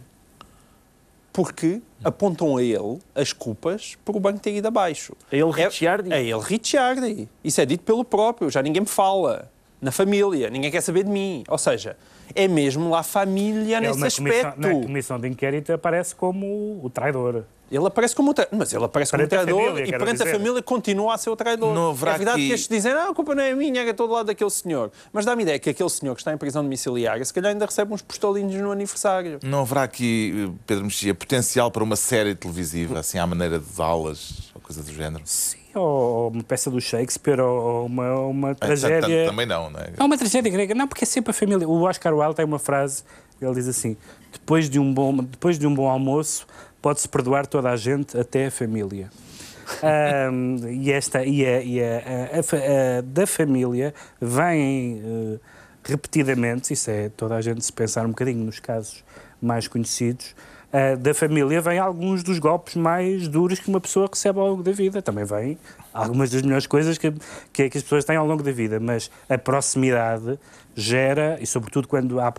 Porque 1.32 1.80
apontam 2.02 2.56
a 2.56 2.62
ele 2.62 2.98
as 3.14 3.32
culpas 3.32 3.96
por 4.04 4.16
o 4.16 4.20
banco 4.20 4.40
ter 4.40 4.56
ido 4.56 4.66
abaixo. 4.66 5.14
A 5.30 5.36
ele, 5.36 5.48
É- 5.50 5.64
Ricciardi? 5.64 6.12
É 6.12 6.20
ele, 6.20 6.40
Ricciardi. 6.40 7.28
Isso 7.44 7.60
é 7.60 7.66
dito 7.66 7.84
pelo 7.84 8.04
próprio, 8.04 8.50
já 8.50 8.60
ninguém 8.60 8.80
me 8.82 8.88
fala. 8.88 9.48
Na 9.80 9.92
família, 9.92 10.50
ninguém 10.50 10.72
quer 10.72 10.80
saber 10.80 11.04
de 11.04 11.10
mim. 11.10 11.44
Ou 11.48 11.56
seja, 11.56 11.96
é 12.34 12.48
mesmo 12.48 12.90
lá 12.90 12.98
a 13.00 13.02
família 13.04 13.76
Ele 13.76 13.86
nesse 13.86 14.00
na 14.00 14.10
comissão, 14.10 14.48
aspecto. 14.50 14.60
na 14.78 14.82
comissão 14.84 15.20
de 15.20 15.28
inquérito 15.28 15.72
aparece 15.72 16.12
como 16.16 16.80
o 16.82 16.90
traidor. 16.90 17.44
Ele 17.70 17.86
aparece 17.86 18.16
como 18.16 18.30
um 18.30 18.34
traidor, 18.34 18.58
mas 18.58 18.72
ele 18.72 18.84
aparece 18.84 19.10
como 19.10 19.22
um 19.22 19.28
Perante 19.28 19.42
a 19.42 19.52
traidor 19.52 19.68
família, 19.74 19.88
e 19.88 19.90
perante 19.98 20.22
a 20.22 20.24
dizer. 20.24 20.38
família 20.38 20.62
continua 20.62 21.14
a 21.14 21.18
ser 21.18 21.28
o 21.30 21.36
traidor. 21.36 21.74
Não 21.74 21.90
haverá 21.90 22.14
é 22.14 22.16
verdade 22.16 22.38
aqui- 22.38 22.48
que 22.48 22.54
estes 22.54 22.68
dizem, 22.68 22.92
ah, 22.92 23.08
a 23.10 23.14
culpa 23.14 23.34
não 23.34 23.42
é 23.42 23.54
minha, 23.54 23.82
é 23.82 23.92
todo 23.92 24.12
lado 24.12 24.26
daquele 24.26 24.48
senhor. 24.50 24.90
Mas 25.12 25.24
dá-me 25.26 25.42
ideia 25.42 25.58
que 25.58 25.68
aquele 25.68 25.90
senhor 25.90 26.14
que 26.14 26.22
está 26.22 26.32
em 26.32 26.38
prisão 26.38 26.62
domiciliária, 26.62 27.22
se 27.24 27.32
calhar 27.34 27.52
ainda 27.52 27.66
recebe 27.66 27.92
uns 27.92 28.00
postolinhos 28.00 28.54
no 28.54 28.72
aniversário. 28.72 29.38
Não 29.42 29.60
haverá 29.60 29.82
aqui, 29.82 30.50
Pedro 30.66 30.84
Mexia, 30.84 31.14
potencial 31.14 31.70
para 31.70 31.84
uma 31.84 31.96
série 31.96 32.34
televisiva, 32.34 32.98
assim 33.00 33.18
à 33.18 33.26
maneira 33.26 33.58
de 33.58 33.82
aulas 33.82 34.50
ou 34.54 34.60
coisa 34.62 34.82
do 34.82 34.90
género? 34.92 35.22
Sim, 35.26 35.58
ou 35.74 36.28
uma 36.30 36.42
peça 36.42 36.70
do 36.70 36.80
Shakespeare, 36.80 37.40
ou 37.40 37.84
uma, 37.84 38.14
uma 38.20 38.54
tragédia. 38.54 39.26
Também 39.26 39.44
não, 39.44 39.68
não 39.68 39.78
é? 39.80 39.92
É 39.96 40.02
uma 40.02 40.16
tragédia 40.16 40.50
grega. 40.50 40.74
Não, 40.74 40.88
porque 40.88 41.04
é 41.04 41.06
sempre 41.06 41.32
a 41.32 41.34
família. 41.34 41.68
O 41.68 41.82
Oscar 41.82 42.14
Wilde 42.14 42.34
tem 42.34 42.44
uma 42.46 42.58
frase, 42.58 43.04
ele 43.42 43.52
diz 43.54 43.68
assim: 43.68 43.94
depois 44.32 44.70
de 44.70 44.78
um 44.78 44.92
bom, 44.92 45.14
depois 45.16 45.58
de 45.58 45.66
um 45.66 45.74
bom 45.74 45.88
almoço, 45.88 46.46
pode-se 46.80 47.08
perdoar 47.08 47.46
toda 47.46 47.70
a 47.70 47.76
gente, 47.76 48.16
até 48.18 48.46
a 48.46 48.50
família. 48.50 49.10
Ahm, 49.82 50.56
e 50.70 50.90
esta 50.90 51.24
e, 51.24 51.44
a, 51.44 51.60
e 51.62 51.82
a- 51.82 51.98
a- 52.32 52.98
a 52.98 53.00
da 53.02 53.26
família 53.26 53.92
vem 54.20 55.02
eh, 55.04 55.38
repetidamente, 55.84 56.72
isso 56.72 56.90
é 56.90 57.10
toda 57.10 57.34
a 57.36 57.40
gente 57.42 57.62
se 57.64 57.72
pensar 57.72 58.06
um 58.06 58.10
bocadinho 58.10 58.44
nos 58.44 58.58
casos 58.60 59.04
mais 59.40 59.68
conhecidos, 59.68 60.34
ah, 60.72 60.96
da 60.96 61.14
família 61.14 61.60
vem 61.62 61.78
alguns 61.78 62.22
dos 62.22 62.38
golpes 62.38 62.74
mais 62.76 63.26
duros 63.26 63.58
que 63.58 63.68
uma 63.68 63.80
pessoa 63.80 64.06
recebe 64.10 64.38
ao 64.38 64.48
longo 64.48 64.62
da 64.62 64.72
vida. 64.72 65.00
Também 65.00 65.24
vem 65.24 65.58
algumas 65.94 66.30
das 66.30 66.42
melhores 66.42 66.66
coisas 66.66 66.98
que, 66.98 67.10
que, 67.52 67.70
que 67.70 67.78
as 67.78 67.82
pessoas 67.82 68.04
têm 68.04 68.16
ao 68.16 68.26
longo 68.26 68.42
da 68.42 68.52
vida, 68.52 68.78
mas 68.78 69.10
a 69.28 69.38
proximidade 69.38 70.38
gera, 70.74 71.38
e 71.40 71.46
sobretudo 71.46 71.88
quando, 71.88 72.20
há 72.20 72.32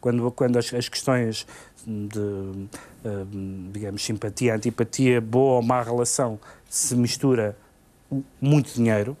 quando, 0.00 0.30
quando 0.30 0.58
as, 0.58 0.72
as 0.72 0.88
questões 0.88 1.44
de, 1.84 2.68
digamos, 3.72 4.04
simpatia, 4.04 4.54
antipatia, 4.54 5.20
boa 5.20 5.56
ou 5.56 5.62
má 5.62 5.82
relação 5.82 6.38
se 6.68 6.94
mistura 6.96 7.56
muito 8.40 8.72
dinheiro 8.74 9.16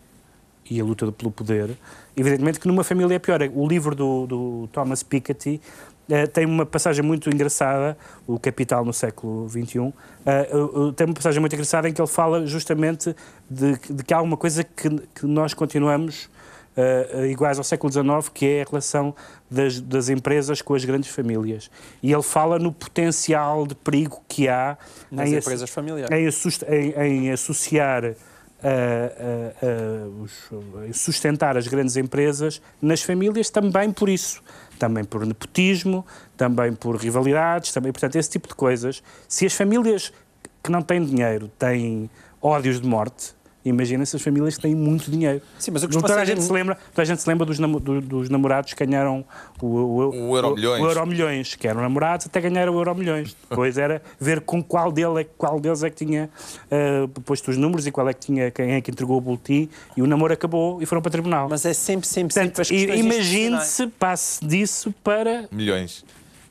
e 0.70 0.80
a 0.80 0.84
luta 0.84 1.10
pelo 1.10 1.30
poder, 1.30 1.76
evidentemente 2.16 2.60
que 2.60 2.66
numa 2.66 2.84
família 2.84 3.14
é 3.14 3.18
pior. 3.18 3.40
O 3.54 3.66
livro 3.66 3.94
do, 3.94 4.26
do 4.26 4.68
Thomas 4.72 5.02
Piketty 5.02 5.60
eh, 6.08 6.26
tem 6.26 6.46
uma 6.46 6.66
passagem 6.66 7.04
muito 7.04 7.28
engraçada, 7.30 7.96
o 8.26 8.38
Capital 8.38 8.84
no 8.84 8.92
século 8.92 9.48
XXI, 9.48 9.92
eh, 10.26 10.50
eh, 10.50 10.92
tem 10.96 11.06
uma 11.06 11.14
passagem 11.14 11.40
muito 11.40 11.54
engraçada 11.54 11.88
em 11.88 11.92
que 11.92 12.00
ele 12.00 12.08
fala 12.08 12.46
justamente 12.46 13.14
de, 13.48 13.78
de 13.90 14.04
que 14.04 14.12
há 14.12 14.20
uma 14.20 14.36
coisa 14.36 14.64
que, 14.64 14.88
que 15.14 15.26
nós 15.26 15.54
continuamos 15.54 16.28
eh, 16.76 17.28
iguais 17.30 17.58
ao 17.58 17.64
século 17.64 17.92
XIX, 17.92 18.28
que 18.32 18.46
é 18.46 18.62
a 18.62 18.64
relação 18.68 19.14
das, 19.50 19.80
das 19.80 20.08
empresas 20.08 20.62
com 20.62 20.74
as 20.74 20.84
grandes 20.84 21.10
famílias. 21.10 21.70
E 22.02 22.12
ele 22.12 22.22
fala 22.22 22.58
no 22.58 22.72
potencial 22.72 23.66
de 23.66 23.74
perigo 23.74 24.22
que 24.28 24.48
há 24.48 24.76
Nas 25.10 25.28
em, 25.30 25.36
empresas 25.36 25.68
familiares. 25.70 26.14
em, 26.16 26.26
em- 26.68 27.26
em 27.26 27.30
associar, 27.30 28.14
em 30.86 30.92
sustentar 30.92 31.56
as 31.56 31.66
grandes 31.66 31.96
empresas 31.96 32.60
nas 32.80 33.02
famílias 33.02 33.50
também 33.50 33.90
por 33.92 34.08
isso. 34.08 34.42
Também 34.78 35.04
por 35.04 35.24
nepotismo, 35.24 36.04
também 36.36 36.72
por 36.72 36.96
rivalidades, 36.96 37.72
também, 37.72 37.92
portanto, 37.92 38.16
esse 38.16 38.30
tipo 38.30 38.48
de 38.48 38.54
coisas. 38.54 39.02
Se 39.28 39.46
as 39.46 39.52
famílias 39.52 40.12
que 40.62 40.70
não 40.70 40.82
têm 40.82 41.04
dinheiro 41.04 41.48
têm 41.58 42.10
ódios 42.40 42.80
de 42.80 42.86
morte, 42.88 43.34
imaginem-se 43.64 44.16
as 44.16 44.22
famílias 44.22 44.56
que 44.56 44.62
têm 44.62 44.74
muito 44.74 45.10
dinheiro. 45.10 45.40
Sim, 45.58 45.70
mas 45.70 45.82
o 45.82 45.88
que 45.88 45.94
se 45.94 46.00
toda 46.00 46.16
a 46.16 46.22
é- 46.22 46.26
gente 46.26 46.42
se 46.42 46.52
lembra, 46.52 46.74
toda 46.92 47.02
a 47.02 47.04
gente 47.04 47.22
se 47.22 47.28
lembra 47.28 47.46
dos, 47.46 47.58
namo- 47.58 47.78
do- 47.80 48.00
dos 48.00 48.28
namorados 48.28 48.72
que 48.74 48.84
ganharam 48.84 49.24
o, 49.60 49.66
o, 49.66 50.30
O 50.30 50.36
Euromilhões. 50.36 50.82
o 50.82 50.86
Euromilhões, 50.86 51.54
que 51.54 51.68
eram 51.68 51.80
namorados 51.80 52.26
até 52.26 52.40
ganhar 52.40 52.68
o 52.68 52.74
Euromilhões. 52.78 53.36
Depois 53.48 53.78
era 53.78 54.02
ver 54.18 54.40
com 54.40 54.62
qual, 54.62 54.90
dele 54.90 55.20
é, 55.22 55.26
qual 55.38 55.60
deles 55.60 55.82
é 55.82 55.90
que 55.90 56.04
tinha 56.04 56.28
ah, 56.70 57.08
posto 57.24 57.50
os 57.50 57.56
números 57.56 57.86
e 57.86 57.90
qual 57.92 58.08
é 58.08 58.12
que 58.14 58.20
tinha, 58.20 58.50
quem 58.50 58.72
é 58.72 58.80
que 58.80 58.90
entregou 58.90 59.18
o 59.18 59.20
boletim 59.20 59.68
e 59.96 60.02
o 60.02 60.06
namoro 60.06 60.32
acabou 60.32 60.82
e 60.82 60.86
foram 60.86 61.00
para 61.02 61.08
o 61.08 61.12
tribunal. 61.12 61.48
Mas 61.48 61.64
é 61.64 61.72
sempre, 61.72 62.06
sempre, 62.06 62.34
sempre 62.34 62.50
Portanto, 62.50 62.72
institucionais. 62.72 63.04
imagine-se, 63.04 63.86
passe 63.86 64.44
disso 64.44 64.92
para 65.04 65.44
Milhões. 65.52 66.04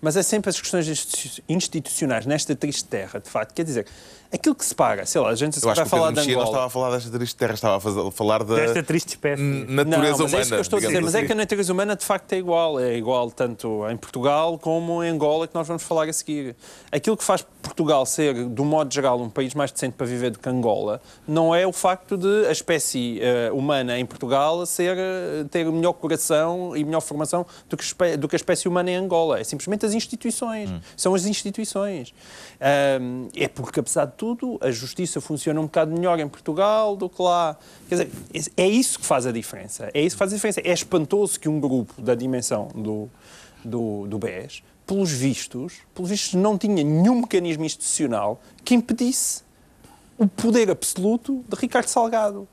Mas 0.03 0.17
é 0.17 0.23
sempre 0.23 0.49
as 0.49 0.59
questões 0.59 0.87
institu- 0.87 1.43
institucionais 1.47 2.25
nesta 2.25 2.55
triste 2.55 2.85
terra, 2.85 3.19
de 3.19 3.29
facto. 3.29 3.53
Quer 3.53 3.63
dizer, 3.63 3.85
aquilo 4.33 4.55
que 4.55 4.65
separa, 4.65 5.05
sei 5.05 5.19
lá, 5.21 5.29
a 5.29 5.35
gente 5.35 5.55
Eu 5.57 5.73
vai 5.73 5.85
falar 5.85 6.09
de 6.09 6.15
Mexia 6.17 6.33
não 6.33 6.41
Angola. 6.41 6.51
estava 6.55 6.65
a 6.67 6.69
falar 6.69 6.91
desta 6.91 7.11
triste 7.17 7.35
terra, 7.35 7.53
estava 7.53 7.77
a 7.77 7.79
fazer- 7.79 8.07
a 8.07 8.11
falar 8.11 8.43
da 8.43 8.55
desta 8.55 8.83
triste 8.83 9.09
espécie. 9.09 9.41
Não, 9.41 9.85
natureza 9.85 10.11
mas 10.11 10.19
humana. 10.19 10.37
é 10.37 10.41
isso 10.41 10.49
que 10.49 10.55
eu 10.55 10.61
estou 10.61 10.77
a 10.77 10.79
dizer. 10.79 10.87
digamos 10.89 11.05
Mas 11.07 11.15
é 11.15 11.17
assim. 11.19 11.27
que 11.27 11.33
a 11.33 11.35
natureza 11.35 11.73
humana 11.73 11.95
de 11.95 12.05
facto 12.05 12.33
é 12.33 12.37
igual. 12.37 12.79
É 12.79 12.95
igual 12.97 13.29
tanto 13.31 13.87
em 13.89 13.97
Portugal 13.97 14.57
como 14.57 15.03
em 15.03 15.09
Angola, 15.09 15.47
que 15.47 15.55
nós 15.55 15.67
vamos 15.67 15.83
falar 15.83 16.07
a 16.07 16.13
seguir. 16.13 16.55
Aquilo 16.91 17.17
que 17.17 17.23
faz 17.23 17.45
Portugal 17.61 18.05
ser, 18.05 18.33
do 18.45 18.63
modo 18.65 18.93
geral, 18.93 19.19
um 19.21 19.29
país 19.29 19.53
mais 19.53 19.71
decente 19.71 19.93
para 19.95 20.05
viver 20.07 20.31
do 20.31 20.39
que 20.39 20.49
Angola, 20.49 21.01
não 21.27 21.53
é 21.53 21.65
o 21.67 21.71
facto 21.73 22.17
de 22.17 22.45
a 22.47 22.51
espécie 22.51 23.19
eh, 23.21 23.51
humana 23.51 23.99
em 23.99 24.05
Portugal 24.05 24.65
ser, 24.65 24.97
eh, 24.97 25.43
ter 25.51 25.65
melhor 25.65 25.93
coração 25.93 26.75
e 26.75 26.83
melhor 26.83 27.01
formação 27.01 27.45
do 27.69 27.77
que, 27.77 28.17
do 28.17 28.27
que 28.27 28.35
a 28.35 28.37
espécie 28.37 28.67
humana 28.67 28.89
em 28.91 28.95
Angola. 28.95 29.39
É 29.39 29.43
simplesmente 29.43 29.85
as 29.85 29.93
instituições. 29.93 30.69
São 30.97 31.13
as 31.13 31.25
instituições. 31.25 32.13
É 33.35 33.47
porque, 33.53 33.79
apesar 33.79 34.05
de 34.05 34.13
tudo, 34.21 34.59
a 34.61 34.69
justiça 34.69 35.19
funciona 35.19 35.59
um 35.59 35.63
bocado 35.63 35.91
melhor 35.91 36.19
em 36.19 36.29
Portugal 36.29 36.95
do 36.95 37.09
que 37.09 37.19
lá. 37.19 37.57
Quer 37.89 38.05
dizer, 38.05 38.11
é 38.55 38.67
isso 38.67 38.99
que 38.99 39.05
faz 39.05 39.25
a 39.25 39.31
diferença. 39.31 39.89
É 39.95 39.99
isso 39.99 40.15
que 40.15 40.19
faz 40.19 40.31
a 40.31 40.35
diferença. 40.35 40.61
É 40.63 40.71
espantoso 40.71 41.39
que 41.39 41.49
um 41.49 41.59
grupo 41.59 41.99
da 41.99 42.13
dimensão 42.13 42.67
do, 42.75 43.09
do, 43.65 44.05
do 44.05 44.19
BES, 44.19 44.61
pelos 44.85 45.11
vistos, 45.11 45.79
pelos 45.95 46.11
vistos, 46.11 46.35
não 46.35 46.55
tinha 46.55 46.83
nenhum 46.83 47.21
mecanismo 47.21 47.65
institucional 47.65 48.39
que 48.63 48.75
impedisse 48.75 49.41
o 50.19 50.27
poder 50.27 50.69
absoluto 50.69 51.43
de 51.49 51.55
Ricardo 51.55 51.87
Salgado. 51.87 52.47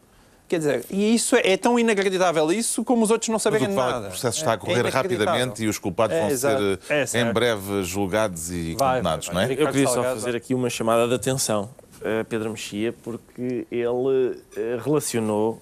Quer 0.48 0.58
dizer, 0.58 0.84
e 0.90 1.14
isso 1.14 1.36
é, 1.36 1.42
é 1.52 1.56
tão 1.58 1.78
inacreditável 1.78 2.50
isso 2.50 2.82
como 2.82 3.04
os 3.04 3.10
outros 3.10 3.28
não 3.28 3.38
saberem 3.38 3.68
é 3.68 3.70
nada. 3.70 4.06
o 4.06 4.10
processo 4.10 4.38
está 4.38 4.52
a 4.52 4.54
É- 4.54 4.56
é 4.56 4.58
correr 4.58 4.80
inacreditável. 4.80 5.26
rapidamente 5.26 5.62
e 5.62 5.68
os 5.68 5.78
culpados 5.78 6.16
É, 6.16 6.20
vão 6.20 6.36
ser 6.36 6.78
É, 6.88 7.00
eh, 7.00 7.02
em 7.02 7.06
certo. 7.06 7.34
breve 7.34 7.82
julgados 7.84 8.50
e 8.50 8.74
Vai, 8.78 8.96
condenados, 8.98 9.26
vai, 9.26 9.34
não 9.34 9.42
vai. 9.42 9.56
é? 9.56 9.62
Eu 9.62 9.66
queria 9.70 9.86
só 9.88 10.02
fazer 10.02 10.34
aqui 10.36 10.54
uma 10.54 10.70
chamada 10.70 11.06
de 11.06 11.14
atenção 11.14 11.68
a 12.00 12.24
Pedro 12.24 12.50
Mexia, 12.50 12.94
porque 13.02 13.66
ele 13.70 14.40
eh, 14.56 14.78
relacionou 14.82 15.60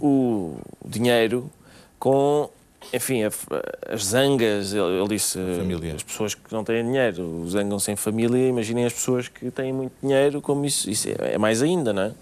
o 0.00 0.56
dinheiro 0.84 1.50
com, 1.98 2.48
enfim, 2.92 3.22
as 3.24 4.04
zangas. 4.04 4.72
Ele, 4.72 5.08
disse 5.08 5.38
eh, 5.38 5.58
Família. 5.58 5.94
as 5.94 6.02
pessoas 6.02 6.34
que 6.34 6.52
não 6.52 6.64
têm 6.64 6.82
dinheiro 6.84 7.44
zangam-se 7.48 7.90
em 7.92 7.96
família. 7.96 8.48
Imaginem 8.48 8.84
as 8.86 8.92
pessoas 8.94 9.28
que 9.28 9.50
têm 9.50 9.72
muito 9.72 9.92
dinheiro, 10.02 10.40
como 10.40 10.64
isso, 10.64 10.88
isso 10.88 11.08
é, 11.10 11.34
é 11.34 11.38
mais 11.38 11.60
ainda, 11.62 11.92
não 11.92 12.02
é? 12.02 12.12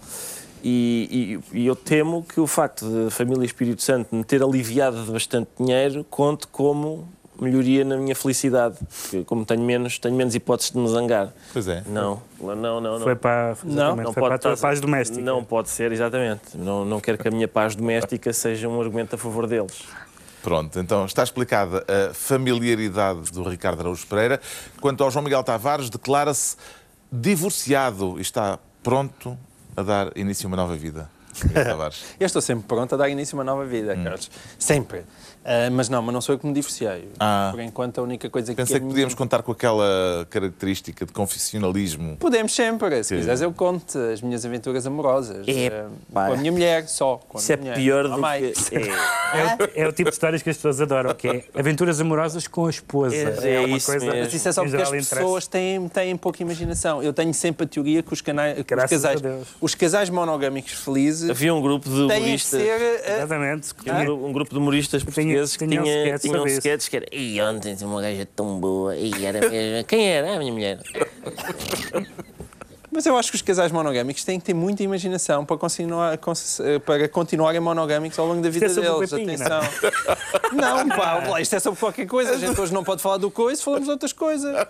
E, 0.63 1.39
e- 1.53 1.59
e 1.61 1.65
eu 1.67 1.75
temo 1.75 2.23
que 2.23 2.39
o 2.39 2.47
facto 2.47 2.85
de 2.87 3.07
a 3.07 3.11
família 3.11 3.45
Espírito 3.45 3.81
Santo 3.81 4.15
me 4.15 4.23
ter 4.23 4.43
aliviado 4.43 5.03
de 5.03 5.11
bastante 5.11 5.49
dinheiro 5.59 6.05
conte 6.09 6.45
como 6.47 7.07
melhoria 7.39 7.83
na 7.83 7.97
minha 7.97 8.15
felicidade. 8.15 8.77
Porque 9.01 9.23
como 9.23 9.43
tenho 9.45 9.61
menos, 9.63 9.97
tenho 9.97 10.15
menos 10.15 10.35
hipóteses 10.35 10.71
de 10.71 10.77
me 10.77 10.87
zangar. 10.87 11.33
Pois 11.51 11.67
é. 11.67 11.83
Não, 11.87 12.21
não, 12.39 12.55
não, 12.55 12.81
não. 12.81 12.99
Foi 12.99 13.15
para, 13.15 13.57
exatamente, 13.65 14.05
Não 14.05 14.13
foi 14.13 14.21
para 14.23 14.35
a 14.35 14.37
tua 14.37 14.55
paz 14.57 14.79
doméstica. 14.79 15.21
Não 15.21 15.43
pode 15.43 15.69
ser, 15.69 15.91
exatamente. 15.91 16.55
Não, 16.55 16.85
não 16.85 16.99
quero 16.99 17.17
que 17.17 17.27
a 17.27 17.31
minha 17.31 17.47
paz 17.47 17.75
doméstica 17.75 18.31
seja 18.31 18.67
um 18.69 18.79
argumento 18.79 19.15
a 19.15 19.17
favor 19.17 19.47
deles. 19.47 19.83
Pronto, 20.43 20.79
então 20.79 21.05
está 21.05 21.23
explicada 21.23 21.83
a 21.87 22.13
familiaridade 22.13 23.31
do 23.31 23.43
Ricardo 23.47 23.79
Araújo 23.81 24.05
Pereira. 24.07 24.39
Quanto 24.79 25.03
ao 25.03 25.09
João 25.09 25.23
Miguel 25.23 25.43
Tavares, 25.43 25.89
declara-se 25.89 26.57
divorciado 27.11 28.15
e 28.17 28.21
está 28.21 28.57
pronto 28.83 29.37
a 29.75 29.83
dar 29.83 30.17
início 30.17 30.45
a 30.45 30.47
uma 30.47 30.57
nova 30.57 30.75
vida. 30.75 31.09
Eu 32.19 32.25
estou 32.25 32.41
sempre 32.41 32.65
pronto 32.67 32.93
a 32.93 32.97
dar 32.97 33.09
início 33.09 33.35
a 33.35 33.39
uma 33.39 33.43
nova 33.43 33.65
vida, 33.65 33.95
Carlos. 33.95 34.29
Sempre. 34.59 35.03
Ah, 35.43 35.69
mas 35.71 35.89
não, 35.89 36.01
mas 36.01 36.13
não 36.13 36.21
sou 36.21 36.35
eu 36.35 36.39
que 36.39 36.45
me 36.45 36.53
divorciei. 36.53 37.07
Ah. 37.19 37.49
Por 37.51 37.59
enquanto, 37.61 37.99
a 37.99 38.03
única 38.03 38.29
coisa 38.29 38.51
que 38.51 38.55
Pensei 38.55 38.77
é 38.77 38.79
que 38.79 38.85
podíamos 38.85 39.13
contar 39.13 39.41
com 39.41 39.51
aquela 39.51 40.25
característica 40.29 41.05
de 41.05 41.11
confessionalismo. 41.11 42.15
Podemos 42.17 42.53
sempre. 42.53 43.03
Se 43.03 43.15
quiseres, 43.15 43.41
eu 43.41 43.51
conto 43.51 43.97
as 43.97 44.21
minhas 44.21 44.45
aventuras 44.45 44.85
amorosas. 44.85 45.47
É, 45.47 45.85
pá. 46.13 46.27
com 46.27 46.33
a 46.33 46.37
minha 46.37 46.51
mulher, 46.51 46.87
só. 46.87 47.17
Com 47.27 47.37
Isso 47.37 47.51
é 47.53 47.57
minha 47.57 47.71
mulher. 47.71 47.83
pior 47.83 48.07
do 48.07 48.15
que. 48.15 48.21
É, 49.33 49.81
É 49.81 49.83
o, 49.83 49.85
é 49.85 49.87
o 49.87 49.91
tipo 49.93 50.09
de 50.09 50.13
histórias 50.15 50.41
que 50.43 50.49
as 50.49 50.57
pessoas 50.57 50.81
adoram, 50.81 51.13
que 51.15 51.27
é 51.27 51.43
aventuras 51.55 52.01
amorosas 52.01 52.47
com 52.47 52.65
a 52.67 52.69
esposa. 52.69 53.15
É, 53.15 53.55
é 53.55 53.59
uma 53.61 53.77
isso 53.77 53.85
coisa 53.89 54.05
mesmo. 54.05 54.19
Mas 54.23 54.33
isso 54.33 54.47
é 54.49 54.51
só 54.51 54.61
porque 54.63 54.75
as 54.81 54.89
pessoas 55.09 55.47
têm, 55.47 55.87
têm 55.87 56.15
pouca 56.17 56.41
imaginação. 56.43 57.01
Eu 57.01 57.13
tenho 57.13 57.33
sempre 57.33 57.65
a 57.65 57.67
teoria 57.67 58.03
que 58.03 58.11
os, 58.13 58.19
que 58.21 58.31
os 58.31 58.89
casais, 58.89 59.21
os 59.61 59.73
casais 59.75 60.09
monogâmicos 60.09 60.73
felizes 60.73 61.29
Havia 61.29 61.53
um 61.53 61.61
grupo 61.61 61.89
de 61.89 62.01
humoristas. 62.01 62.61
ser. 62.61 63.01
ah, 63.07 63.17
Exatamente. 63.17 63.69
Um, 63.87 64.03
gru- 64.03 64.25
um 64.27 64.33
grupo 64.33 64.51
de 64.51 64.57
humoristas 64.57 65.03
portugueses 65.31 65.57
que 65.57 65.67
tinha 65.67 65.81
um 65.81 65.83
tinha, 65.83 66.03
sketch 66.05 66.21
tinha 66.21 66.33
um 66.33 66.37
sobre 66.37 66.51
isso. 66.51 66.59
sketch 66.59 66.89
que 66.89 66.95
era 66.97 67.05
e 67.11 67.41
ontem 67.41 67.75
tinha 67.75 67.89
uma 67.89 68.01
gaja 68.01 68.27
tão 68.35 68.59
boa 68.59 68.95
e 68.95 69.25
era 69.25 69.39
mesmo. 69.49 69.85
Quem 69.85 70.07
era? 70.07 70.35
A 70.35 70.39
minha 70.39 70.51
mulher. 70.51 70.79
Mas 72.93 73.05
eu 73.05 73.15
acho 73.17 73.31
que 73.31 73.37
os 73.37 73.41
casais 73.41 73.71
monogâmicos 73.71 74.25
têm 74.25 74.37
que 74.37 74.45
ter 74.45 74.53
muita 74.53 74.83
imaginação 74.83 75.45
para 75.45 75.57
continuar, 75.57 76.13
eh, 76.13 76.79
para 76.79 77.07
continuarem 77.07 77.61
monogâmicos 77.61 78.19
ao 78.19 78.27
longo 78.27 78.41
da 78.41 78.49
vida 78.49 78.65
Isto 78.65 78.81
é 78.81 78.83
deles. 78.83 79.09
Pepinho, 79.09 79.37
não 79.39 79.45
é? 79.45 79.57
Atenção. 79.57 80.51
Não, 80.51 80.89
pá, 80.89 81.13
lá, 81.25 81.39
isto 81.39 81.55
é 81.55 81.59
sobre 81.61 81.79
qualquer 81.79 82.05
coisa. 82.05 82.31
A 82.31 82.37
gente 82.37 82.59
hoje 82.59 82.73
não 82.73 82.83
pode 82.83 83.01
falar 83.01 83.15
do 83.15 83.31
coisa, 83.31 83.63
falamos 83.63 83.85
de 83.85 83.91
outras 83.91 84.11
coisas. 84.11 84.67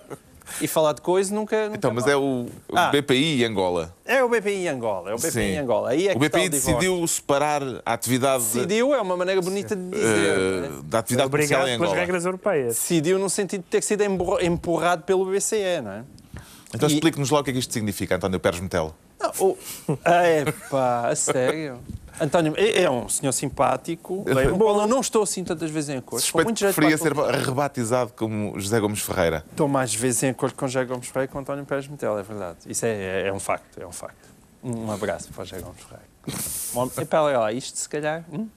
E 0.60 0.68
falar 0.68 0.93
de 0.93 1.02
coisa 1.02 1.34
nunca. 1.34 1.66
nunca 1.66 1.78
Então, 1.78 1.93
mas 1.93 2.06
é 2.08 2.16
o 2.16 2.47
o 2.68 2.78
Ah. 2.78 2.89
BPI 2.91 3.41
em 3.43 3.45
Angola. 3.45 3.93
É 4.06 4.24
o 4.24 4.30
BPI 4.30 4.66
em 4.66 4.68
Angola. 4.70 5.12
É 5.12 5.14
o 5.14 5.18
BPI 5.18 5.32
Sim. 5.32 5.58
Angola. 5.58 5.89
Aí 5.91 6.08
é 6.08 6.12
o 6.14 6.20
BPI 6.20 6.49
divórcio. 6.49 6.49
decidiu 6.49 7.08
separar 7.08 7.62
a 7.86 7.93
atividade, 7.93 8.43
Decidiu, 8.43 8.93
é 8.93 9.02
uma 9.02 9.16
maneira 9.16 9.41
bonita 9.41 9.76
de 9.76 9.89
dizer. 9.89 10.06
é? 10.06 10.70
da 10.84 10.99
atividade 10.99 11.30
comercial 11.30 11.62
Obrigado 11.62 11.68
em 11.68 11.78
pelas 11.78 11.91
Angola. 11.91 11.95
regras 11.99 12.26
europeias. 12.26 12.68
Decidiu 12.76 13.18
no 13.20 13.30
sentido 13.30 13.62
de 13.62 13.68
ter 13.70 13.82
sido 13.84 14.04
empurrado 14.41 15.04
pelo 15.04 15.26
BCE, 15.26 15.82
não 15.84 15.91
é? 15.91 16.04
Então 16.74 16.89
E- 16.89 16.93
explique-nos 16.93 17.30
lá 17.30 17.39
o 17.39 17.43
que 17.43 17.49
é 17.49 17.54
que 17.54 17.60
isto 17.60 17.74
significa, 17.74 18.16
António 18.16 18.39
Pérez 18.39 18.60
Metelo. 18.62 18.95
Não, 19.20 19.32
o... 19.39 19.58
É 20.06 20.45
pá, 20.70 21.10
a 21.10 21.16
sério. 21.16 21.80
António 22.20 22.53
é 22.57 22.84
é 22.84 22.89
um 22.89 23.07
senhor 23.07 23.32
simpático, 23.32 24.22
o 24.22 24.57
qual 24.57 24.82
eu 24.82 24.88
não 24.88 25.01
estou 25.01 25.24
assim 25.24 25.43
tantas 25.43 25.70
vezes 25.70 25.89
em 25.89 25.97
acordo. 25.97 26.22
Suspeito 26.22 26.45
muito 26.45 26.57
que 26.57 26.64
preferia 26.66 26.97
ser 26.97 27.14
rebatizado 27.14 28.14
como 28.16 28.59
José 28.59 28.80
Gomes 28.80 29.01
Ferreira. 29.01 29.43
Estou 29.49 29.68
mais 29.68 29.93
vezes 29.93 30.24
em 30.24 30.30
acordo 30.30 30.55
com 30.55 30.68
José 30.68 30.86
Gomes 30.86 31.07
Ferreira 31.07 31.28
que 31.28 31.34
com 31.34 31.39
António 31.39 31.66
Pérez 31.66 31.88
Metel, 31.88 32.18
é 32.18 32.24
verdade. 32.24 32.57
Isso 32.66 32.86
é, 32.86 32.89
é, 32.89 33.28
é 33.28 33.34
um 33.34 33.39
facto, 33.39 33.80
é 33.80 33.86
um 33.86 33.91
facto. 33.91 34.30
Um 34.64 34.91
abraço 34.91 35.30
para 35.34 35.43
o 35.43 35.45
José 35.45 35.62
Gomes 35.62 35.82
Ferreira. 35.82 36.11
Epá, 36.97 37.22
olha 37.22 37.39
lá, 37.39 37.51
isto 37.51 37.78
se 37.78 37.89
calhar... 37.89 38.24
hum? 38.32 38.47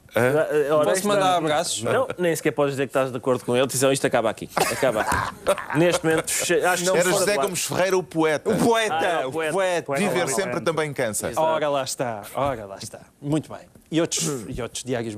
Ora, 0.71 0.85
Posso 0.85 0.97
isto- 0.99 1.09
mandar 1.09 1.37
abraços? 1.37 1.83
Não, 1.83 2.07
nem 2.19 2.35
sequer 2.37 2.53
podes 2.53 2.75
dizer 2.75 2.85
que 2.87 2.91
estás 2.91 3.11
de 3.11 3.17
acordo 3.17 3.45
com 3.45 3.57
ele. 3.57 3.67
Dizem, 3.67 3.93
isto 3.93 4.07
acaba 4.07 4.31
aqui. 4.31 4.49
Acaba 4.71 5.01
aqui. 5.01 5.35
Neste 5.79 6.05
momento, 6.05 6.25
acho 6.31 6.45
que 6.47 6.85
Não 6.85 6.97
Era 6.97 7.11
José. 7.11 7.35
Gomes 7.37 7.65
Ferreira 7.65 7.99
o 7.99 8.03
poeta. 8.03 8.51
O 8.51 8.57
poeta, 8.57 8.95
Ah, 8.95 9.05
é, 9.23 9.27
o 9.27 9.31
o 9.31 9.33
poeta. 9.33 9.53
poeta. 9.53 9.95
Viver 9.97 10.29
sempre 10.29 10.57
olha. 10.57 10.61
também 10.61 10.93
cansa. 10.93 11.33
Ora 11.37 11.69
lá 11.69 11.83
está, 11.83 12.23
ora 12.35 12.65
lá 12.67 12.77
está. 12.81 13.01
Muito 13.21 13.51
bem. 13.53 13.63
E 13.91 14.01
outros, 14.01 14.25
e 14.49 14.63
outros 14.63 14.85
diários 14.85 15.17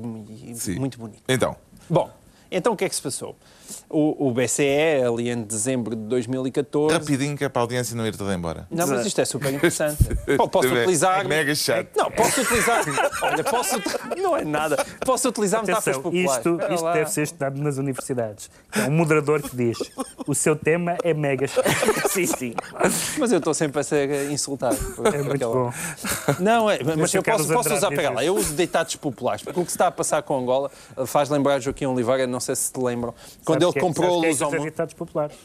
Sim. 0.55 0.75
muito 0.79 0.97
bonitos. 0.97 1.23
Então, 1.27 1.55
Bom, 1.89 2.09
então 2.51 2.73
o 2.73 2.75
que 2.77 2.85
é 2.85 2.89
que 2.89 2.95
se 2.95 3.01
passou? 3.01 3.35
O, 3.89 4.27
o 4.27 4.31
BCE, 4.33 5.03
ali 5.07 5.29
em 5.29 5.41
dezembro 5.41 5.95
de 5.95 6.01
2014... 6.03 6.93
rapidinho 6.97 7.37
que 7.37 7.43
é 7.43 7.49
para 7.49 7.61
a 7.61 7.63
audiência 7.63 7.95
não 7.95 8.05
ir 8.05 8.15
toda 8.15 8.33
embora. 8.33 8.67
Não, 8.69 8.85
mas 8.87 9.05
isto 9.05 9.19
é 9.21 9.25
super 9.25 9.53
interessante. 9.53 9.97
Posso 10.51 10.67
É- 10.67 10.81
utilizar. 10.81 11.21
é 11.21 11.23
mega 11.23 11.53
chato. 11.55 11.89
Não, 11.95 12.09
posso 12.11 12.41
utilizar. 12.41 12.83
Olha, 13.21 13.43
posso. 13.43 13.75
Não 14.17 14.35
é 14.37 14.43
nada. 14.43 14.77
Posso 15.05 15.29
utilizar 15.29 15.61
metáforas 15.65 15.97
populares. 15.97 16.37
isto, 16.45 16.59
isto 16.73 16.93
deve 16.93 17.11
ser 17.11 17.21
estudado 17.23 17.61
nas 17.61 17.77
universidades. 17.77 18.49
É 18.73 18.81
um 18.83 18.91
moderador 18.91 19.41
que 19.41 19.55
diz: 19.55 19.77
o 20.25 20.33
seu 20.33 20.55
tema 20.55 20.97
é 21.03 21.13
mega. 21.13 21.47
Sim, 22.09 22.25
sim. 22.25 22.55
Mas 23.19 23.31
eu 23.31 23.37
estou 23.39 23.53
sempre 23.53 23.79
a 23.79 23.83
ser 23.83 24.31
insultado. 24.31 24.75
por- 24.95 25.07
É 25.07 25.11
por 25.11 25.23
muito 25.23 25.35
aquela- 25.35 25.53
bom. 25.53 25.73
Não, 26.39 26.69
é, 26.69 26.79
mas 26.83 27.13
eu 27.13 27.21
posso, 27.23 27.47
posso 27.53 27.73
usar 27.73 27.87
para 27.87 27.97
dizer. 27.97 28.09
lá. 28.09 28.23
Eu 28.23 28.35
uso 28.35 28.53
deitados 28.53 28.95
populares. 28.95 29.41
Porque 29.43 29.59
o 29.59 29.63
que 29.65 29.71
se 29.71 29.75
está 29.75 29.87
a 29.87 29.91
passar 29.91 30.21
com 30.23 30.37
Angola 30.39 30.71
faz 31.05 31.29
lembrar 31.29 31.59
Joaquim 31.59 31.85
Oliveira, 31.85 32.25
não 32.27 32.39
sei 32.39 32.55
se 32.55 32.71
te 32.71 32.79
lembram, 32.79 33.13
quando 33.45 33.56
Ele 33.63 33.71
é- 33.75 33.79
comprou 33.81 34.19
a 34.19 34.21
que 34.21 34.27
é 34.27 34.59
agitados 34.59 34.93
populares. 34.93 35.35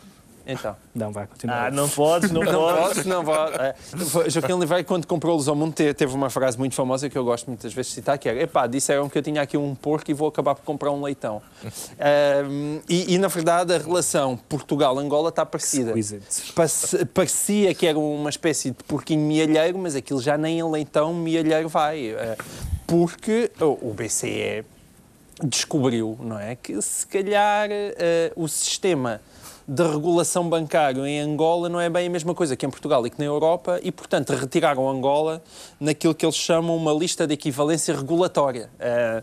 Então. 0.45 0.75
Não, 0.93 1.13
vai 1.13 1.25
continuar. 1.29 1.67
Ah, 1.69 1.71
não 1.71 1.89
podes, 1.89 2.33
não 2.33 2.43
Não 2.45 2.53
podes. 2.53 2.97
posso, 2.97 3.09
não 3.09 3.25
pode. 3.25 3.55
É. 3.63 3.75
Joaquim 4.29 4.55
Oliveira, 4.55 4.83
quando 4.83 5.07
comprou 5.07 5.35
a 5.35 5.37
Luz 5.37 5.47
ao 5.47 5.55
Mundo, 5.55 5.73
te- 5.73 5.95
teve 5.95 6.13
uma 6.17 6.29
frase 6.29 6.59
muito 6.59 6.75
famosa 6.75 7.09
que 7.09 7.17
eu 7.17 7.25
gosto 7.25 7.47
muitas 7.47 7.73
vezes 7.73 7.91
de 7.93 7.95
citar, 7.95 8.19
que 8.19 8.29
era 8.29 8.43
epá, 8.43 8.67
disseram 8.67 9.09
que 9.09 9.17
eu 9.17 9.23
tinha 9.23 9.41
aqui 9.41 9.57
um 9.57 9.73
porco 9.73 10.11
e 10.11 10.15
vou 10.15 10.27
acabar 10.27 10.57
por 10.57 10.65
comprar 10.65 10.91
um 10.91 11.01
leitão. 11.01 11.41
Ahm, 11.97 12.81
e, 12.89 13.15
e, 13.15 13.19
na 13.19 13.29
verdade, 13.29 13.73
a 13.73 13.79
relação 13.79 14.37
Portugal-Angola 14.49 15.29
está 15.29 15.47
parecida. 15.47 15.95
Passe- 16.57 17.05
Parecia 17.07 17.73
que 17.73 17.87
era 17.87 17.97
uma 17.97 18.29
espécie 18.31 18.71
de 18.73 18.83
porquinho 18.83 19.25
mielheiro, 19.25 19.79
mas 19.79 19.95
aquilo 19.95 20.21
já 20.21 20.37
nem 20.37 20.59
em 20.59 20.69
leitão 20.69 21.15
mielheiro 21.15 21.69
vai. 21.69 22.09
eh, 22.09 22.37
Porque 22.85 23.49
o 23.61 23.91
o 23.91 23.95
BCE 23.95 24.65
descobriu, 25.43 26.16
não 26.20 26.38
é, 26.38 26.55
que 26.57 26.80
se 26.80 27.07
calhar 27.07 27.68
eh, 27.70 28.32
o 28.36 28.47
sistema 28.49 29.20
de 29.66 29.82
regulação 29.82 30.49
bancário 30.49 31.07
em 31.07 31.20
Angola 31.20 31.68
não 31.68 31.80
é 31.80 31.88
bem 31.88 32.09
a 32.09 32.11
mesma 32.11 32.34
coisa 32.34 32.57
que 32.57 32.66
em 32.66 32.70
Portugal 32.70 33.07
e 33.07 33.11
que 33.11 33.18
na 33.18 33.24
Europa 33.24 33.78
e, 33.82 33.93
portanto, 33.93 34.30
retiraram 34.34 34.88
Angola 34.88 35.40
naquilo 35.78 36.14
que 36.16 36.26
eles 36.26 36.34
chamam 36.34 36.76
uma 36.76 36.93
lista 36.93 37.26
de 37.28 37.34
equivalência 37.34 37.95
regulatória. 37.97 38.68
Eh, 38.80 39.22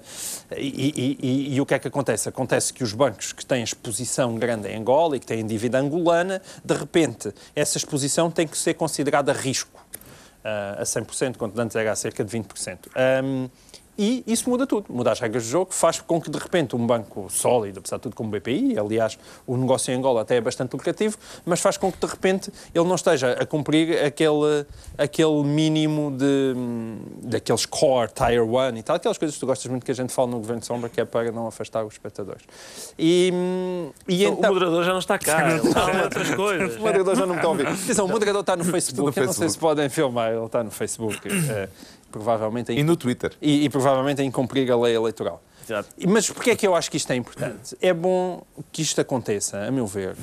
e, 0.57 1.17
e- 1.17 1.17
e- 1.21 1.55
e 1.55 1.61
o 1.61 1.65
que 1.65 1.73
é 1.73 1.79
que 1.79 1.87
acontece? 1.89 2.29
Acontece 2.29 2.73
que 2.73 2.83
os 2.83 2.93
bancos 2.93 3.33
que 3.33 3.45
têm 3.45 3.61
exposição 3.63 4.35
grande 4.35 4.69
em 4.69 4.77
Angola 4.77 5.17
e 5.17 5.19
que 5.19 5.25
têm 5.25 5.45
dívida 5.45 5.77
angolana, 5.77 6.41
de 6.63 6.73
repente, 6.73 7.33
essa 7.55 7.77
exposição 7.77 8.31
tem 8.31 8.47
que 8.47 8.57
ser 8.57 8.75
considerada 8.75 9.33
risco 9.33 9.85
ah, 10.43 10.77
a 10.79 10.83
100%, 10.83 11.35
quando 11.37 11.59
antes 11.59 11.75
era 11.75 11.91
a 11.91 11.95
cerca 11.97 12.23
de 12.23 12.37
20%. 12.37 12.77
Ahm, 12.95 13.49
e 14.01 14.23
isso 14.25 14.49
muda 14.49 14.65
tudo, 14.65 14.85
muda 14.89 15.11
as 15.11 15.19
regras 15.19 15.43
do 15.43 15.49
jogo, 15.49 15.73
faz 15.73 15.99
com 15.99 16.21
que 16.21 16.29
de 16.29 16.37
repente 16.39 16.73
um 16.73 16.87
banco 16.87 17.27
sólido, 17.29 17.79
apesar 17.79 17.97
de 17.97 18.03
tudo 18.03 18.15
como 18.15 18.29
o 18.29 18.39
BPI, 18.39 18.79
aliás, 18.79 19.19
o 19.45 19.57
negócio 19.57 19.91
em 19.93 19.97
Angola 19.97 20.21
até 20.21 20.37
é 20.37 20.41
bastante 20.41 20.71
lucrativo, 20.71 21.17
mas 21.45 21.59
faz 21.59 21.75
com 21.75 21.91
que 21.91 21.97
de 21.99 22.07
repente 22.07 22.49
ele 22.73 22.85
não 22.87 22.95
esteja 22.95 23.33
a 23.33 23.45
cumprir 23.45 24.01
aquele, 24.01 24.65
aquele 24.97 25.43
mínimo 25.43 26.15
de, 26.17 26.53
daqueles 27.23 27.65
core, 27.65 28.09
tier 28.13 28.41
1 28.41 28.77
e 28.77 28.83
tal, 28.83 28.95
aquelas 28.95 29.17
coisas 29.17 29.35
que 29.35 29.39
tu 29.41 29.45
gostas 29.45 29.69
muito 29.69 29.85
que 29.85 29.91
a 29.91 29.95
gente 29.95 30.13
fala 30.13 30.29
no 30.29 30.37
Governo 30.37 30.61
de 30.61 30.65
Sombra, 30.67 30.87
que 30.89 31.01
é 31.01 31.03
para 31.05 31.29
não 31.33 31.47
afastar 31.47 31.83
os 31.83 31.93
espectadores. 31.95 32.43
E, 32.97 33.33
e 34.07 34.25
O 34.25 34.29
então... 34.31 34.53
moderador 34.53 34.83
já 34.85 34.91
não 34.93 34.99
está 34.99 35.19
cá, 35.19 35.51
ele 35.51 35.67
está 35.67 35.99
a 35.99 36.03
outras 36.03 36.33
coisas. 36.35 36.77
O 36.77 36.79
moderador 36.79 37.15
já 37.17 37.25
não 37.25 37.33
me 37.33 37.39
está 37.39 37.47
a 37.47 37.51
ouvir. 37.51 37.67
Atenção, 37.67 38.05
o 38.05 38.09
moderador 38.09 38.41
está 38.41 38.55
no 38.55 38.63
Facebook. 38.65 39.01
no 39.17 39.23
Eu 39.23 39.25
não 39.27 39.33
sei 39.33 39.47
Facebook. 39.47 39.51
se 39.51 39.59
podem 39.59 39.89
filmar, 39.89 40.31
ele 40.31 40.45
está 40.45 40.63
no 40.63 40.71
Facebook. 40.71 41.19
eh, 41.27 41.67
provavelmente 42.11 42.71
em 42.71 42.79
E 42.79 42.83
no 42.83 42.95
Twitter. 42.95 43.31
e, 43.41 43.65
e 43.65 43.69
provavelmente 43.69 44.21
em 44.21 44.31
cumprir 44.31 44.71
a 44.71 44.77
lei 44.77 44.95
eleitoral. 44.95 45.41
Exato. 45.65 45.89
Mas 46.07 46.29
porquê 46.29 46.51
é 46.51 46.55
que 46.55 46.65
eu 46.65 46.75
acho 46.75 46.89
que 46.89 46.97
isto 46.97 47.11
é 47.11 47.15
importante? 47.15 47.77
É 47.81 47.93
bom 47.93 48.41
que 48.71 48.81
isto 48.81 48.99
aconteça, 48.99 49.65
a 49.65 49.71
meu 49.71 49.85
ver, 49.85 50.15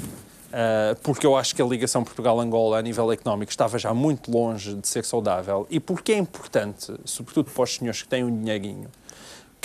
ah, 0.52 0.96
porque 1.02 1.26
eu 1.26 1.36
acho 1.36 1.54
que 1.54 1.62
a 1.62 1.64
ligação 1.64 2.02
Portugal-Angola 2.02 2.78
a 2.78 2.82
nível 2.82 3.12
económico 3.12 3.50
estava 3.50 3.78
já 3.78 3.92
muito 3.92 4.30
longe 4.30 4.74
de 4.74 4.88
ser 4.88 5.04
saudável 5.04 5.66
e 5.70 5.78
porque 5.78 6.12
é 6.12 6.18
importante, 6.18 6.92
sobretudo 7.04 7.50
para 7.50 7.62
os 7.62 7.74
senhores 7.74 8.02
que 8.02 8.08
têm 8.08 8.24
um 8.24 8.34
dinheirinho, 8.34 8.88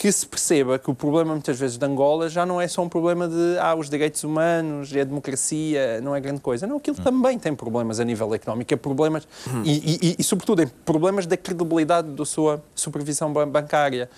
que 0.02 0.12
se 0.12 0.26
perceba 0.26 0.80
que 0.80 0.90
o 0.90 0.96
problema 0.96 1.32
muitas 1.34 1.60
vezes 1.60 1.78
de 1.78 1.86
Angola 1.86 2.28
já 2.28 2.44
não 2.44 2.60
é 2.60 2.68
só 2.68 2.82
um 2.82 2.90
problema 2.90 3.28
de 3.28 3.56
ah, 3.60 3.76
os 3.76 3.88
direitos 3.88 4.24
humanos 4.24 4.92
e 4.92 5.00
a 5.00 5.04
democracia, 5.04 6.02
não 6.02 6.16
é 6.16 6.20
grande 6.20 6.42
coisa. 6.42 6.66
Não, 6.66 6.78
aquilo 6.78 6.98
também 6.98 7.38
tem 7.38 7.54
problemas 7.54 8.00
a 8.00 8.04
nível 8.04 8.34
económico, 8.34 8.74
é 8.74 8.78
problemas 8.78 9.28
e, 9.64 10.10
e- 10.10 10.16
e, 10.18 10.24
sobretudo, 10.24 10.64
em 10.64 10.68
problemas 10.68 11.28
da 11.28 11.38
credibilidade 11.38 12.08
da 12.08 12.26
sua 12.26 12.64
supervisão 12.74 13.32
ban- 13.32 13.48
bancária. 13.48 14.10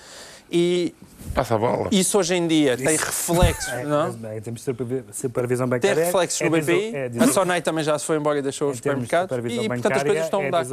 E 0.50 0.96
Passa 1.36 1.56
a 1.56 1.58
bola. 1.58 1.90
isso 1.92 2.18
hoje 2.18 2.34
em 2.36 2.48
dia 2.48 2.78
tem 2.78 2.96
reflexos, 2.96 3.68
É, 3.74 3.84
não? 3.84 4.10
bem, 4.14 4.38
em 4.38 4.42
termos 4.42 4.62
de 4.62 4.66
supervi- 4.66 5.04
supervisão 5.12 5.68
Tem 5.68 5.80
bancária. 5.82 6.06
reflexos 6.06 6.40
é 6.40 6.46
no 6.46 6.52
BPI. 6.62 6.96
é 6.96 7.12
a 7.20 7.28
Sonai 7.28 7.62
também 7.62 7.84
já 7.84 8.00
se 8.00 8.06
foi 8.06 8.16
embora 8.16 8.40
e 8.40 8.42
deixou 8.42 8.70
os 8.70 8.78
supermercados. 8.78 9.36
E, 9.52 9.68
portanto, 9.68 9.92
as 9.98 10.04
coisas 10.04 10.24
estão 10.24 10.40
a 10.40 10.44
é 10.44 10.46
mudar. 10.46 10.64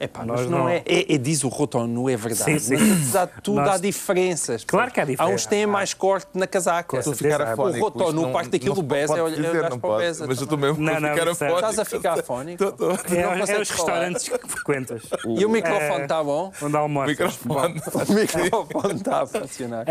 Epá, 0.00 0.24
Nós 0.24 0.42
mas 0.42 0.50
não, 0.50 0.58
não- 0.60 0.68
É, 0.68 0.82
é, 0.86 1.12
é 1.14 1.18
diz 1.18 1.42
o 1.42 1.48
Rotonu, 1.48 2.08
é 2.08 2.16
verdade. 2.16 2.44
Sim, 2.44 2.58
sim. 2.60 2.76
Mas 2.76 2.92
apesar 2.92 3.26
de 3.26 3.42
tudo, 3.42 3.56
Nós- 3.56 3.68
há 3.68 3.78
diferenças. 3.78 4.64
Claro 4.64 4.92
que 4.92 5.00
há 5.00 5.04
diferença. 5.04 5.32
Há 5.32 5.34
uns 5.34 5.42
que 5.42 5.48
têm 5.50 5.66
mais 5.66 5.92
corte 5.92 6.28
na 6.34 6.46
casaca. 6.46 6.98
Estou 6.98 7.12
a 7.12 7.16
ficar 7.16 7.42
afónico. 7.42 7.78
O 7.80 7.82
Rotonu, 7.88 8.08
Isto 8.10 8.20
não- 8.22 8.32
parte 8.32 8.50
daquilo 8.50 8.76
não 8.76 8.82
do 8.82 8.86
Beza, 8.88 9.18
é 9.18 9.22
olhar- 9.22 9.70
não 9.70 9.78
para 9.80 9.90
o. 9.90 9.96
Beza 9.98 10.24
Mas 10.28 10.40
eu 10.40 10.46
também. 10.46 10.70
estou 10.70 10.82
mesmo 10.84 10.84
Não, 10.84 10.96
a 10.96 11.00
não, 11.00 11.08
ficar 11.16 11.26
é- 11.26 11.30
afónico. 11.32 11.56
Estás 11.56 11.78
a 11.80 11.84
ficar 11.84 12.18
afónico? 12.20 12.64
É, 12.64 13.22
Não 13.22 13.32
é 13.32 13.42
os 13.42 13.48
falar. 13.50 13.58
restaurantes 13.58 14.28
que 14.28 14.48
frequentas. 14.48 15.02
E 15.36 15.44
o 15.44 15.48
microfone 15.50 16.00
É. 16.00 16.02
está 16.02 16.22
bom? 16.22 16.52
Onde 16.62 16.76
almoças. 16.76 17.18
O 18.08 18.12
microfone 18.14 18.94
está 18.96 19.22
a 19.22 19.26
funcionar. 19.26 19.84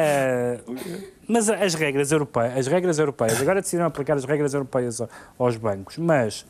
Eh, 1.28 1.32
mas 1.32 1.50
as 1.50 1.74
regras 1.74 2.12
europeias, 2.12 2.58
as 2.58 2.68
regras 2.68 3.00
europeias, 3.00 3.42
agora 3.42 3.62
decidiram 3.62 3.86
aplicar 3.88 4.16
as 4.18 4.24
regras 4.26 4.54
europeias 4.54 5.02
ao- 5.02 5.10
aos 5.38 5.56
bancos, 5.58 5.98
mas 5.98 6.46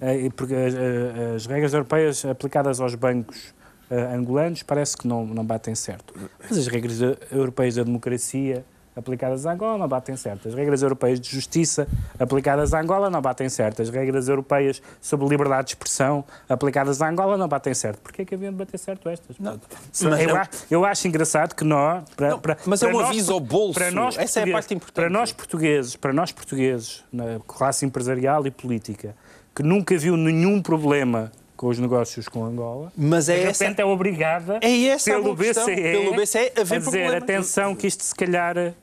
eh, 0.00 0.28
porque 0.34 0.54
as, 0.54 0.74
eh, 0.74 1.34
as 1.36 1.46
regras 1.46 1.72
europeias 1.74 2.24
aplicadas 2.24 2.80
aos 2.80 2.94
bancos 2.94 3.54
eh, 3.90 4.14
angolanos 4.14 4.62
parece 4.62 4.96
que 4.96 5.06
não, 5.06 5.26
não 5.26 5.44
batem 5.44 5.74
certo. 5.74 6.14
Mas 6.48 6.58
as 6.58 6.66
regras 6.66 7.00
eh, 7.02 7.16
europeias 7.30 7.74
da 7.76 7.82
democracia 7.84 8.64
aplicadas 8.96 9.46
a 9.46 9.52
Angola 9.52 9.78
não 9.78 9.88
batem 9.88 10.16
certo. 10.16 10.48
As 10.48 10.54
regras 10.54 10.82
europeias 10.82 11.20
de 11.20 11.28
justiça 11.30 11.86
aplicadas 12.18 12.74
a 12.74 12.80
Angola 12.80 13.08
não 13.10 13.20
batem 13.20 13.48
certo. 13.48 13.82
As 13.82 13.88
regras 13.90 14.28
europeias 14.28 14.82
sobre 15.00 15.26
liberdade 15.28 15.68
de 15.68 15.70
expressão 15.72 16.24
aplicadas 16.48 17.00
a 17.00 17.08
Angola 17.08 17.36
não 17.36 17.48
batem 17.48 17.74
certo. 17.74 18.00
Porquê 18.00 18.22
é 18.22 18.24
que 18.24 18.34
haviam 18.34 18.52
de 18.52 18.58
bater 18.58 18.78
certo 18.78 19.08
estas? 19.08 19.36
Mas 19.38 20.02
eu, 20.02 20.36
é 20.36 20.48
eu 20.70 20.84
acho 20.84 21.08
engraçado 21.08 21.54
que 21.54 21.64
nós... 21.64 22.04
Para, 22.16 22.30
Não, 22.30 22.38
para- 22.38 22.56
mas 22.66 22.82
é 22.82 22.86
para 22.86 22.96
um 22.96 23.00
nós- 23.00 23.08
aviso 23.10 23.32
ao 23.32 23.40
bolso. 23.40 23.74
para 23.78 23.90
nós 23.90 24.16
Essa 24.18 24.40
é 24.40 24.48
a 24.48 24.52
parte 24.52 24.74
importante. 24.74 24.94
Para 24.94 25.10
nós 25.10 25.32
portugueses, 25.32 25.96
para 25.96 26.12
nós 26.12 26.32
portugueses, 26.32 27.04
na 27.12 27.40
classe 27.46 27.84
empresarial 27.86 28.46
e 28.46 28.50
política, 28.50 29.14
que 29.54 29.62
nunca 29.62 29.96
viu 29.98 30.16
nenhum 30.16 30.60
problema 30.62 31.30
com 31.62 31.68
os 31.68 31.78
negócios 31.78 32.26
com 32.28 32.44
Angola, 32.44 32.92
Mas 32.96 33.28
é 33.28 33.36
de 33.36 33.42
essa- 33.44 33.62
repente 33.62 33.80
é 33.80 33.84
obrigada 33.84 34.58
É 34.60 34.86
essa 34.88 35.12
a 35.12 35.14
pelo 35.22 35.36
questão. 35.36 35.64
BCE, 35.66 35.80
Pelo 35.80 36.16
BCE 36.16 36.38
haver 36.38 36.50
a 36.58 36.62
dizer, 36.64 36.80
problemas. 36.82 37.22
atenção 37.22 37.76
que 37.76 37.86
isto 37.86 38.02
se 38.02 38.12
calhar... 38.16 38.74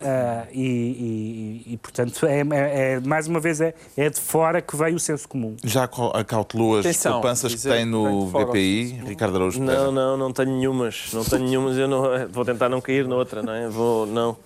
ah, 0.00 0.46
e, 0.50 1.62
e- 1.66 1.74
e, 1.74 1.76
portanto, 1.76 2.24
é, 2.24 2.38
é- 2.40 2.92
é- 2.94 3.00
mais 3.00 3.26
uma 3.28 3.38
vez, 3.38 3.60
é, 3.60 3.74
é 3.98 4.08
de 4.08 4.18
fora 4.18 4.62
que 4.62 4.74
veio 4.74 4.96
o 4.96 4.98
senso 4.98 5.28
comum. 5.28 5.56
Já 5.62 5.84
acau- 5.84 6.10
acautelou 6.16 6.78
as 6.78 6.86
Atenção, 6.86 7.12
poupanças 7.20 7.54
que 7.54 7.60
tem 7.68 7.84
no 7.84 8.24
BPI, 8.30 9.02
Ricardo 9.06 9.36
Araújo 9.36 9.60
Não, 9.62 9.92
não, 9.92 10.16
não 10.16 10.32
tenho 10.32 10.56
nenhumas. 10.56 11.10
Não 11.12 11.22
tenho 11.26 11.42
nenhumas. 11.44 11.76
Eu 11.76 11.86
não, 11.86 12.02
vou 12.30 12.46
tentar 12.46 12.70
não 12.70 12.80
cair 12.80 13.06
noutra, 13.06 13.42
não 13.42 13.52
é? 13.52 13.68
Vou, 13.68 14.06
não, 14.06 14.38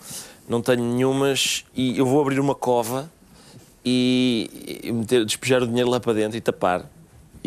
não 0.49 0.61
tenho 0.61 0.83
nenhumas 0.83 1.65
e 1.73 1.97
eu 1.97 2.05
vou 2.05 2.21
abrir 2.21 2.41
uma 2.41 2.55
cova 2.57 3.09
e, 3.85 4.81
e 4.83 4.91
meter, 4.91 5.25
despejar 5.25 5.63
o 5.63 5.67
dinheiro 5.69 5.89
lá 5.89 6.01
para 6.01 6.15
dentro 6.15 6.37
e 6.37 6.41
tapar. 6.41 6.91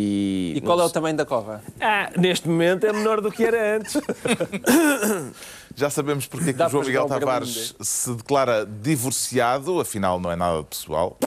E, 0.02 0.54
E 0.56 0.62
qual 0.62 0.80
é 0.80 0.86
o 0.86 0.90
tamanho 0.90 1.18
da 1.18 1.26
cova? 1.26 1.62
Ah, 1.82 2.10
neste 2.16 2.48
momento 2.48 2.86
é 2.86 2.94
menor 2.94 3.20
do 3.20 3.30
que 3.30 3.44
era 3.44 3.76
antes. 3.76 3.98
Já 5.76 5.90
sabemos 5.90 6.26
porque 6.26 6.52
é 6.52 6.54
que 6.54 6.64
o 6.64 6.70
João 6.70 6.86
Miguel 6.86 7.06
Tavares 7.08 7.76
se 7.82 8.14
declara 8.14 8.66
divorciado, 8.66 9.80
afinal 9.82 10.20
não 10.20 10.32
é 10.32 10.38
nada 10.38 10.64
pessoal, 10.64 11.18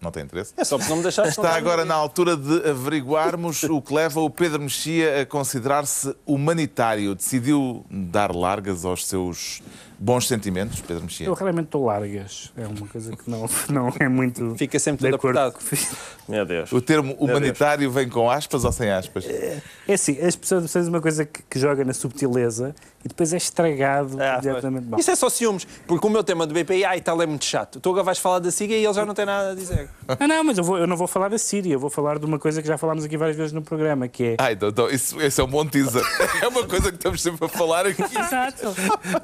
não 0.00 0.10
tem 0.10 0.24
interesse. 0.24 0.52
É 0.56 0.64
só 0.64 0.76
porque 0.76 0.90
não 0.90 0.96
me 0.98 1.02
deixaste 1.04 1.30
Está 1.30 1.54
agora 1.54 1.84
na 1.84 1.94
altura 1.94 2.36
de 2.36 2.68
averiguarmos 2.68 3.62
o 3.62 3.80
que 3.80 3.94
leva 3.94 4.20
o 4.20 4.28
Pedro 4.28 4.60
Mexia 4.60 5.22
a 5.22 5.26
considerar-se 5.26 6.14
humanitário. 6.26 7.14
Decidiu 7.14 7.86
dar 7.88 8.34
largas 8.34 8.84
aos 8.84 9.06
seus 9.06 9.62
bons 9.98 10.28
sentimentos, 10.28 10.80
Pedro 10.80 11.02
Mexia? 11.04 11.26
Eu 11.26 11.34
realmente 11.34 11.66
estou 11.66 11.84
largas. 11.84 12.52
É 12.56 12.66
uma 12.66 12.86
coisa 12.86 13.16
que 13.16 13.30
não, 13.30 13.48
não 13.70 13.92
é 13.98 14.08
muito. 14.08 14.54
Fica 14.56 14.78
sempre 14.78 15.04
de 15.04 15.06
tudo 15.10 15.16
acordo 15.16 15.38
apertado. 15.38 15.96
Meu 16.28 16.44
Deus. 16.44 16.72
O 16.72 16.80
termo 16.80 17.14
humanitário 17.14 17.90
vem 17.90 18.08
com 18.08 18.30
aspas 18.30 18.64
ou 18.64 18.72
sem 18.72 18.90
aspas? 18.90 19.24
É 19.26 19.60
assim, 19.92 20.18
as 20.20 20.34
pessoas 20.36 20.62
precisam 20.62 20.82
de 20.84 20.88
uma 20.90 21.00
coisa 21.00 21.24
que, 21.24 21.42
que 21.42 21.58
joga 21.58 21.84
na 21.84 21.92
subtileza 21.94 22.74
e 23.04 23.08
depois 23.08 23.32
é 23.32 23.36
estragado 23.36 24.20
Ah, 24.20 24.38
diretamente. 24.40 24.86
Isso 24.98 25.10
é 25.10 25.14
só 25.16 25.28
ciúmes, 25.30 25.66
porque 25.86 26.04
o 26.06 26.10
meu 26.10 26.24
tema 26.24 26.46
do 26.46 26.52
BPI, 26.52 26.84
ai, 26.84 27.00
tal 27.00 27.20
é 27.22 27.26
muito 27.26 27.44
chato. 27.44 27.78
Tu 27.78 27.88
agora 27.90 28.02
vais 28.02 28.18
falar 28.18 28.40
da 28.40 28.50
SIGA 28.50 28.74
e 28.74 28.84
ele 28.84 28.92
já 28.94 29.06
não 29.06 29.14
tem 29.14 29.24
nada 29.24 29.52
a 29.52 29.54
dizer. 29.54 29.88
Ah, 30.08 30.26
não, 30.26 30.42
mas 30.42 30.58
eu, 30.58 30.64
vou- 30.64 30.78
eu 30.78 30.86
não 30.86 30.96
vou 30.96 31.06
falar 31.06 31.28
da 31.28 31.38
Síria, 31.38 31.72
eu 31.74 31.78
vou 31.80 31.90
falar 31.90 32.18
de 32.18 32.26
uma 32.26 32.38
coisa 32.38 32.60
que 32.60 32.66
já 32.66 32.76
falámos 32.76 33.04
aqui 33.04 33.16
várias 33.16 33.36
vezes 33.36 33.52
no 33.52 33.62
programa, 33.62 34.08
que 34.08 34.24
é. 34.24 34.36
Ai, 34.38 34.54
então, 34.54 34.68
então, 34.68 34.90
isso, 34.90 35.20
esse 35.22 35.40
é 35.40 35.44
um 35.44 35.48
bom 35.48 35.64
teaser. 35.64 36.02
É 36.42 36.48
uma 36.48 36.66
coisa 36.66 36.90
que 36.90 36.96
estamos 36.96 37.22
sempre 37.22 37.46
a 37.46 37.48
falar 37.48 37.86
aqui. 37.86 38.02
Exato. 38.02 38.74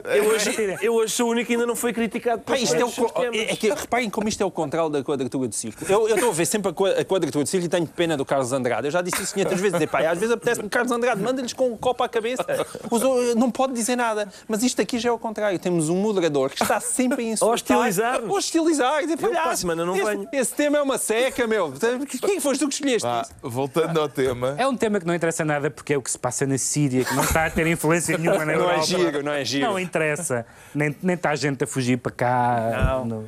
Eu 0.04 0.24
hoje, 0.26 0.50
eu 0.80 0.94
hoje 0.94 1.12
sou 1.12 1.28
o 1.28 1.30
único 1.30 1.46
que 1.48 1.52
ainda 1.54 1.66
não 1.66 1.76
foi 1.76 1.92
criticado 1.92 2.42
por 2.42 2.52
Pá, 2.54 2.58
isto 2.58 2.74
é, 2.74 2.84
o, 2.84 2.90
temas. 2.90 3.36
é 3.50 3.56
que, 3.56 3.68
reparem 3.70 4.08
como 4.10 4.28
isto 4.28 4.42
é 4.42 4.46
o 4.46 4.50
contrário 4.50 4.88
da 4.90 5.02
quadratura 5.02 5.48
do 5.48 5.54
círculo. 5.54 5.90
Eu, 5.90 6.08
eu 6.08 6.14
estou 6.16 6.30
a 6.30 6.32
ver 6.32 6.46
sempre 6.46 6.70
a, 6.70 6.74
qua- 6.74 6.90
a 6.90 7.04
quadratura 7.04 7.44
do 7.44 7.48
círculo 7.48 7.66
e 7.66 7.68
tenho 7.68 7.86
pena 7.86 8.16
do 8.16 8.24
Carlos 8.24 8.52
Andrade. 8.52 8.86
Eu 8.86 8.90
já 8.90 9.02
disse 9.02 9.22
isso 9.22 9.34
500 9.34 9.60
vezes. 9.60 9.86
Pá, 9.86 10.00
às 10.10 10.18
vezes 10.18 10.34
apetece-me 10.34 10.68
Carlos 10.68 10.92
Andrade, 10.92 11.20
manda-lhes 11.20 11.52
com 11.52 11.68
um 11.70 11.76
copo 11.76 12.02
à 12.02 12.08
cabeça. 12.08 12.44
Os 12.90 13.02
não 13.34 13.50
pode 13.50 13.72
dizer 13.72 13.96
nada. 13.96 14.28
Mas 14.48 14.62
isto 14.62 14.80
aqui 14.80 14.98
já 14.98 15.08
é 15.10 15.12
o 15.12 15.18
contrário. 15.18 15.58
Temos 15.58 15.88
um 15.88 15.96
moderador 15.96 16.50
que 16.50 16.62
está 16.62 16.80
sempre 16.80 17.22
a 17.24 17.28
insultar. 17.28 17.54
hostilizar-nos. 17.54 18.30
A 18.30 18.32
hostilizar. 18.32 19.00
Dizer, 19.02 19.14
a 19.14 19.16
palhaço, 19.16 19.60
semana, 19.62 19.84
não 19.84 19.94
esse, 19.96 20.04
venho. 20.04 20.28
esse 20.32 20.54
tema 20.54 20.78
é 20.78 20.82
uma 20.82 20.98
seca, 20.98 21.46
meu. 21.46 21.72
Quem 22.20 22.40
foste 22.40 22.60
tu 22.60 22.68
que 22.68 22.74
escolheste 22.74 23.06
isso? 23.08 23.32
voltando 23.42 24.00
ao 24.00 24.08
tema. 24.08 24.54
É 24.58 24.66
um 24.66 24.76
tema 24.76 25.00
que 25.00 25.06
não 25.06 25.14
interessa 25.14 25.44
nada 25.44 25.70
porque 25.70 25.94
é 25.94 25.96
o 25.98 26.02
que 26.02 26.10
se 26.10 26.18
passa 26.18 26.46
na 26.46 26.58
Síria, 26.58 27.04
que 27.04 27.14
não 27.14 27.24
está 27.24 27.46
a 27.46 27.50
ter 27.50 27.66
influência 27.66 28.16
nenhuma 28.18 28.44
na 28.44 28.52
Não 28.52 28.60
Europa. 28.60 28.80
é 28.80 28.82
giro, 28.84 29.22
não 29.22 29.32
é 29.32 29.44
giro. 29.44 29.66
Não 29.66 29.78
interessa. 29.78 30.44
Nem, 30.74 30.96
nem 31.02 31.14
está 31.14 31.30
a 31.30 31.36
gente 31.36 31.62
a 31.64 31.66
fugir 31.66 31.98
para 31.98 32.12
cá. 32.12 32.70
Não. 32.98 33.04
No- 33.04 33.24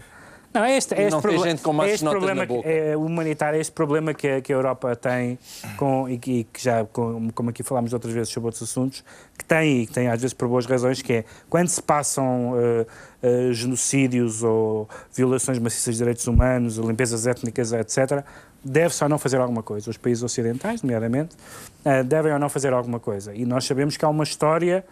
Não, 0.55 0.63
é 0.63 0.77
este, 0.77 0.95
é 0.95 1.03
este 1.03 1.11
Não 1.11 1.21
tem 1.21 1.33
proble- 1.33 1.51
gente 1.51 1.63
com 1.63 1.71
é 1.71 1.75
maços 1.75 1.93
este 1.95 2.05
notas 2.05 2.19
problema 2.21 2.41
na 2.43 2.47
boca. 2.47 2.63
que- 2.63 2.69
é 2.75 2.97
humanitário, 2.97 3.57
é 3.59 3.61
este 3.61 3.73
problema 3.73 4.15
que 4.15 4.29
a, 4.29 4.41
que 4.41 4.53
a 4.53 4.57
Europa 4.57 4.95
tem, 4.95 5.37
com, 5.77 6.09
e, 6.09 6.17
que, 6.17 6.31
e 6.31 6.45
que 6.45 6.63
já, 6.63 6.85
com- 6.85 7.29
como 7.35 7.51
aqui 7.51 7.65
falámos 7.65 7.93
outras 7.93 8.15
vezes 8.15 8.29
sobre 8.33 8.47
outros 8.47 8.63
assuntos, 8.63 9.03
que 9.37 9.45
tem, 9.45 9.83
e 9.83 9.87
que 9.89 9.93
tem 9.93 10.07
às 10.07 10.21
vezes 10.21 10.33
por 10.33 10.47
boas 10.47 10.65
razões, 10.65 11.03
que 11.03 11.13
é 11.13 11.25
quando 11.51 11.67
se 11.67 11.83
passam 11.83 12.55
eh, 12.57 12.87
eh, 13.21 13.53
genocídios 13.53 14.45
ou 14.45 14.89
violações 15.13 15.59
maciças 15.59 15.95
de 15.95 15.99
direitos 15.99 16.27
humanos, 16.29 16.79
ou 16.79 16.89
limpezas 16.89 17.27
étnicas, 17.27 17.73
etc., 17.73 18.23
deve-se 18.65 19.03
ou 19.03 19.11
não 19.11 19.19
fazer 19.19 19.39
alguma 19.41 19.63
coisa. 19.63 19.91
Os 19.91 19.97
países 19.97 20.23
ocidentais, 20.23 20.83
nomeadamente, 20.83 21.37
eh, 21.85 22.05
devem 22.05 22.33
ou 22.33 22.39
não 22.39 22.49
fazer 22.49 22.73
alguma 22.73 23.01
coisa. 23.01 23.35
E 23.35 23.45
nós 23.45 23.65
sabemos 23.67 23.97
que 23.97 24.05
há 24.05 24.09
uma 24.09 24.23
história 24.23 24.85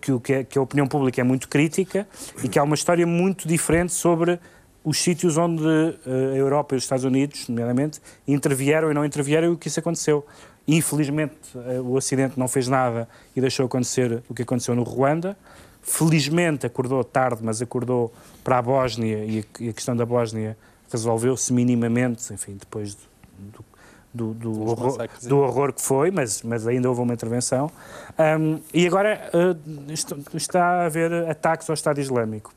que, 0.00 0.12
o 0.12 0.20
que, 0.20 0.32
é- 0.32 0.44
que 0.44 0.58
a 0.58 0.62
opinião 0.62 0.86
pública 0.86 1.20
é 1.20 1.24
muito 1.24 1.48
crítica 1.48 2.06
e 2.42 2.48
que 2.48 2.58
há 2.58 2.62
uma 2.62 2.74
história 2.74 3.06
muito 3.06 3.46
diferente 3.46 3.92
sobre 3.92 4.38
os 4.84 4.98
sítios 4.98 5.36
onde 5.36 5.64
eh, 5.64 6.32
a 6.34 6.36
Europa 6.36 6.74
e 6.74 6.78
os 6.78 6.82
Estados 6.84 7.04
Unidos, 7.04 7.48
nomeadamente, 7.48 8.00
intervieram 8.26 8.90
e 8.90 8.94
não 8.94 9.04
intervieram 9.04 9.48
e 9.48 9.50
o 9.52 9.56
que 9.56 9.68
isso 9.68 9.78
aconteceu. 9.78 10.26
Infelizmente, 10.66 11.34
eh, 11.54 11.80
o 11.80 11.92
Ocidente 11.92 12.38
não 12.38 12.48
fez 12.48 12.66
nada 12.66 13.08
e 13.36 13.40
deixou 13.40 13.66
acontecer 13.66 14.22
o 14.28 14.34
que 14.34 14.42
aconteceu 14.42 14.74
no 14.74 14.82
Ruanda. 14.82 15.36
Felizmente, 15.82 16.66
acordou 16.66 17.02
tarde, 17.04 17.40
mas 17.42 17.62
acordou 17.62 18.12
para 18.42 18.58
a 18.58 18.62
Bósnia 18.62 19.18
a, 19.18 19.24
e 19.60 19.68
a 19.68 19.72
questão 19.72 19.94
da 19.96 20.04
Bósnia 20.04 20.56
resolveu-se 20.90 21.52
minimamente, 21.52 22.32
enfim, 22.34 22.56
depois 22.58 22.94
do, 22.94 23.00
do, 23.58 23.64
do, 24.14 24.60
horror, 24.62 24.86
massacres. 24.92 25.26
do 25.26 25.38
horror 25.38 25.72
que 25.72 25.80
foi, 25.82 26.10
mas, 26.10 26.42
mas 26.42 26.66
ainda 26.66 26.88
houve 26.88 27.00
uma 27.00 27.14
intervenção. 27.14 27.70
Ahm, 28.18 28.58
e 28.74 28.86
agora 28.86 29.30
est- 29.88 30.14
está 30.34 30.64
a 30.82 30.86
haver 30.86 31.12
ataques 31.30 31.68
ao 31.70 31.74
Estado 31.74 32.00
Islâmico. 32.00 32.52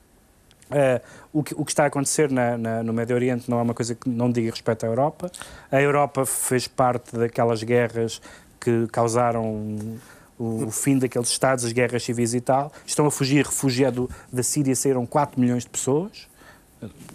Eh, 0.72 1.00
o, 1.32 1.44
que, 1.44 1.54
o 1.56 1.64
que 1.64 1.72
está 1.72 1.84
a 1.84 1.88
acontecer 1.88 2.30
na- 2.32 2.58
na- 2.58 2.84
no 2.84 2.92
Médio 2.92 3.16
Oriente 3.16 3.50
não 3.50 3.60
é 3.60 3.62
uma 3.62 3.74
coisa 3.74 3.94
que 3.96 4.10
não 4.10 4.32
diga 4.32 4.50
respeito 4.50 4.84
à 4.86 4.90
Europa. 4.90 5.32
A 5.72 5.80
Europa 5.82 6.26
fez 6.26 6.68
parte 6.68 7.16
daquelas 7.16 7.62
guerras 7.64 8.20
que 8.60 8.88
causaram 8.92 9.46
um, 9.46 9.98
o, 10.40 10.66
o 10.66 10.72
fim 10.72 10.98
daqueles 10.98 11.30
estados, 11.30 11.64
as 11.64 11.72
guerras 11.72 12.04
civis 12.04 12.34
e 12.34 12.42
tal. 12.42 12.72
Estão 12.86 13.06
a 13.06 13.12
fugir, 13.12 13.46
refugiado 13.46 14.10
da 14.34 14.42
Síria 14.42 14.76
saíram 14.76 15.06
4 15.06 15.40
milhões 15.40 15.64
de 15.64 15.70
pessoas, 15.70 16.28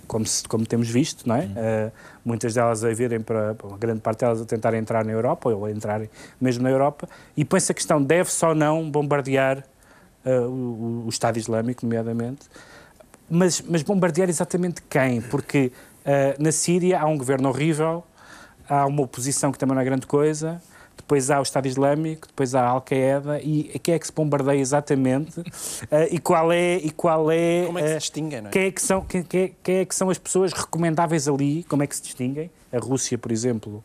como, 0.07 0.25
se- 0.27 0.47
como 0.49 0.65
temos 0.65 0.89
visto, 0.89 1.29
não 1.29 1.35
é? 1.37 1.41
Uh, 1.45 1.93
muitas 2.25 2.55
delas 2.55 2.85
a 2.85 2.93
virem 2.93 3.21
para, 3.21 3.57
uma 3.63 3.79
grande 3.79 4.01
parte 4.01 4.21
delas 4.21 4.41
a 4.41 4.45
tentar 4.45 4.75
entrar 4.75 5.05
na 5.05 5.13
Europa, 5.13 5.51
ou 5.51 5.65
a 5.65 5.71
entrarem 5.71 6.09
mesmo 6.41 6.63
na 6.63 6.71
Europa, 6.71 7.09
e 7.37 7.45
põe-se 7.45 7.73
a 7.73 7.75
questão, 7.75 8.03
deve-se 8.03 8.45
ou 8.45 8.55
não 8.55 8.91
bombardear 8.91 9.65
uh, 10.25 10.31
o, 10.49 11.05
o 11.07 11.09
Estado 11.09 11.39
Islâmico, 11.39 11.85
nomeadamente, 11.85 12.49
mas, 13.29 13.63
mas 13.63 13.83
bombardear 13.83 14.29
exatamente 14.29 14.83
quem? 14.83 15.21
Porque 15.21 15.71
eh, 16.05 16.35
na 16.39 16.51
Síria 16.51 17.01
há 17.01 17.07
um 17.07 17.17
governo 17.17 17.49
horrível, 17.49 18.03
há 18.69 18.87
uma 18.87 19.03
oposição 19.03 19.53
que 19.53 19.59
também 19.59 19.75
não 19.75 19.83
é 19.83 19.85
grande 19.85 20.07
coisa, 20.07 20.61
depois 21.11 21.29
há 21.29 21.41
o 21.41 21.43
Estado 21.43 21.67
Islâmico, 21.67 22.29
depois 22.29 22.55
há 22.55 22.61
a 22.63 22.69
Al-Qaeda, 22.69 23.41
e 23.43 23.77
quem 23.83 23.95
é 23.95 23.99
que 23.99 24.07
se 24.07 24.13
bombardeia 24.13 24.61
exatamente? 24.61 25.43
Eh, 25.91 26.09
e 26.13 26.19
qual 26.21 26.53
é... 26.53 26.77
E 26.77 26.91
qual 26.91 27.31
é 27.33 27.65
Como 27.67 27.79
é 27.79 27.83
que 27.83 27.89
se 27.89 27.95
eh, 27.95 27.99
distinguem, 27.99 28.41
não 28.43 28.49
é? 28.49 28.53
quem 28.53 28.63
é, 28.67 28.71
que 28.71 28.81
são, 28.83 29.01
quem, 29.03 29.23
quem- 29.25 29.57
quem 29.63 29.77
é 29.79 29.85
que 29.85 29.95
são 29.95 30.09
as 30.11 30.19
pessoas 30.19 30.53
recomendáveis 30.53 31.27
ali? 31.27 31.65
Como 31.65 31.83
é 31.83 31.87
que 31.87 31.97
se 31.97 32.03
distinguem? 32.03 32.49
A 32.73 32.79
Rússia, 32.79 33.17
por 33.19 33.33
exemplo, 33.33 33.83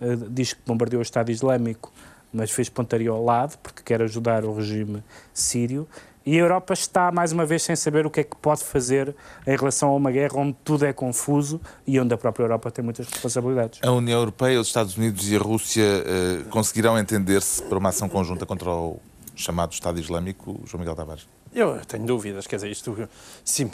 eh, 0.00 0.16
diz 0.28 0.52
que 0.52 0.60
bombardeou 0.66 0.98
o 0.98 1.02
Estado 1.02 1.30
Islâmico, 1.30 1.90
mas 2.32 2.50
fez 2.50 2.68
pontaria 2.68 3.08
ao 3.10 3.24
lado, 3.24 3.56
porque 3.62 3.82
quer 3.82 4.02
ajudar 4.02 4.44
o 4.44 4.54
regime 4.54 5.02
sírio. 5.32 5.88
E 6.26 6.36
a 6.36 6.40
Europa 6.40 6.74
está, 6.74 7.12
mais 7.12 7.30
uma 7.30 7.46
vez, 7.46 7.62
sem 7.62 7.76
saber 7.76 8.04
o 8.04 8.10
que 8.10 8.18
é 8.18 8.24
que 8.24 8.34
pode 8.34 8.64
fazer 8.64 9.14
em 9.46 9.56
relação 9.56 9.90
a 9.90 9.94
uma 9.94 10.10
guerra 10.10 10.36
onde 10.40 10.56
tudo 10.64 10.84
é 10.84 10.92
confuso 10.92 11.60
e 11.86 12.00
onde 12.00 12.12
a 12.12 12.18
própria 12.18 12.42
Europa 12.42 12.68
tem 12.68 12.84
muitas 12.84 13.06
responsabilidades. 13.06 13.78
A 13.80 13.92
União 13.92 14.18
Europeia, 14.18 14.60
os 14.60 14.66
Estados 14.66 14.96
Unidos 14.96 15.30
e 15.30 15.36
a 15.36 15.38
Rússia 15.38 15.84
eh, 15.84 16.42
conseguirão 16.50 16.98
entender-se 16.98 17.62
para 17.62 17.78
uma 17.78 17.90
ação 17.90 18.08
conjunta 18.08 18.44
contra 18.44 18.68
o 18.68 18.98
chamado 19.36 19.72
Estado 19.72 20.00
Islâmico, 20.00 20.60
João 20.66 20.80
Miguel 20.80 20.96
Tavares? 20.96 21.28
Eu 21.54 21.78
tenho 21.86 22.04
dúvidas, 22.04 22.44
quer 22.48 22.56
dizer, 22.56 22.72
isto, 22.72 23.08
sim, 23.44 23.70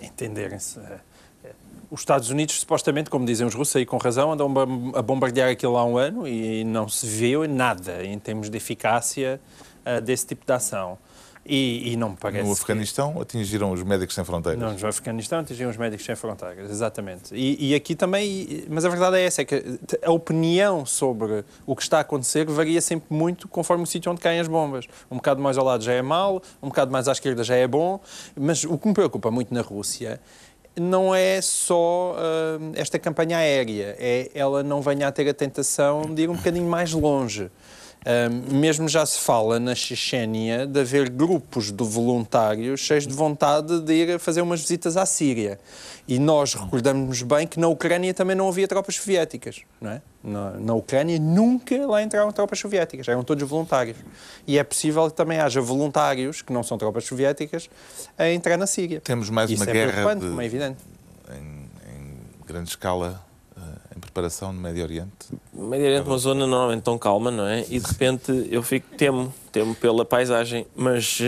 entenderem-se. 0.00 0.78
eh, 0.78 1.50
Os 1.90 1.98
Estados 1.98 2.30
Unidos, 2.30 2.60
supostamente, 2.60 3.10
como 3.10 3.26
dizem 3.26 3.44
os 3.44 3.56
russos, 3.56 3.74
aí 3.74 3.84
com 3.84 3.96
razão, 3.96 4.30
andam 4.30 4.54
a 4.94 5.02
bombardear 5.02 5.50
aquilo 5.50 5.76
há 5.76 5.84
um 5.84 5.98
ano 5.98 6.28
e 6.28 6.62
não 6.62 6.88
se 6.88 7.04
viu 7.08 7.48
nada 7.48 8.04
em 8.04 8.20
termos 8.20 8.48
de 8.48 8.56
eficácia 8.56 9.40
eh, 9.84 10.00
desse 10.00 10.28
tipo 10.28 10.46
de 10.46 10.52
ação. 10.52 10.96
E, 11.50 11.92
e 11.92 11.96
não 11.96 12.10
me 12.10 12.16
parece. 12.16 12.46
No 12.46 12.54
que- 12.54 12.60
Afeganistão 12.62 13.18
atingiram 13.22 13.72
os 13.72 13.82
médicos 13.82 14.14
sem 14.14 14.22
fronteiras. 14.22 14.60
Não, 14.60 14.74
no 14.76 14.86
Afeganistão 14.86 15.38
atingiam 15.38 15.70
os 15.70 15.78
médicos 15.78 16.04
sem 16.04 16.14
fronteiras, 16.14 16.70
exatamente. 16.70 17.34
E, 17.34 17.70
e 17.70 17.74
aqui 17.74 17.94
também, 17.94 18.64
mas 18.68 18.84
a 18.84 18.88
verdade 18.90 19.16
é 19.16 19.22
essa, 19.22 19.40
é 19.40 19.44
que 19.46 19.78
a 20.04 20.10
opinião 20.12 20.84
sobre 20.84 21.44
o 21.66 21.74
que 21.74 21.82
está 21.82 21.98
a 21.98 22.00
acontecer 22.00 22.44
varia 22.46 22.82
sempre 22.82 23.06
muito 23.08 23.48
conforme 23.48 23.84
o 23.84 23.86
sítio 23.86 24.12
onde 24.12 24.20
caem 24.20 24.40
as 24.40 24.46
bombas. 24.48 24.84
Um 25.10 25.16
bocado 25.16 25.40
mais 25.40 25.56
ao 25.56 25.64
lado 25.64 25.82
já 25.82 25.94
é 25.94 26.02
mau, 26.02 26.42
um 26.62 26.68
bocado 26.68 26.92
mais 26.92 27.08
à 27.08 27.12
esquerda 27.12 27.42
já 27.42 27.56
é 27.56 27.66
bom, 27.66 27.98
mas 28.36 28.64
o 28.64 28.76
que 28.76 28.86
me 28.86 28.92
preocupa 28.92 29.30
muito 29.30 29.54
na 29.54 29.62
Rússia 29.62 30.20
não 30.76 31.12
é 31.14 31.40
só 31.40 32.14
ah, 32.18 32.58
esta 32.74 32.98
campanha 32.98 33.38
aérea, 33.38 33.96
é 33.98 34.30
ela 34.34 34.62
não 34.62 34.80
venha 34.82 35.08
a 35.08 35.12
ter 35.12 35.28
a 35.28 35.34
tentação 35.34 36.02
de 36.14 36.22
ir 36.22 36.30
um 36.30 36.36
bocadinho 36.36 36.68
mais 36.68 36.92
longe. 36.92 37.50
Mesmo 38.50 38.88
já 38.88 39.04
se 39.04 39.18
fala 39.18 39.60
na 39.60 39.74
Chechênia 39.74 40.66
de 40.66 40.80
haver 40.80 41.10
grupos 41.10 41.70
de 41.70 41.84
voluntários 41.84 42.80
cheios 42.80 43.06
de 43.06 43.12
vontade 43.12 43.80
de 43.80 43.92
ir 43.92 44.18
fazer 44.18 44.40
umas 44.40 44.60
visitas 44.60 44.96
à 44.96 45.04
Síria. 45.04 45.60
E 46.06 46.18
nós 46.18 46.54
recordamos 46.54 47.20
bem 47.20 47.46
que 47.46 47.60
na 47.60 47.68
Ucrânia 47.68 48.14
também 48.14 48.34
não 48.34 48.48
havia 48.48 48.66
tropas 48.66 48.96
soviéticas. 48.96 49.60
Não 49.78 49.90
é? 49.90 50.00
na, 50.24 50.50
na 50.52 50.74
Ucrânia 50.74 51.18
nunca 51.18 51.86
lá 51.86 52.02
entraram 52.02 52.32
tropas 52.32 52.58
soviéticas, 52.58 53.06
eram 53.08 53.22
todos 53.22 53.46
voluntários. 53.46 53.96
E 54.46 54.58
é 54.58 54.64
possível 54.64 55.08
que 55.10 55.14
também 55.16 55.38
haja 55.38 55.60
voluntários, 55.60 56.40
que 56.40 56.50
não 56.52 56.62
são 56.62 56.78
tropas 56.78 57.04
soviéticas, 57.04 57.68
a 58.16 58.28
entrar 58.30 58.56
na 58.56 58.66
Síria. 58.66 59.00
Temos 59.02 59.28
mais 59.28 59.50
Isso 59.50 59.62
uma 59.62 59.70
é 59.70 59.72
guerra 59.74 60.14
de- 60.14 60.20
como 60.26 60.40
é 60.40 60.44
evidente. 60.46 60.78
em, 61.30 61.68
em 61.94 62.46
grande 62.46 62.70
escala 62.70 63.22
em 63.98 64.00
preparação 64.00 64.52
no 64.52 64.60
Médio 64.60 64.82
Oriente. 64.84 65.10
O 65.52 65.64
Médio 65.66 65.86
Oriente 65.86 66.06
é 66.06 66.10
uma 66.10 66.18
zona 66.18 66.46
normalmente 66.46 66.82
tão 66.82 66.96
calma, 66.96 67.30
não 67.30 67.46
é? 67.46 67.64
E 67.68 67.78
de 67.78 67.86
repente 67.86 68.48
eu 68.50 68.62
fico, 68.62 68.86
temo, 68.96 69.34
temo 69.52 69.74
pela 69.74 70.04
paisagem, 70.04 70.66
mas 70.74 71.20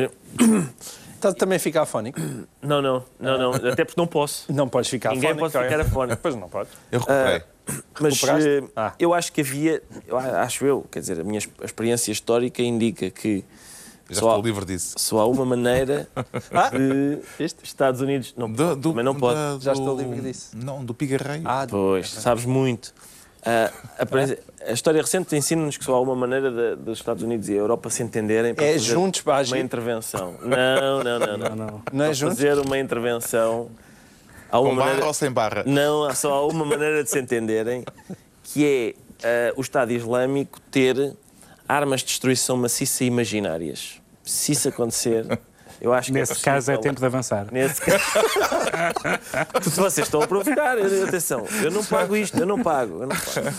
Estás 1.15 1.35
também 1.39 1.57
a 1.57 1.61
ficar 1.61 1.83
afónico? 1.83 2.19
não, 2.63 2.81
não, 2.81 3.05
não, 3.19 3.39
não, 3.39 3.51
até 3.55 3.85
porque 3.85 4.01
não 4.01 4.07
posso. 4.07 4.51
Não 4.53 4.69
podes 4.69 4.89
ficar 4.89 5.11
Ninguém 5.11 5.31
afónico. 5.31 5.53
pode 5.53 5.65
ficar 5.69 5.81
afónico. 5.81 6.19
Pois 6.23 6.35
não 6.37 6.49
podes. 6.49 6.73
Eu 6.91 7.01
recuperei. 7.01 7.43
Mas 8.01 8.15
Recuperaste? 8.21 8.49
eh, 8.49 8.65
Ah. 8.75 8.93
eu 8.99 9.15
acho 9.15 9.33
que 9.33 9.41
havia, 9.43 9.81
eu 10.07 10.19
acho 10.19 10.65
eu, 10.65 10.85
quer 10.91 11.01
dizer, 11.01 11.21
a 11.21 11.25
minha 11.25 11.39
experiência 11.63 12.11
histórica 12.11 12.63
indica 12.63 13.11
que 13.11 13.45
Já 14.11 14.21
só 14.21 14.29
há, 14.31 14.37
estou 14.37 14.47
livre 14.47 14.65
disso. 14.65 14.95
só 14.99 15.19
há 15.21 15.27
uma 15.27 15.45
maneira 15.45 16.09
de 16.73 17.19
viste? 17.39 17.59
Estados 17.65 18.01
Unidos 18.01 18.35
não, 18.37 18.51
Do- 18.51 18.77
do- 18.77 18.91
também 18.91 19.05
não 19.05 19.15
pode. 19.15 19.37
da- 19.37 19.59
Já 19.61 19.73
do- 19.73 19.79
estou 19.81 19.97
livre 19.99 20.21
disso. 20.21 20.51
Não, 20.55 20.85
do 20.85 20.93
pigarreio. 20.95 21.43
Ah, 21.45 21.67
Pois, 21.69 22.11
sabes 22.11 22.45
muito. 22.45 22.93
Ah, 23.45 23.73
a, 23.99 24.71
a 24.71 24.73
história 24.73 25.01
recente 25.01 25.35
ensina-nos 25.35 25.77
que 25.79 25.85
só 25.85 25.95
há 25.95 26.01
uma 26.01 26.15
maneira 26.15 26.51
de- 26.51 26.83
dos 26.83 26.99
Estados 26.99 27.23
Unidos 27.23 27.49
e 27.49 27.53
a 27.53 27.57
Europa 27.57 27.89
se 27.89 28.03
entenderem 28.03 28.55
para 28.55 28.65
É 28.67 28.73
fazer 28.75 28.85
juntos 28.93 29.21
para 29.23 29.33
uma 29.35 29.39
agir? 29.41 29.59
intervenção. 29.59 30.35
Não, 30.43 31.03
não, 31.03 31.19
não, 31.19 31.37
não. 31.39 31.49
Não, 31.49 31.57
não. 31.57 31.83
Não 31.93 32.05
é 32.05 32.13
juntos? 32.13 32.37
fazer 32.39 32.59
uma 32.59 32.79
intervenção. 32.79 33.71
Há 34.53 34.59
uma 34.61 34.71
Com 34.71 34.77
barra 34.77 34.87
maneira- 34.89 35.07
ou 35.07 35.15
sem 35.15 35.31
barra? 35.31 35.63
Não, 35.65 36.05
há 36.05 36.15
só 36.15 36.33
há 36.35 36.47
uma 36.47 36.65
maneira 36.65 37.03
de 37.05 37.09
se 37.09 37.19
entenderem, 37.21 37.85
que 38.43 38.95
é 39.25 39.49
ah, 39.51 39.55
o 39.57 39.61
Estado 39.63 39.93
Islâmico 39.93 40.61
ter 40.71 41.15
armas 41.69 42.01
de 42.01 42.07
destruição 42.09 42.57
maciça 42.57 43.05
imaginárias. 43.05 44.00
Se 44.31 44.53
isso 44.53 44.69
acontecer, 44.69 45.27
eu 45.81 45.93
acho 45.93 46.07
que 46.09 46.13
Nesse 46.13 46.33
é 46.33 46.37
caso 46.37 46.71
é 46.71 46.77
tempo 46.77 47.01
de 47.01 47.07
avançar. 47.07 47.49
Nesse 47.51 47.81
caso. 47.81 48.05
Vocês 49.77 50.07
estão 50.07 50.23
a 50.23 50.27
provocar. 50.27 50.77
Atenção, 50.79 51.47
eu 51.63 51.71
não 51.71 51.85
pago 51.85 52.15
isto, 52.17 52.39
eu 52.39 52.47
não 52.47 52.63
pago. 52.63 53.03
Eu 53.03 53.07
não 53.09 53.17
pago. 53.17 53.57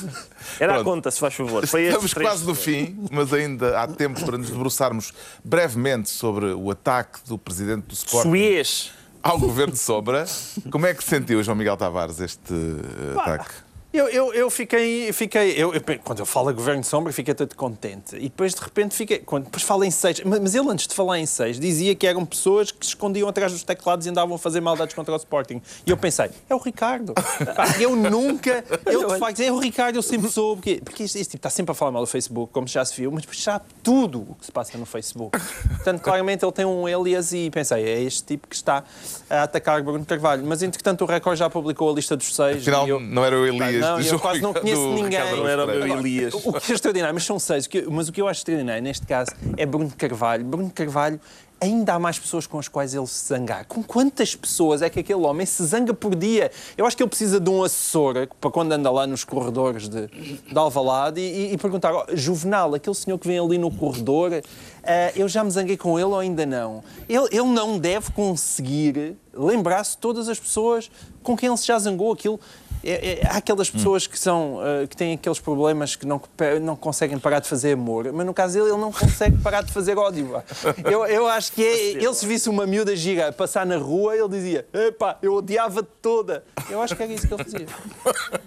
Era 0.59 0.73
a 0.73 0.75
Pronto. 0.75 0.85
conta, 0.95 1.11
se 1.11 1.19
faz 1.19 1.33
favor. 1.33 1.63
Estamos 1.63 2.13
quase 2.13 2.45
no 2.45 2.55
fim, 2.55 3.05
mas 3.11 3.33
ainda 3.33 3.79
há 3.81 3.87
tempo 3.87 4.23
para 4.23 4.37
nos 4.37 4.49
debruçarmos 4.49 5.13
brevemente 5.43 6.09
sobre 6.09 6.45
o 6.53 6.71
ataque 6.71 7.19
do 7.27 7.37
presidente 7.37 7.85
do 7.87 7.93
Sporting 7.93 8.29
Suez. 8.29 8.91
ao 9.21 9.37
governo 9.37 9.73
de 9.73 9.79
Sombra. 9.79 10.25
Como 10.71 10.85
é 10.85 10.93
que 10.93 11.03
sentiu, 11.03 11.43
João 11.43 11.57
Miguel 11.57 11.75
Tavares, 11.75 12.19
este 12.21 12.53
eh, 12.53 13.19
ataque? 13.19 13.51
Eu, 13.93 14.07
eu, 14.07 14.33
eu 14.33 14.49
fiquei. 14.49 15.11
fiquei 15.11 15.51
eu, 15.57 15.73
eu- 15.73 15.81
quando 16.03 16.19
eu 16.19 16.25
falo 16.25 16.53
governo 16.53 16.79
de 16.81 16.87
sombra, 16.87 17.11
fiquei 17.11 17.33
todo 17.33 17.53
contente. 17.55 18.15
E 18.15 18.21
depois, 18.23 18.53
de 18.53 18.61
repente, 18.61 18.95
fiquei. 18.95 19.19
Quando, 19.19 19.45
depois 19.45 19.63
fala 19.63 19.85
em 19.85 19.91
seis. 19.91 20.21
Mas, 20.23 20.39
mas 20.39 20.55
ele, 20.55 20.69
antes 20.69 20.87
de 20.87 20.95
falar 20.95 21.19
em 21.19 21.25
seis, 21.25 21.59
dizia 21.59 21.93
que 21.93 22.07
eram 22.07 22.25
pessoas 22.25 22.71
que 22.71 22.85
se 22.85 22.91
escondiam 22.91 23.27
atrás 23.27 23.51
dos 23.51 23.63
teclados 23.63 24.05
e 24.05 24.09
andavam 24.09 24.35
a 24.35 24.39
fazer 24.39 24.61
maldades 24.61 24.95
contra 24.95 25.13
o 25.13 25.17
Sporting. 25.17 25.61
E 25.85 25.91
eu 25.91 25.97
pensei, 25.97 26.29
é 26.49 26.55
o 26.55 26.57
Ricardo. 26.57 27.13
Pá, 27.13 27.75
eu 27.79 27.95
nunca. 27.95 28.63
Eu, 28.85 29.07
de 29.13 29.19
facto, 29.19 29.39
é 29.41 29.51
o 29.51 29.57
Ricardo, 29.59 29.95
eu 29.95 30.01
sempre 30.01 30.29
soube. 30.29 30.61
Porque, 30.61 30.81
porque 30.83 31.03
este, 31.03 31.17
este 31.19 31.31
tipo 31.31 31.37
está 31.39 31.49
sempre 31.49 31.71
a 31.71 31.75
falar 31.75 31.91
mal 31.91 32.01
do 32.03 32.07
Facebook, 32.07 32.51
como 32.51 32.67
já 32.67 32.83
se 32.83 32.95
viu, 32.95 33.11
mas 33.11 33.21
depois 33.21 33.41
sabe 33.41 33.65
tudo 33.83 34.21
o 34.29 34.35
que 34.35 34.45
se 34.45 34.51
passa 34.51 34.77
no 34.77 34.85
Facebook. 34.85 35.37
Portanto, 35.75 36.01
claramente 36.01 36.43
ele 36.43 36.51
tem 36.51 36.65
um 36.65 36.85
alias 36.85 37.31
e 37.33 37.49
pensei, 37.49 37.83
é 37.83 38.01
este 38.01 38.23
tipo 38.23 38.47
que 38.47 38.55
está 38.55 38.83
a 39.29 39.43
atacar 39.43 39.81
Bruno 39.81 40.05
Carvalho. 40.05 40.43
Mas, 40.45 40.61
entretanto, 40.61 41.03
o 41.03 41.07
Record 41.07 41.37
já 41.37 41.49
publicou 41.49 41.89
a 41.89 41.93
lista 41.93 42.15
dos 42.17 42.33
seis. 42.35 42.57
Afinal, 42.61 42.85
e 42.85 42.89
eu- 42.89 42.99
não 42.99 43.23
era 43.23 43.37
o 43.39 43.45
Elias 43.45 43.80
não, 43.81 43.95
do 43.95 44.01
eu 44.01 44.03
João 44.05 44.19
quase 44.19 44.41
não 44.41 44.53
conheço 44.53 44.87
ninguém. 44.93 45.19
Não 45.35 45.47
era 45.47 45.63
o 45.63 45.67
meu. 45.67 45.97
Elias. 45.99 46.33
O 46.33 46.53
que 46.53 46.71
é 46.71 46.75
extraordinário, 46.75 47.13
mas 47.13 47.23
são 47.25 47.37
seis. 47.39 47.67
Mas 47.89 48.07
o 48.07 48.11
que 48.11 48.21
eu 48.21 48.27
acho 48.27 48.39
extraordinário 48.39 48.81
neste 48.83 49.05
caso 49.05 49.31
é 49.57 49.65
Bruno 49.65 49.91
Carvalho. 49.97 50.43
Bruno 50.45 50.69
Carvalho, 50.69 51.19
ainda 51.59 51.93
há 51.93 51.99
mais 51.99 52.17
pessoas 52.17 52.47
com 52.47 52.57
as 52.57 52.67
quais 52.67 52.93
ele 52.95 53.05
se 53.05 53.27
zangar. 53.27 53.65
Com 53.65 53.83
quantas 53.83 54.35
pessoas 54.35 54.81
é 54.81 54.89
que 54.89 54.99
aquele 54.99 55.19
homem 55.21 55.45
se 55.45 55.63
zanga 55.63 55.93
por 55.93 56.15
dia? 56.15 56.49
Eu 56.75 56.85
acho 56.87 56.97
que 56.97 57.03
ele 57.03 57.09
precisa 57.09 57.39
de 57.39 57.49
um 57.51 57.63
assessor 57.63 58.27
para 58.39 58.49
quando 58.49 58.71
anda 58.71 58.89
lá 58.89 59.05
nos 59.05 59.23
corredores 59.23 59.87
de, 59.87 60.07
de 60.07 60.57
Alvalade 60.57 61.21
e, 61.21 61.53
e- 61.53 61.57
perguntar: 61.57 61.93
"Oh, 61.93 62.05
Juvenal, 62.15 62.73
aquele 62.73 62.95
senhor 62.95 63.19
que 63.19 63.27
vem 63.27 63.37
ali 63.37 63.59
no 63.59 63.69
corredor, 63.69 64.41
ah, 64.83 65.11
eu 65.15 65.27
já 65.29 65.43
me 65.43 65.51
zanguei 65.51 65.77
com 65.77 65.99
ele 65.99 66.07
ou 66.07 66.17
ainda 66.19 66.47
não? 66.47 66.83
Ele, 67.07 67.27
ele 67.31 67.43
não 67.47 67.77
deve 67.77 68.11
conseguir 68.11 69.15
lembrar-se 69.31 69.91
de 69.91 69.97
todas 69.97 70.27
as 70.27 70.39
pessoas 70.39 70.89
com 71.21 71.37
quem 71.37 71.47
ele 71.47 71.57
se 71.57 71.67
já 71.67 71.77
zangou. 71.77 72.11
Aquilo. 72.11 72.39
É- 72.83 73.21
é- 73.21 73.27
há 73.27 73.37
aquelas 73.37 73.69
pessoas 73.69 74.07
que, 74.07 74.17
são, 74.17 74.59
ah, 74.61 74.87
que 74.87 74.95
têm 74.95 75.13
aqueles 75.13 75.39
problemas 75.39 75.95
que 75.95 76.05
não, 76.05 76.21
não 76.61 76.75
conseguem 76.75 77.19
parar 77.19 77.39
de 77.39 77.47
fazer 77.47 77.73
amor, 77.73 78.11
mas 78.11 78.25
no 78.25 78.33
caso 78.33 78.53
dele, 78.55 78.69
ele 78.71 78.81
não 78.81 78.91
consegue 78.91 79.37
parar 79.41 79.61
de 79.63 79.71
fazer 79.71 79.97
ódio. 79.97 80.41
Eu, 80.83 81.05
eu 81.05 81.27
acho 81.27 81.51
que 81.51 81.63
é, 81.63 81.91
ele 81.91 82.13
se 82.13 82.25
visse 82.25 82.49
uma 82.49 82.65
miúda 82.65 82.95
gira 82.95 83.29
a 83.29 83.31
passar 83.31 83.65
na 83.65 83.77
rua, 83.77 84.15
ele 84.15 84.29
dizia: 84.29 84.65
Epá, 84.73 85.17
eu 85.21 85.33
odiava-te 85.33 85.89
toda. 86.01 86.43
Eu 86.69 86.81
acho 86.81 86.95
que 86.95 87.03
era 87.03 87.11
isso 87.13 87.27
que 87.27 87.33
ele 87.33 87.43
fazia. 87.43 87.67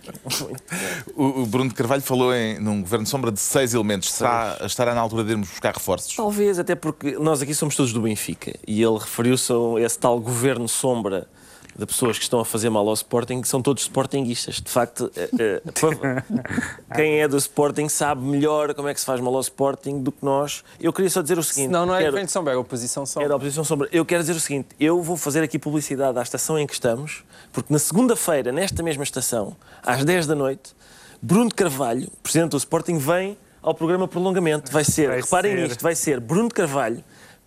O, 1.16 1.42
o 1.42 1.46
Bruno 1.46 1.68
de 1.68 1.74
Carvalho 1.74 2.02
falou 2.02 2.34
em, 2.34 2.58
num 2.58 2.80
governo 2.80 3.04
de 3.04 3.10
sombra 3.10 3.30
de 3.30 3.40
seis 3.40 3.74
elementos. 3.74 4.08
Está, 4.08 4.58
estará 4.64 4.94
na 4.94 5.00
altura 5.00 5.22
de 5.24 5.30
irmos 5.32 5.48
buscar 5.48 5.74
reforços? 5.74 6.14
Talvez, 6.16 6.58
até 6.58 6.74
porque 6.74 7.12
nós 7.12 7.42
aqui 7.42 7.54
somos 7.54 7.76
todos 7.76 7.92
do 7.92 8.00
Benfica 8.00 8.52
e 8.66 8.82
ele 8.82 8.98
referiu-se 8.98 9.52
a 9.52 9.80
esse 9.80 9.98
tal 9.98 10.18
governo 10.18 10.68
sombra 10.68 11.28
de 11.76 11.84
pessoas 11.86 12.16
que 12.16 12.22
estão 12.22 12.38
a 12.40 12.44
fazer 12.44 12.70
mal 12.70 12.86
ao 12.86 12.94
Sporting 12.94 13.42
são 13.44 13.60
todos 13.60 13.82
Sportinguistas. 13.82 14.56
De 14.60 14.70
facto, 14.70 15.10
eh, 15.16 15.28
eh, 15.38 15.62
quem 16.94 17.20
é 17.20 17.28
do 17.28 17.36
Sporting 17.36 17.88
sabe 17.88 18.22
melhor 18.22 18.74
como 18.74 18.88
é 18.88 18.94
que 18.94 19.00
se 19.00 19.06
faz 19.06 19.20
mal 19.20 19.34
ao 19.34 19.40
Sporting 19.40 20.00
do 20.02 20.12
que 20.12 20.24
nós. 20.24 20.62
Eu 20.80 20.92
queria 20.92 21.10
só 21.10 21.20
dizer 21.22 21.38
o 21.38 21.42
seguinte. 21.42 21.70
Não, 21.70 21.84
não 21.86 21.94
é 21.94 22.00
quero- 22.02 22.12
frente 22.16 22.30
sombra, 22.32 22.52
é 22.52 22.56
oposição 22.56 23.04
sombra. 23.04 23.26
é 23.26 23.28
da 23.28 23.36
oposição 23.36 23.64
sombra. 23.64 23.88
Eu 23.90 24.04
quero 24.04 24.22
dizer 24.22 24.34
o 24.36 24.40
seguinte: 24.40 24.68
eu 24.78 25.02
vou 25.02 25.16
fazer 25.16 25.42
aqui 25.42 25.58
publicidade 25.58 26.18
à 26.18 26.22
estação 26.22 26.58
em 26.58 26.66
que 26.66 26.74
estamos, 26.74 27.24
porque 27.52 27.72
na 27.72 27.78
segunda-feira, 27.78 28.52
nesta 28.52 28.82
mesma 28.82 29.02
estação, 29.04 29.56
às 29.82 30.04
10 30.04 30.26
da 30.26 30.34
noite, 30.34 30.74
Bruno 31.20 31.48
de 31.48 31.54
Carvalho, 31.54 32.08
presidente 32.22 32.50
do 32.52 32.56
Sporting, 32.56 32.98
vem 32.98 33.36
ao 33.62 33.74
programa 33.74 34.06
Prolongamento. 34.06 34.70
Vai 34.70 34.84
ser, 34.84 35.08
Vai 35.08 35.20
reparem 35.22 35.56
ser. 35.56 35.62
nisto, 35.68 35.82
vai 35.82 35.94
ser 35.94 36.20
Bruno 36.20 36.48
de 36.48 36.54
Carvalho, 36.54 37.02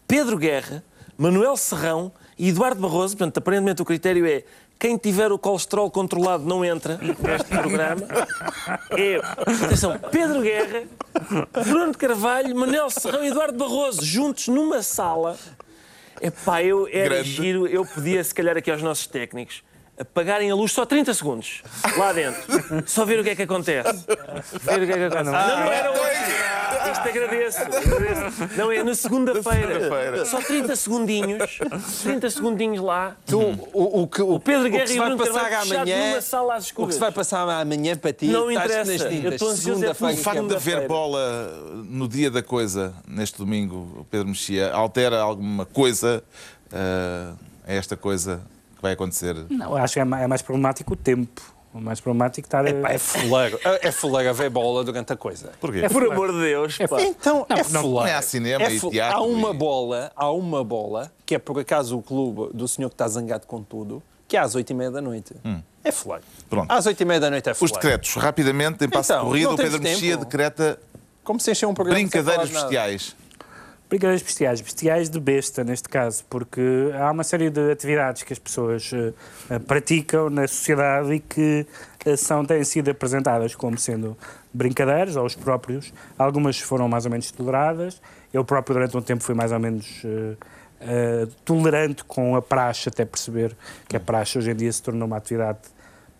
Pedro 0.07 0.37
Guerra, 0.37 0.83
Manuel 1.17 1.55
Serrão 1.55 2.11
e 2.37 2.49
Eduardo 2.49 2.81
Barroso. 2.81 3.17
Portanto, 3.17 3.37
aparentemente 3.37 3.81
o 3.81 3.85
critério 3.85 4.25
é. 4.25 4.43
Quem 4.79 4.95
tiver 4.95 5.31
o 5.31 5.39
colesterol 5.39 5.89
controlado 5.89 6.45
não 6.45 6.63
entra 6.63 6.99
neste 7.01 7.47
programa. 7.49 8.03
É, 8.91 9.17
atenção, 9.63 9.97
Pedro 10.11 10.41
Guerra, 10.41 10.83
Bruno 11.65 11.91
de 11.91 11.97
Carvalho, 11.97 12.55
Manuel 12.55 12.89
Serrão 12.89 13.23
e 13.23 13.27
Eduardo 13.27 13.57
Barroso, 13.57 14.03
juntos 14.03 14.49
numa 14.49 14.81
sala. 14.83 15.37
Epá, 16.21 16.61
eu 16.63 16.87
era 16.91 17.15
Grande. 17.15 17.31
giro, 17.31 17.67
eu 17.67 17.85
pedia 17.85 18.21
se 18.23 18.33
calhar 18.33 18.57
aqui 18.57 18.69
aos 18.69 18.81
nossos 18.81 19.07
técnicos 19.07 19.63
apagarem 19.99 20.51
a 20.51 20.55
luz 20.55 20.71
só 20.71 20.85
30 20.85 21.13
segundos 21.13 21.61
lá 21.97 22.13
dentro. 22.13 22.41
Só 22.85 23.03
ver 23.05 23.19
o 23.19 23.23
que 23.23 23.31
é 23.31 23.35
que 23.35 23.41
acontece. 23.43 24.05
Ver 24.61 24.83
o 24.83 24.85
que 24.85 24.91
é 24.91 24.97
que 24.97 25.03
acontece. 25.03 25.23
Não, 25.23 25.31
não 25.31 25.71
era 25.71 25.91
hoje. 25.91 26.91
Isto 26.91 27.09
agradeço. 27.09 27.61
agradeço. 27.61 28.57
Não, 28.57 28.71
é 28.71 28.83
na 28.83 28.95
segunda-feira. 28.95 30.25
Só 30.25 30.39
30 30.39 30.75
segundinhos. 30.75 31.59
30 32.03 32.29
segundinhos 32.29 32.83
lá. 32.83 33.15
Tu, 33.25 33.39
o, 33.39 34.03
o 34.03 34.07
que, 34.07 34.21
o, 34.21 34.39
Pedro 34.39 34.67
o 34.67 34.69
Guerra 34.69 34.83
que 34.83 34.89
se 34.89 34.95
e 34.95 34.99
o 34.99 35.03
vai 35.03 35.15
Bruno 35.15 35.25
passar 35.33 35.53
amanhã, 35.53 36.09
numa 36.09 36.21
sala 36.21 36.55
às 36.55 36.63
o 36.63 36.65
que 36.65 36.69
escuras. 36.71 36.93
se 36.93 36.99
vai 36.99 37.11
passar 37.11 37.49
amanhã 37.49 37.95
para 37.97 38.13
ti, 38.13 38.27
Não 38.27 38.51
interessa. 38.51 38.91
nas 38.91 39.01
tintas. 39.01 39.23
Eu 39.23 39.31
estou 39.31 39.49
ansioso 39.49 39.85
é 39.85 39.93
pelo 39.93 40.11
O 40.11 40.17
facto 40.17 40.47
de 40.47 40.55
haver 40.55 40.87
bola 40.87 41.49
no 41.85 42.07
dia 42.07 42.29
da 42.29 42.43
coisa, 42.43 42.93
neste 43.07 43.37
domingo, 43.37 44.05
Pedro 44.09 44.27
Mexia, 44.27 44.71
altera 44.71 45.19
alguma 45.19 45.65
coisa 45.65 46.23
ah, 46.71 47.33
a 47.67 47.73
esta 47.73 47.97
coisa 47.97 48.41
que 48.77 48.81
vai 48.81 48.93
acontecer? 48.93 49.35
Não, 49.49 49.75
acho 49.75 49.93
que 49.95 49.99
é 49.99 50.03
é 50.03 50.27
mais 50.27 50.41
problemático 50.41 50.93
o 50.93 50.95
tempo. 50.95 51.41
O 51.73 51.81
mais 51.81 51.99
problemático 51.99 52.47
estar 52.47 52.65
a... 52.65 52.69
Epá, 52.69 52.89
é 52.91 52.97
fuleiro. 52.97 53.59
É 53.63 53.89
é 53.89 53.91
fuleiro 53.91 54.33
ver 54.33 54.49
bola 54.49 54.83
durante 54.83 55.13
a 55.13 55.17
coisa. 55.17 55.51
Porquê? 55.59 55.87
Por 55.89 56.11
amor 56.11 56.31
de 56.31 56.39
Deus. 56.39 56.77
pá. 56.89 57.01
Então, 57.01 57.45
é 57.49 57.55
não, 57.57 57.63
fuleiro. 57.65 57.83
não 57.93 58.03
há 58.17 58.21
cinema 58.21 58.63
É 58.65 58.73
e 58.73 58.79
teatro 58.79 59.17
Há 59.17 59.21
uma 59.21 59.49
e- 59.51 59.53
bola, 59.53 60.11
há 60.15 60.31
uma 60.31 60.63
bola, 60.63 61.11
que 61.25 61.35
é 61.35 61.39
por 61.39 61.59
acaso 61.59 61.97
o 61.97 62.01
clube 62.01 62.51
do 62.55 62.67
senhor 62.67 62.89
que 62.89 62.95
está 62.95 63.07
zangado 63.07 63.45
com 63.45 63.61
tudo, 63.61 64.01
que 64.27 64.35
é 64.35 64.39
às 64.39 64.55
8h30 64.55 64.91
da 64.91 65.01
noite. 65.01 65.35
É 65.83 65.91
fuleiro. 65.91 66.23
Pronto. 66.49 66.71
Às 66.71 66.85
8h30 66.87 67.19
da 67.19 67.29
noite 67.29 67.49
é 67.49 67.51
Os 67.51 67.57
fuleiro. 67.59 67.79
decretos, 67.79 68.13
rapidamente, 68.15 68.83
em 68.83 68.89
passo 68.89 69.11
Então, 69.11 69.23
de 69.25 69.29
corrida, 69.29 69.49
o 69.51 69.55
Pedro 69.57 69.71
temos 69.79 69.89
Mexia 69.91 70.11
tempo. 70.17 70.25
decreta 70.25 70.79
Como 71.23 71.39
se 71.39 71.51
encher 71.51 71.65
um 71.67 71.73
programa 71.73 71.99
brincadeiras 71.99 72.47
de 72.47 72.53
nada. 72.55 72.67
Brincadeiras 73.89 74.21
bestiais, 74.21 74.59
bestiais 74.59 75.09
de 75.09 75.17
besta 75.17 75.63
neste 75.63 75.87
caso, 75.87 76.25
porque 76.29 76.91
há 76.93 77.09
uma 77.09 77.23
série 77.23 77.49
de 77.49 77.71
atividades 77.71 78.21
que 78.23 78.33
as 78.33 78.39
pessoas 78.39 78.91
eh, 78.93 79.59
praticam 79.59 80.29
na 80.29 80.45
sociedade 80.45 81.13
e 81.13 81.19
que 81.21 81.65
eh, 82.05 82.17
são, 82.17 82.43
têm 82.43 82.61
sido 82.65 82.91
apresentadas 82.91 83.55
como 83.55 83.77
sendo 83.77 84.17
brincadeiras, 84.53 85.15
aos 85.15 85.35
próprios. 85.35 85.93
Algumas 86.17 86.59
foram 86.59 86.89
mais 86.89 87.05
ou 87.05 87.11
menos 87.11 87.31
toleradas. 87.31 88.01
Eu 88.33 88.43
próprio, 88.43 88.73
durante 88.73 88.97
um 88.97 89.01
tempo, 89.01 89.23
fui 89.23 89.33
mais 89.33 89.53
ou 89.53 89.59
menos 89.59 90.03
eh, 90.81 91.27
tolerante 91.45 92.03
com 92.03 92.35
a 92.35 92.41
praxe, 92.41 92.89
até 92.89 93.05
perceber 93.05 93.55
que 93.87 93.95
a 93.95 93.99
praxe 94.01 94.37
hoje 94.37 94.51
em 94.51 94.55
dia 94.55 94.71
se 94.71 94.83
tornou 94.83 95.07
uma 95.07 95.15
atividade 95.15 95.59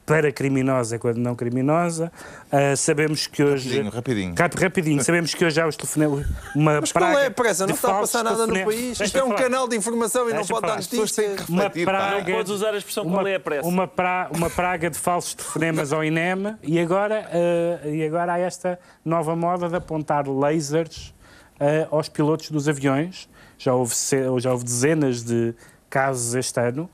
para 0.08 0.32
criminosa 0.32 0.98
quando 0.98 1.18
não 1.18 1.36
criminosa. 1.36 2.10
Ah, 2.50 2.76
sabemos 2.78 3.28
que 3.28 3.44
hoje. 3.44 3.68
Rapidinho, 3.68 3.92
rapidinho. 3.94 4.36
Rap- 4.38 4.56
rapidinho. 4.56 5.04
Sabemos 5.04 5.34
que 5.36 5.44
hoje 5.44 5.60
há 5.60 5.68
os 5.68 5.76
telefonemas. 5.76 6.26
Uma 6.56 6.80
Mas 6.80 6.92
qual 6.94 7.12
é 7.20 7.26
a 7.26 7.32
pressa? 7.32 7.68
Não 7.68 7.76
está 7.76 7.98
a 7.98 8.00
passar 8.00 8.24
nada 8.24 8.48
no 8.48 8.54
país. 8.66 8.98
Isto 9.00 9.18
é 9.18 9.24
um 9.24 9.36
canal 9.36 9.68
de 9.68 9.76
informação 9.76 10.30
e 10.30 10.34
não 10.34 10.46
pode 10.46 10.66
dar 10.66 10.78
notícias. 10.78 11.48
Uma 11.50 11.70
praga, 11.70 12.30
Não 12.30 12.38
podes 12.38 12.52
usar 12.54 12.74
a 12.74 12.78
expressão 12.78 13.04
uma, 13.04 13.16
qual 13.18 13.28
é 13.28 13.36
a 13.36 13.40
pressa. 13.40 13.68
Uma, 13.68 13.86
pra- 13.88 14.30
uma 14.34 14.50
praga 14.50 14.90
de 14.90 14.98
falsos 14.98 15.34
telefonemas 15.34 15.92
ao 15.92 16.02
INEM 16.04 16.56
e 16.64 16.80
agora, 16.80 17.28
eh, 17.34 17.92
e 17.96 18.04
agora 18.06 18.34
há 18.34 18.40
esta 18.40 18.80
nova 19.04 19.36
moda 19.36 19.68
de 19.68 19.76
apontar 19.76 20.26
lasers 20.30 21.14
eh, 21.60 21.86
aos 21.92 22.08
pilotos 22.08 22.50
dos 22.50 22.70
aviões. 22.70 23.28
Já 23.60 23.74
houve, 23.74 23.94
já 24.40 24.52
houve 24.54 24.64
dezenas 24.64 25.22
de 25.22 25.54
casos 25.90 26.34
este 26.34 26.60
ano. 26.62 26.90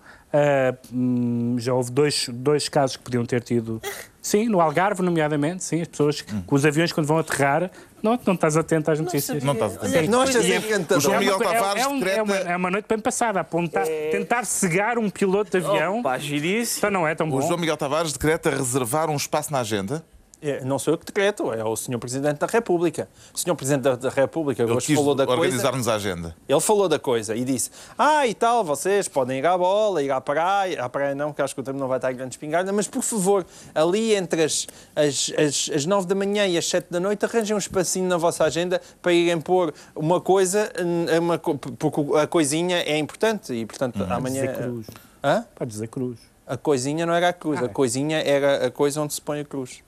Hum, 0.91 1.55
já 1.59 1.73
houve 1.73 1.91
dois, 1.91 2.27
dois 2.31 2.67
casos 2.67 2.97
que 2.97 3.03
podiam 3.03 3.25
ter 3.25 3.41
tido. 3.43 3.81
Sim, 4.21 4.47
no 4.47 4.61
Algarve, 4.61 5.01
nomeadamente, 5.03 5.63
sim, 5.63 5.81
as 5.81 5.87
pessoas 5.87 6.21
que, 6.21 6.33
com 6.43 6.55
os 6.55 6.65
aviões 6.65 6.91
quando 6.93 7.05
vão 7.05 7.17
aterrar, 7.17 7.69
não, 8.01 8.17
não 8.25 8.33
estás 8.33 8.55
atento 8.55 8.89
às 8.89 8.99
notícias. 8.99 9.43
Não 9.43 9.53
estás 9.53 9.73
a 9.73 9.87
entender. 9.87 10.09
Não 10.09 10.21
achas 10.21 10.45
O 10.45 10.47
encantador? 10.53 11.01
João 11.01 11.15
É 11.15 11.19
Miguel 11.19 11.35
é- 11.41 11.43
Tavares 11.53 11.83
é 11.83 11.87
um- 11.87 12.05
é 12.05 12.21
uma, 12.21 12.35
é 12.37 12.55
uma 12.55 12.71
noite 12.71 12.85
bem 12.87 12.99
passada, 12.99 13.41
apontar, 13.41 13.85
tentar 13.85 14.45
cegar 14.45 14.97
um 14.97 15.09
piloto 15.09 15.51
de 15.59 15.65
avião. 15.65 15.99
Opa, 15.99 16.17
giríssimo. 16.17 16.79
Então 16.79 16.91
não 16.91 17.07
é 17.07 17.13
tão 17.13 17.27
O 17.27 17.31
bom. 17.31 17.41
João 17.41 17.57
Miguel 17.57 17.75
Tavares 17.77 18.13
decreta 18.13 18.49
reservar 18.49 19.09
um 19.09 19.15
espaço 19.15 19.51
na 19.51 19.59
agenda. 19.59 20.03
É, 20.45 20.61
Não 20.65 20.77
sou 20.77 20.93
eu 20.93 20.97
que 20.97 21.05
decreto, 21.05 21.53
é 21.53 21.63
o 21.63 21.73
Sr. 21.73 21.97
Presidente 21.97 22.37
da 22.39 22.47
República. 22.47 23.07
O 23.33 23.37
Sr. 23.39 23.55
Presidente 23.55 23.83
da- 23.83 23.95
da 23.95 24.09
República 24.09 24.61
Ele 24.61 24.73
hoje 24.73 24.87
quis 24.87 24.95
falou 24.97 25.15
da 25.15 25.25
coisa. 25.25 25.41
organizar-nos 25.41 25.87
a 25.87 25.95
agenda. 25.95 26.35
Ele 26.49 26.59
falou 26.59 26.89
da 26.89 26.99
coisa 26.99 27.33
e 27.33 27.45
disse: 27.45 27.71
Ah, 27.97 28.27
e 28.27 28.33
tal, 28.33 28.61
vocês 28.63 29.07
podem 29.07 29.39
ir 29.39 29.45
à 29.45 29.57
bola, 29.57 30.03
ir 30.03 30.11
à 30.11 30.19
praia. 30.19 30.83
À 30.83 30.89
praia 30.89 31.15
não, 31.15 31.27
porque 31.29 31.41
acho 31.41 31.55
que 31.55 31.61
o 31.61 31.63
tempo 31.63 31.79
não 31.79 31.87
vai 31.87 31.97
estar 31.97 32.11
grande 32.11 32.33
espingarda, 32.35 32.73
mas 32.73 32.87
por 32.89 33.01
favor, 33.01 33.45
ali 33.73 34.13
entre 34.15 34.43
as, 34.43 34.67
as, 34.95 35.31
as, 35.37 35.69
as 35.75 35.85
9 35.85 36.07
da 36.07 36.15
manhã 36.15 36.45
e 36.45 36.57
as 36.57 36.67
7 36.67 36.87
da 36.91 36.99
noite, 36.99 37.23
arranjem 37.23 37.55
um 37.55 37.59
espacinho 37.59 38.09
na 38.09 38.17
vossa 38.17 38.43
agenda 38.43 38.81
para 39.01 39.13
irem 39.13 39.39
pôr 39.39 39.73
uma 39.95 40.19
coisa, 40.19 40.69
hum, 40.83 41.05
uma, 41.21 41.37
porque 41.39 42.17
a 42.17 42.27
coisinha 42.27 42.79
é 42.79 42.97
importante 42.97 43.53
e, 43.53 43.65
portanto, 43.65 44.03
amanhã. 44.09 44.41
dizer 44.45 44.57
cruz. 44.57 44.87
Hã? 45.23 45.45
Pode 45.55 45.71
dizer 45.71 45.87
cruz. 45.87 46.19
A 46.53 46.57
coisinha 46.57 47.03
não 47.03 47.13
era 47.15 47.29
a 47.29 47.33
cruz, 47.33 47.59
Ah, 47.61 47.65
a 47.65 47.69
coisinha 47.69 48.17
era 48.19 48.67
a 48.67 48.69
coisa 48.71 49.01
onde 49.01 49.11
se 49.15 49.19
põe 49.21 49.39
a 49.39 49.43
cruz. 49.45 49.81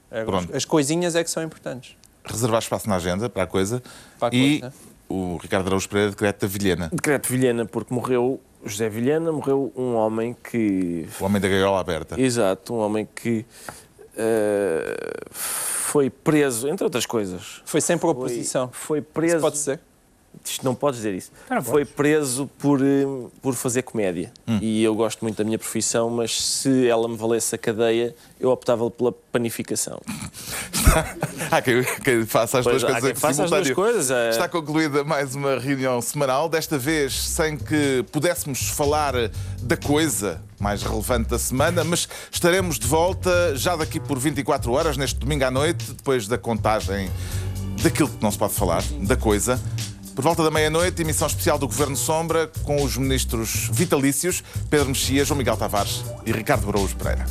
As 0.52 0.66
coisinhas 0.66 1.16
é 1.16 1.24
que 1.24 1.30
são 1.30 1.44
importantes. 1.44 1.96
Reservar 2.24 2.60
espaço 2.60 2.90
na 2.90 2.96
agenda 2.96 3.30
para 3.30 3.44
a 3.44 3.48
coisa. 3.48 3.84
Para 4.20 4.34
a 4.34 4.36
e 4.36 4.60
coisa. 4.62 4.74
o 5.08 5.38
Ricardo 5.38 5.68
Araújo 5.68 5.88
Pereira 5.88 6.10
decreta 6.10 6.48
Vilhena, 6.48 6.90
Decreto 6.92 7.28
Vilhena, 7.30 7.66
porque 7.68 7.94
morreu 7.94 8.42
José 8.66 8.90
Vilhena, 8.90 9.32
morreu 9.32 9.72
um 9.76 9.94
homem 9.94 10.36
que. 10.50 11.08
o 11.20 11.24
homem 11.26 11.40
da 11.40 11.48
gaiola 11.48 11.80
aberta. 11.80 12.20
Exato, 12.20 12.74
um 12.74 12.80
homem 12.80 13.08
que 13.14 13.46
eh, 14.18 14.96
foi 15.30 16.10
preso, 16.10 16.68
entre 16.68 16.84
outras 16.84 17.06
coisas. 17.06 17.62
Foi 17.64 17.80
sempre 17.80 18.02
Foi, 18.02 18.12
oposição. 18.12 18.70
foi 18.74 19.00
Isso 19.00 19.08
preso. 19.14 19.40
pode 19.40 19.60
ser? 19.60 19.80
Isto 20.44 20.66
não 20.66 20.76
podes 20.76 20.98
dizer 21.00 21.14
isso. 21.14 21.32
Ah, 21.50 21.56
não 21.56 21.64
Foi 21.64 21.86
preso 21.86 22.50
por, 22.60 22.82
eh, 22.82 23.06
por 23.42 23.54
fazer 23.54 23.84
comédia. 23.84 24.32
E 24.62 24.84
eu 24.84 24.96
gosto 24.96 25.22
muito 25.24 25.38
da 25.38 25.44
minha 25.44 25.58
profissão, 25.58 26.10
mas 26.10 26.42
se 26.42 26.88
ela 26.88 27.08
me 27.08 27.16
valesse 27.16 27.54
a 27.56 27.58
cadeia, 27.58 28.16
eu 28.40 28.50
optava 28.50 28.90
pela 28.90 29.12
panificação. 29.12 30.02
Há 31.52 31.62
quem, 31.62 31.84
quem 32.04 32.26
faça 32.26 32.60
as 32.60 32.64
Pois, 32.64 32.82
duas 32.82 32.96
há 32.96 33.00
coisas 33.00 33.20
faça 33.20 33.44
as 33.44 33.50
duas 33.50 33.72
coisas, 33.72 34.12
é. 34.12 34.30
Está 34.30 34.48
concluída 34.48 35.04
mais 35.04 35.36
uma 35.36 35.60
reunião 35.60 36.02
semanal, 36.02 36.48
desta 36.50 36.78
vez 36.78 37.14
sem 37.14 37.58
que 37.58 38.04
pudéssemos 38.12 38.70
falar 38.70 39.14
da 39.62 39.78
coisa 39.78 40.42
mais 40.60 40.82
relevante 40.84 41.30
da 41.30 41.38
semana, 41.40 41.84
mas 41.84 42.08
estaremos 42.32 42.80
de 42.80 42.88
volta 42.88 43.56
já 43.56 43.76
daqui 43.76 44.00
por 44.00 44.18
24 44.18 44.72
horas, 44.72 44.98
neste 44.98 45.20
domingo 45.20 45.44
à 45.44 45.52
noite, 45.52 45.86
depois 45.92 46.28
da 46.28 46.38
contagem 46.38 47.10
daquilo 47.84 48.10
que 48.10 48.22
não 48.24 48.32
se 48.32 48.38
pode 48.38 48.54
falar, 48.54 48.82
da 49.02 49.16
coisa. 49.16 49.60
Por 50.16 50.24
volta 50.24 50.42
da 50.42 50.50
meia-noite, 50.50 51.02
emissão 51.02 51.28
especial 51.28 51.60
do 51.60 51.68
Governo 51.68 51.98
Sombra 51.98 52.50
com 52.64 52.82
os 52.82 52.96
ministros 52.96 53.70
vitalícios 53.70 54.42
Pedro 54.70 54.88
Mexia, 54.88 55.26
João 55.26 55.38
Miguel 55.38 55.58
Tavares 55.58 56.06
e 56.26 56.32
Ricardo 56.32 56.70
Araújo 56.70 56.96
Pereira. 56.96 57.26